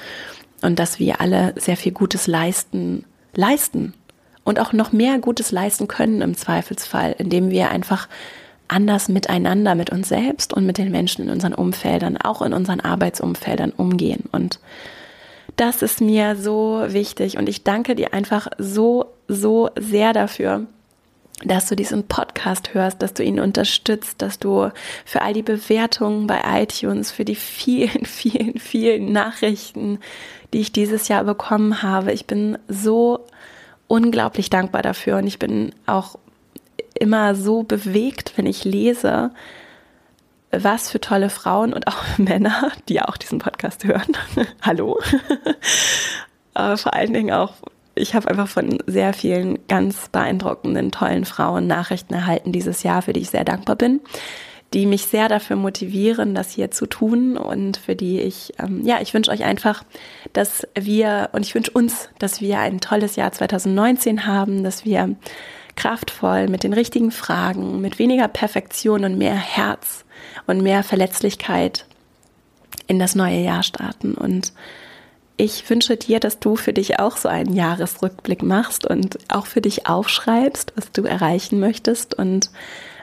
und 0.62 0.78
dass 0.78 1.00
wir 1.00 1.20
alle 1.20 1.56
sehr 1.56 1.78
viel 1.78 1.94
Gutes 1.94 2.28
leisten, 2.28 3.06
leisten 3.34 3.96
und 4.45 4.60
auch 4.62 4.71
noch 4.71 4.93
mehr 4.93 5.19
Gutes 5.19 5.51
leisten 5.51 5.89
können 5.89 6.21
im 6.21 6.38
Zweifelsfall, 6.38 7.15
indem 7.17 7.49
wir 7.49 7.69
einfach 7.69 8.08
anders 8.67 9.10
miteinander, 9.10 9.75
mit 9.75 9.89
uns 9.89 10.08
selbst 10.08 10.53
und 10.53 10.65
mit 10.65 10.77
den 10.77 10.91
Menschen 10.91 11.25
in 11.25 11.29
unseren 11.29 11.53
Umfeldern, 11.53 12.17
auch 12.17 12.41
in 12.41 12.53
unseren 12.53 12.79
Arbeitsumfeldern 12.79 13.71
umgehen. 13.71 14.23
Und 14.31 14.60
das 15.58 15.81
ist 15.81 16.01
mir 16.01 16.36
so 16.36 16.84
wichtig 16.88 17.38
und 17.38 17.49
ich 17.49 17.63
danke 17.63 17.95
dir 17.95 18.13
einfach 18.13 18.47
so, 18.58 19.13
so 19.27 19.69
sehr 19.77 20.13
dafür, 20.13 20.65
dass 21.43 21.67
du 21.67 21.75
diesen 21.75 22.08
Podcast 22.08 22.73
hörst, 22.73 23.01
dass 23.01 23.13
du 23.13 23.23
ihn 23.23 23.39
unterstützt, 23.39 24.21
dass 24.21 24.39
du 24.39 24.71
für 25.05 25.21
all 25.21 25.34
die 25.34 25.43
Bewertungen 25.43 26.27
bei 26.27 26.39
iTunes, 26.62 27.12
für 27.12 27.25
die 27.25 27.36
vielen, 27.36 28.05
vielen, 28.05 28.60
vielen 28.60 29.12
Nachrichten, 29.12 29.99
die 30.53 30.62
ich 30.62 30.71
dieses 30.71 31.08
Jahr 31.08 31.23
bekommen 31.23 31.84
habe. 31.84 32.13
Ich 32.13 32.25
bin 32.25 32.58
so 32.67 33.25
unglaublich 33.88 34.50
dankbar 34.50 34.82
dafür 34.82 35.17
und 35.17 35.28
ich 35.28 35.39
bin 35.39 35.74
auch 35.86 36.17
immer 36.93 37.36
so 37.36 37.63
bewegt, 37.63 38.34
wenn 38.36 38.45
ich 38.45 38.63
lese, 38.63 39.32
was 40.52 40.89
für 40.89 41.02
tolle 41.02 41.30
Frauen 41.30 41.74
und 41.74 41.88
auch 41.88 42.04
Männer, 42.17 42.71
die 42.88 42.95
ja 42.95 43.08
auch 43.08 43.17
diesen 43.17 43.39
Podcast 43.39 43.84
hören. 43.84 44.17
Hallo. 44.62 45.00
Aber 46.54 46.78
vor 46.78 46.93
allen 46.93 47.13
Dingen 47.13 47.34
auch, 47.34 47.54
ich 47.95 48.15
habe 48.15 48.30
einfach 48.30 48.48
von 48.48 48.78
sehr 48.88 49.13
vielen 49.13 49.67
ganz 49.67 50.10
beeindruckenden, 50.10 50.91
tollen 50.91 51.26
Frauen 51.26 51.67
Nachrichten 51.67 52.13
erhalten 52.13 52.52
dieses 52.52 52.84
Jahr, 52.84 53.02
für 53.02 53.13
die 53.13 53.21
ich 53.21 53.30
sehr 53.30 53.43
dankbar 53.43 53.76
bin 53.76 54.02
die 54.75 54.85
mich 54.85 55.05
sehr 55.05 55.29
dafür 55.29 55.55
motivieren, 55.55 56.35
das 56.35 56.51
hier 56.51 56.69
zu 56.69 56.85
tun 56.85 57.38
und 57.38 57.77
für 57.77 57.95
die 57.95 58.19
ich, 58.19 58.53
ähm, 58.59 58.85
ja, 58.85 58.99
ich 59.01 59.13
wünsche 59.13 59.31
euch 59.31 59.45
einfach, 59.45 59.85
dass 60.33 60.67
wir 60.77 61.29
und 61.31 61.43
ich 61.45 61.55
wünsche 61.55 61.71
uns, 61.71 62.09
dass 62.19 62.41
wir 62.41 62.59
ein 62.59 62.81
tolles 62.81 63.15
Jahr 63.15 63.32
2019 63.32 64.28
haben, 64.28 64.65
dass 64.65 64.84
wir 64.84 65.15
kraftvoll 65.78 66.49
mit 66.49 66.63
den 66.63 66.73
richtigen 66.73 67.11
Fragen, 67.11 67.80
mit 67.80 67.99
weniger 67.99 68.28
Perfektion 68.28 69.05
und 69.05 69.17
mehr 69.17 69.36
Herz 69.36 70.03
und 70.45 70.61
mehr 70.61 70.84
Verletzlichkeit 70.84 71.86
in 72.88 72.99
das 72.99 73.15
neue 73.15 73.39
Jahr 73.39 73.63
starten. 73.63 74.13
Und 74.13 74.51
ich 75.38 75.69
wünsche 75.69 75.95
dir, 75.95 76.19
dass 76.19 76.39
du 76.39 76.57
für 76.57 76.73
dich 76.73 76.99
auch 76.99 77.15
so 77.15 77.30
einen 77.30 77.53
Jahresrückblick 77.53 78.43
machst 78.43 78.86
und 78.86 79.19
auch 79.30 79.45
für 79.45 79.61
dich 79.61 79.88
aufschreibst, 79.88 80.73
was 80.76 80.91
du 80.91 81.03
erreichen 81.03 81.61
möchtest. 81.61 82.13
Und 82.13 82.49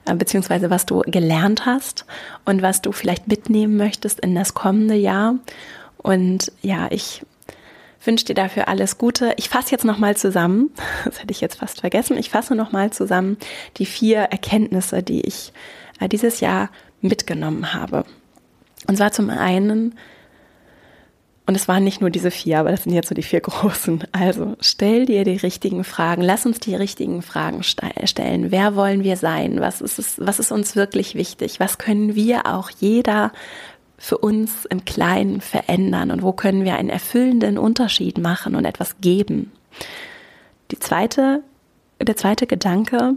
beziehungsweise 0.05 0.70
was 0.70 0.86
du 0.86 1.00
gelernt 1.07 1.66
hast 1.66 2.07
und 2.44 2.62
was 2.62 2.82
du 2.82 2.92
vielleicht 2.92 3.28
mitnehmen 3.28 3.76
möchtest 3.76 4.20
in 4.20 4.34
das 4.34 4.55
kommende 4.55 4.94
Jahr. 4.94 5.36
Und 5.98 6.53
ja, 6.62 6.88
ich 6.90 7.22
wünsche 8.05 8.24
dir 8.24 8.34
dafür 8.34 8.68
alles 8.68 8.98
Gute. 8.98 9.34
Ich 9.36 9.48
fasse 9.48 9.70
jetzt 9.70 9.84
nochmal 9.84 10.16
zusammen, 10.16 10.70
das 11.05 11.20
hätte 11.20 11.32
ich 11.32 11.40
jetzt 11.40 11.57
fast 11.57 11.80
vergessen, 11.80 12.16
ich 12.18 12.30
fasse 12.30 12.55
nochmal 12.55 12.90
zusammen 12.90 13.36
die 13.76 13.86
vier 13.86 14.18
Erkenntnisse, 14.18 15.03
die 15.03 15.22
ich 15.22 15.53
äh, 16.00 16.09
dieses 16.09 16.40
Jahr 16.40 16.70
mitgenommen 17.00 17.74
habe. 17.74 18.05
Und 18.88 18.96
zwar 18.96 19.12
zum 19.12 19.30
einen, 19.30 19.94
und 21.45 21.57
es 21.57 21.66
waren 21.66 21.82
nicht 21.82 22.01
nur 22.01 22.11
diese 22.11 22.30
vier, 22.30 22.61
aber 22.61 22.70
das 22.70 22.84
sind 22.84 22.93
jetzt 22.93 23.09
so 23.09 23.14
die 23.14 23.22
vier 23.22 23.40
großen. 23.40 24.05
Also 24.12 24.57
stell 24.61 25.07
dir 25.07 25.24
die 25.24 25.36
richtigen 25.36 25.82
Fragen. 25.82 26.22
Lass 26.22 26.47
uns 26.47 26.61
die 26.61 26.76
richtigen 26.76 27.22
Fragen 27.22 27.62
stellen. 27.62 28.51
Wer 28.51 28.76
wollen 28.76 29.03
wir 29.03 29.16
sein? 29.16 29.61
Was 29.61 29.80
ist, 29.80 29.99
es, 29.99 30.24
was 30.24 30.38
ist 30.38 30.53
uns 30.53 30.76
wirklich 30.76 31.14
wichtig? 31.14 31.59
Was 31.59 31.78
können 31.78 32.14
wir 32.14 32.47
auch 32.47 32.70
jeder 32.70 33.32
für 33.99 34.18
uns 34.18 34.66
im 34.66 34.84
Kleinen 34.84 35.40
verändern? 35.40 36.12
Und 36.12 36.22
wo 36.22 36.32
können 36.32 36.64
wir 36.64 36.76
einen 36.76 36.90
erfüllenden 36.90 37.59
Unterschied 37.59 38.18
machen 38.18 38.55
und 38.55 38.64
etwas 38.64 39.01
geben? 39.01 39.51
Die 40.70 40.78
zweite, 40.78 41.43
der 42.01 42.16
zweite 42.16 42.47
Gedanke, 42.47 43.16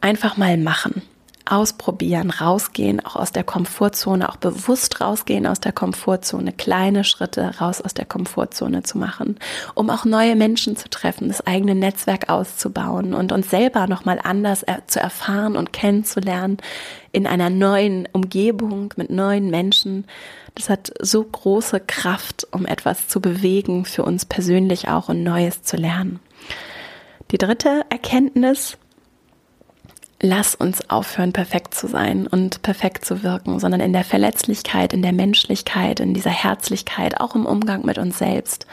einfach 0.00 0.36
mal 0.36 0.58
machen 0.58 1.02
ausprobieren, 1.46 2.30
rausgehen, 2.30 3.04
auch 3.04 3.16
aus 3.16 3.32
der 3.32 3.44
Komfortzone, 3.44 4.28
auch 4.28 4.36
bewusst 4.36 5.00
rausgehen 5.00 5.46
aus 5.46 5.60
der 5.60 5.72
Komfortzone, 5.72 6.52
kleine 6.52 7.04
Schritte 7.04 7.58
raus 7.60 7.80
aus 7.80 7.92
der 7.92 8.06
Komfortzone 8.06 8.82
zu 8.82 8.98
machen, 8.98 9.38
um 9.74 9.90
auch 9.90 10.04
neue 10.04 10.36
Menschen 10.36 10.76
zu 10.76 10.88
treffen, 10.88 11.28
das 11.28 11.46
eigene 11.46 11.74
Netzwerk 11.74 12.30
auszubauen 12.30 13.12
und 13.12 13.32
uns 13.32 13.50
selber 13.50 13.86
nochmal 13.86 14.18
anders 14.22 14.64
zu 14.86 15.00
erfahren 15.00 15.56
und 15.56 15.72
kennenzulernen 15.72 16.58
in 17.12 17.26
einer 17.26 17.50
neuen 17.50 18.08
Umgebung 18.12 18.94
mit 18.96 19.10
neuen 19.10 19.50
Menschen. 19.50 20.06
Das 20.54 20.70
hat 20.70 20.92
so 21.00 21.22
große 21.22 21.80
Kraft, 21.80 22.46
um 22.52 22.64
etwas 22.64 23.08
zu 23.08 23.20
bewegen, 23.20 23.84
für 23.84 24.04
uns 24.04 24.24
persönlich 24.24 24.88
auch 24.88 25.08
und 25.08 25.22
Neues 25.22 25.62
zu 25.62 25.76
lernen. 25.76 26.20
Die 27.30 27.38
dritte 27.38 27.84
Erkenntnis, 27.90 28.76
lass 30.20 30.54
uns 30.54 30.88
aufhören, 30.90 31.32
perfekt 31.32 31.74
zu 31.74 31.86
sein 31.86 32.26
und 32.26 32.62
perfekt 32.62 33.04
zu 33.04 33.22
wirken, 33.22 33.58
sondern 33.58 33.80
in 33.80 33.92
der 33.92 34.04
Verletzlichkeit, 34.04 34.92
in 34.92 35.02
der 35.02 35.12
Menschlichkeit, 35.12 36.00
in 36.00 36.14
dieser 36.14 36.30
Herzlichkeit, 36.30 37.20
auch 37.20 37.34
im 37.34 37.46
Umgang 37.46 37.84
mit 37.84 37.98
uns 37.98 38.18
selbst, 38.18 38.66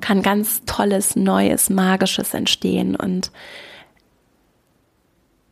kann 0.00 0.22
ganz 0.22 0.62
tolles, 0.66 1.16
neues, 1.16 1.70
magisches 1.70 2.34
entstehen. 2.34 2.96
Und 2.96 3.30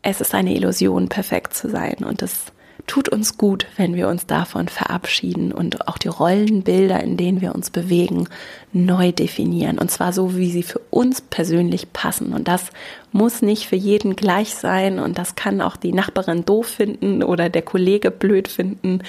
es 0.03 0.20
ist 0.20 0.34
eine 0.34 0.55
Illusion, 0.55 1.09
perfekt 1.09 1.55
zu 1.55 1.68
sein. 1.68 1.99
Und 2.05 2.22
es 2.22 2.53
tut 2.87 3.09
uns 3.09 3.39
gut, 3.39 3.66
wenn 3.76 3.95
wir 3.95 4.09
uns 4.09 4.26
davon 4.26 4.68
verabschieden 4.68 5.53
und 5.53 5.89
auch 5.89 5.99
die 5.99 6.09
Rollenbilder, 6.09 7.03
in 7.03 7.16
denen 7.16 7.41
wir 7.41 7.55
uns 7.55 7.70
bewegen, 7.70 8.28
neu 8.72 9.12
definieren. 9.12 9.78
Und 9.78 9.91
zwar 9.91 10.12
so, 10.12 10.37
wie 10.37 10.51
sie 10.51 10.62
für 10.62 10.81
uns 10.91 11.20
persönlich 11.20 11.93
passen. 11.93 12.33
Und 12.33 12.49
das 12.49 12.70
muss 13.12 13.43
nicht 13.43 13.66
für 13.66 13.76
jeden 13.76 14.16
gleich 14.16 14.55
sein. 14.55 14.99
Und 14.99 15.18
das 15.18 15.35
kann 15.35 15.61
auch 15.61 15.76
die 15.76 15.93
Nachbarin 15.93 16.45
doof 16.45 16.66
finden 16.66 17.22
oder 17.22 17.49
der 17.49 17.62
Kollege 17.62 18.11
blöd 18.11 18.49
finden. 18.49 19.03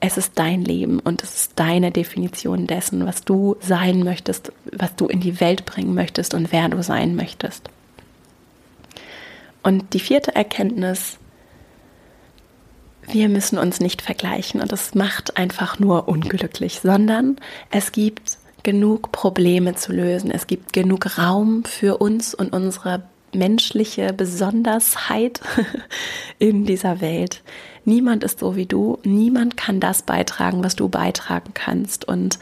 Es 0.00 0.18
ist 0.18 0.32
dein 0.34 0.62
Leben 0.62 1.00
und 1.00 1.22
es 1.22 1.34
ist 1.34 1.52
deine 1.56 1.90
Definition 1.90 2.66
dessen, 2.66 3.06
was 3.06 3.24
du 3.24 3.56
sein 3.60 4.02
möchtest, 4.02 4.52
was 4.72 4.94
du 4.96 5.06
in 5.06 5.20
die 5.20 5.40
Welt 5.40 5.64
bringen 5.64 5.94
möchtest 5.94 6.34
und 6.34 6.52
wer 6.52 6.68
du 6.68 6.82
sein 6.82 7.16
möchtest. 7.16 7.70
Und 9.62 9.94
die 9.94 10.00
vierte 10.00 10.34
Erkenntnis 10.34 11.18
wir 13.08 13.28
müssen 13.28 13.58
uns 13.58 13.80
nicht 13.80 14.02
vergleichen 14.02 14.60
und 14.60 14.72
das 14.72 14.94
macht 14.94 15.36
einfach 15.36 15.78
nur 15.78 16.08
unglücklich, 16.08 16.80
sondern 16.82 17.36
es 17.70 17.92
gibt 17.92 18.38
genug 18.62 19.12
Probleme 19.12 19.74
zu 19.74 19.92
lösen. 19.92 20.30
Es 20.30 20.46
gibt 20.46 20.72
genug 20.72 21.18
Raum 21.18 21.64
für 21.64 21.98
uns 21.98 22.34
und 22.34 22.52
unsere 22.52 23.04
menschliche 23.32 24.12
Besondersheit 24.12 25.40
in 26.38 26.64
dieser 26.64 27.00
Welt. 27.00 27.42
Niemand 27.84 28.24
ist 28.24 28.40
so 28.40 28.56
wie 28.56 28.66
du. 28.66 28.98
Niemand 29.04 29.56
kann 29.56 29.80
das 29.80 30.02
beitragen, 30.02 30.64
was 30.64 30.76
du 30.76 30.88
beitragen 30.88 31.52
kannst. 31.52 32.06
Und 32.06 32.38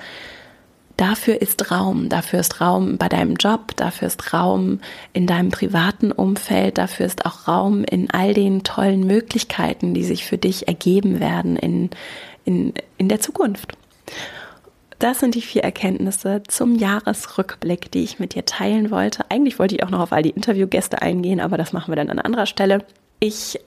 dafür 1.02 1.42
ist 1.42 1.72
Raum. 1.72 2.08
Dafür 2.08 2.38
ist 2.38 2.60
Raum 2.60 2.96
bei 2.96 3.08
deinem 3.08 3.34
Job, 3.34 3.74
dafür 3.74 4.06
ist 4.06 4.32
Raum 4.32 4.78
in 5.12 5.26
deinem 5.26 5.50
privaten 5.50 6.12
Umfeld, 6.12 6.78
dafür 6.78 7.06
ist 7.06 7.26
auch 7.26 7.48
Raum 7.48 7.82
in 7.82 8.08
all 8.10 8.34
den 8.34 8.62
tollen 8.62 9.04
Möglichkeiten, 9.04 9.94
die 9.94 10.04
sich 10.04 10.24
für 10.24 10.38
dich 10.38 10.68
ergeben 10.68 11.18
werden 11.18 11.56
in, 11.56 11.90
in, 12.44 12.72
in 12.98 13.08
der 13.08 13.20
Zukunft. 13.20 13.72
Das 15.00 15.18
sind 15.18 15.34
die 15.34 15.42
vier 15.42 15.64
Erkenntnisse 15.64 16.44
zum 16.46 16.76
Jahresrückblick, 16.76 17.90
die 17.90 18.04
ich 18.04 18.20
mit 18.20 18.36
dir 18.36 18.44
teilen 18.44 18.92
wollte. 18.92 19.24
Eigentlich 19.28 19.58
wollte 19.58 19.74
ich 19.74 19.82
auch 19.82 19.90
noch 19.90 19.98
auf 19.98 20.12
all 20.12 20.22
die 20.22 20.30
Interviewgäste 20.30 21.02
eingehen, 21.02 21.40
aber 21.40 21.58
das 21.58 21.72
machen 21.72 21.90
wir 21.90 21.96
dann 21.96 22.10
an 22.10 22.20
anderer 22.20 22.46
Stelle. 22.46 22.84
Ich 23.18 23.58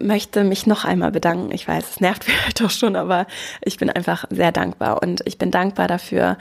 möchte 0.00 0.44
mich 0.44 0.66
noch 0.66 0.84
einmal 0.84 1.12
bedanken. 1.12 1.52
Ich 1.52 1.66
weiß, 1.66 1.90
es 1.90 2.00
nervt 2.00 2.24
vielleicht 2.24 2.60
doch 2.60 2.70
schon, 2.70 2.96
aber 2.96 3.26
ich 3.62 3.76
bin 3.78 3.90
einfach 3.90 4.24
sehr 4.30 4.52
dankbar 4.52 5.02
und 5.02 5.22
ich 5.24 5.38
bin 5.38 5.50
dankbar 5.50 5.88
dafür, 5.88 6.38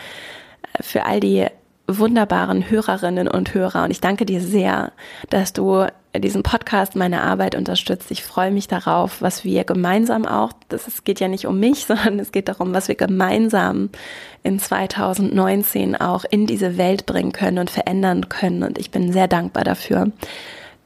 äh, 0.78 0.84
für 0.84 1.06
all 1.06 1.20
die 1.20 1.48
wunderbaren 1.88 2.70
Hörerinnen 2.70 3.28
und 3.28 3.54
Hörer. 3.54 3.84
Und 3.84 3.92
ich 3.92 4.02
danke 4.02 4.26
dir 4.26 4.42
sehr, 4.42 4.92
dass 5.30 5.54
du 5.54 5.86
diesen 6.20 6.44
Podcast, 6.44 6.96
meine 6.96 7.22
Arbeit 7.22 7.56
unterstützt. 7.56 8.12
Ich 8.12 8.24
freue 8.24 8.52
mich 8.52 8.68
darauf, 8.68 9.22
was 9.22 9.46
wir 9.46 9.64
gemeinsam 9.64 10.26
auch, 10.26 10.52
das, 10.68 10.88
es 10.88 11.04
geht 11.04 11.20
ja 11.20 11.28
nicht 11.28 11.48
um 11.48 11.60
mich, 11.60 11.86
sondern 11.88 12.20
es 12.20 12.32
geht 12.32 12.50
darum, 12.50 12.74
was 12.74 12.88
wir 12.88 12.96
gemeinsam 12.96 13.90
in 14.44 14.60
2019 14.60 15.96
auch 15.96 16.26
in 16.30 16.48
diese 16.48 16.78
Welt 16.78 17.06
bringen 17.06 17.32
können 17.32 17.60
und 17.60 17.70
verändern 17.70 18.30
können. 18.30 18.64
Und 18.64 18.78
ich 18.78 18.92
bin 18.92 19.14
sehr 19.14 19.28
dankbar 19.28 19.64
dafür, 19.64 20.12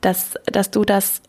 dass, 0.01 0.35
dass 0.45 0.69
du 0.69 0.85
das 0.85 1.21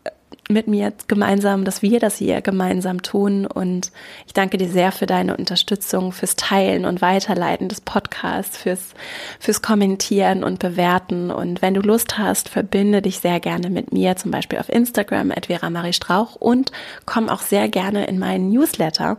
mit 0.49 0.69
mir 0.69 0.93
gemeinsam, 1.09 1.65
dass 1.65 1.83
wir 1.83 1.99
das 1.99 2.17
hier 2.17 2.41
gemeinsam 2.41 3.03
tun. 3.03 3.47
Und 3.47 3.91
ich 4.27 4.33
danke 4.33 4.59
dir 4.59 4.69
sehr 4.69 4.93
für 4.93 5.07
deine 5.07 5.37
Unterstützung, 5.37 6.13
fürs 6.13 6.37
Teilen 6.37 6.85
und 6.85 7.03
Weiterleiten 7.03 7.69
des 7.69 7.81
Podcasts, 7.81 8.57
fürs, 8.57 8.95
fürs 9.41 9.61
Kommentieren 9.61 10.45
und 10.45 10.59
Bewerten. 10.61 11.31
Und 11.31 11.63
wenn 11.63 11.75
du 11.75 11.81
Lust 11.81 12.19
hast, 12.19 12.49
verbinde 12.49 13.03
dich 13.03 13.19
sehr 13.19 13.41
gerne 13.41 13.71
mit 13.71 13.93
mir, 13.93 14.17
zum 14.17 14.31
Beispiel 14.31 14.59
auf 14.59 14.69
Instagram, 14.69 15.33
at 15.33 15.47
Vera 15.47 15.69
Marie 15.71 15.93
Strauch 15.93 16.37
und 16.37 16.71
komm 17.07 17.29
auch 17.29 17.41
sehr 17.41 17.69
gerne 17.69 18.07
in 18.07 18.19
meinen 18.19 18.51
Newsletter 18.51 19.19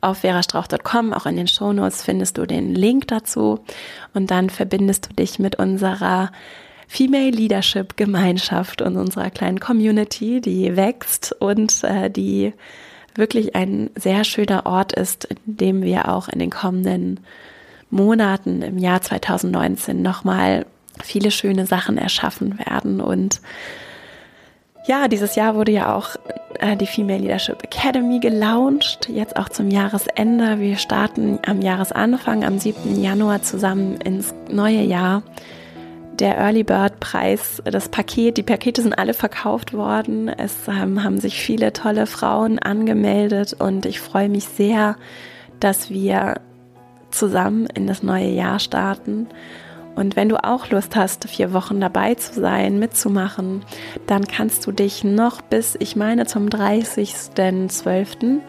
auf 0.00 0.18
verastrauch.com. 0.18 1.12
Auch 1.12 1.26
in 1.26 1.36
den 1.36 1.48
Shownotes 1.48 2.02
findest 2.02 2.38
du 2.38 2.46
den 2.46 2.74
Link 2.74 3.08
dazu. 3.08 3.60
Und 4.14 4.30
dann 4.30 4.50
verbindest 4.50 5.10
du 5.10 5.14
dich 5.14 5.38
mit 5.38 5.56
unserer 5.56 6.30
Female 6.92 7.30
Leadership 7.30 7.96
Gemeinschaft 7.96 8.82
und 8.82 8.96
unserer 8.96 9.30
kleinen 9.30 9.60
Community, 9.60 10.40
die 10.40 10.76
wächst 10.76 11.32
und 11.38 11.84
äh, 11.84 12.10
die 12.10 12.52
wirklich 13.14 13.54
ein 13.54 13.90
sehr 13.94 14.24
schöner 14.24 14.66
Ort 14.66 14.92
ist, 14.94 15.26
in 15.26 15.36
dem 15.46 15.82
wir 15.82 16.08
auch 16.08 16.28
in 16.28 16.40
den 16.40 16.50
kommenden 16.50 17.20
Monaten 17.90 18.62
im 18.62 18.76
Jahr 18.76 19.00
2019 19.00 20.02
nochmal 20.02 20.66
viele 21.00 21.30
schöne 21.30 21.64
Sachen 21.64 21.96
erschaffen 21.96 22.58
werden. 22.58 23.00
Und 23.00 23.40
ja, 24.88 25.06
dieses 25.06 25.36
Jahr 25.36 25.54
wurde 25.54 25.70
ja 25.70 25.94
auch 25.94 26.16
äh, 26.58 26.76
die 26.76 26.88
Female 26.88 27.20
Leadership 27.20 27.62
Academy 27.62 28.18
gelauncht, 28.18 29.08
jetzt 29.08 29.36
auch 29.36 29.48
zum 29.48 29.70
Jahresende. 29.70 30.58
Wir 30.58 30.76
starten 30.76 31.38
am 31.46 31.62
Jahresanfang, 31.62 32.42
am 32.42 32.58
7. 32.58 33.00
Januar 33.00 33.42
zusammen 33.42 34.00
ins 34.00 34.34
neue 34.50 34.82
Jahr 34.82 35.22
der 36.20 36.36
Early 36.36 36.62
Bird 36.62 37.00
Preis, 37.00 37.62
das 37.64 37.88
Paket, 37.88 38.36
die 38.36 38.42
Pakete 38.42 38.82
sind 38.82 38.92
alle 38.92 39.14
verkauft 39.14 39.72
worden. 39.72 40.28
Es 40.28 40.68
ähm, 40.68 41.02
haben 41.02 41.18
sich 41.18 41.40
viele 41.40 41.72
tolle 41.72 42.06
Frauen 42.06 42.58
angemeldet 42.58 43.56
und 43.58 43.86
ich 43.86 44.00
freue 44.00 44.28
mich 44.28 44.44
sehr, 44.44 44.96
dass 45.60 45.90
wir 45.90 46.40
zusammen 47.10 47.66
in 47.66 47.86
das 47.86 48.02
neue 48.02 48.28
Jahr 48.28 48.58
starten. 48.58 49.28
Und 49.96 50.14
wenn 50.14 50.28
du 50.28 50.42
auch 50.44 50.68
Lust 50.70 50.94
hast, 50.94 51.28
vier 51.28 51.52
Wochen 51.52 51.80
dabei 51.80 52.14
zu 52.14 52.38
sein, 52.38 52.78
mitzumachen, 52.78 53.62
dann 54.06 54.26
kannst 54.26 54.66
du 54.66 54.72
dich 54.72 55.02
noch 55.04 55.40
bis, 55.40 55.76
ich 55.80 55.96
meine, 55.96 56.26
zum 56.26 56.48
30.12. 56.48 58.40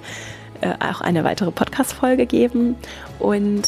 äh, 0.62 0.74
auch 0.80 1.02
eine 1.02 1.24
weitere 1.24 1.52
Podcast-Folge 1.52 2.26
geben. 2.26 2.76
Und 3.20 3.68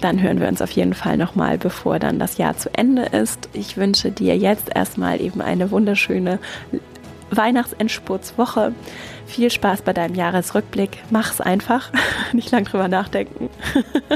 dann 0.00 0.20
hören 0.20 0.40
wir 0.40 0.48
uns 0.48 0.62
auf 0.62 0.70
jeden 0.70 0.94
Fall 0.94 1.16
nochmal, 1.16 1.58
bevor 1.58 1.98
dann 1.98 2.18
das 2.18 2.38
Jahr 2.38 2.56
zu 2.56 2.72
Ende 2.74 3.02
ist. 3.02 3.48
Ich 3.52 3.76
wünsche 3.76 4.10
dir 4.10 4.36
jetzt 4.36 4.74
erstmal 4.74 5.20
eben 5.20 5.40
eine 5.40 5.70
wunderschöne 5.70 6.38
Weihnachtsendspurtswoche. 7.30 8.72
Viel 9.26 9.50
Spaß 9.50 9.82
bei 9.82 9.92
deinem 9.92 10.14
Jahresrückblick. 10.14 10.98
Mach's 11.10 11.40
einfach. 11.40 11.90
Nicht 12.32 12.50
lang 12.50 12.64
drüber 12.64 12.88
nachdenken. 12.88 13.50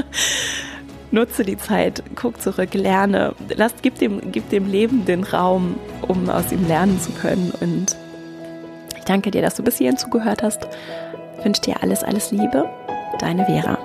Nutze 1.11 1.43
die 1.43 1.57
Zeit, 1.57 2.01
guck 2.15 2.41
zurück, 2.41 2.73
lerne. 2.73 3.35
Lass, 3.55 3.75
gib, 3.83 3.99
dem, 3.99 4.31
gib 4.31 4.49
dem 4.49 4.67
Leben 4.67 5.05
den 5.05 5.23
Raum, 5.23 5.75
um 6.07 6.27
aus 6.27 6.51
ihm 6.51 6.67
lernen 6.67 6.99
zu 6.99 7.11
können. 7.11 7.53
Und 7.61 7.95
ich 8.97 9.03
danke 9.03 9.29
dir, 9.29 9.43
dass 9.43 9.53
du 9.53 9.61
bis 9.61 9.77
hierhin 9.77 9.97
zugehört 9.97 10.41
hast. 10.41 10.67
Wünsche 11.43 11.61
dir 11.61 11.83
alles, 11.83 12.03
alles 12.03 12.31
Liebe. 12.31 12.67
Deine 13.19 13.45
Vera. 13.45 13.77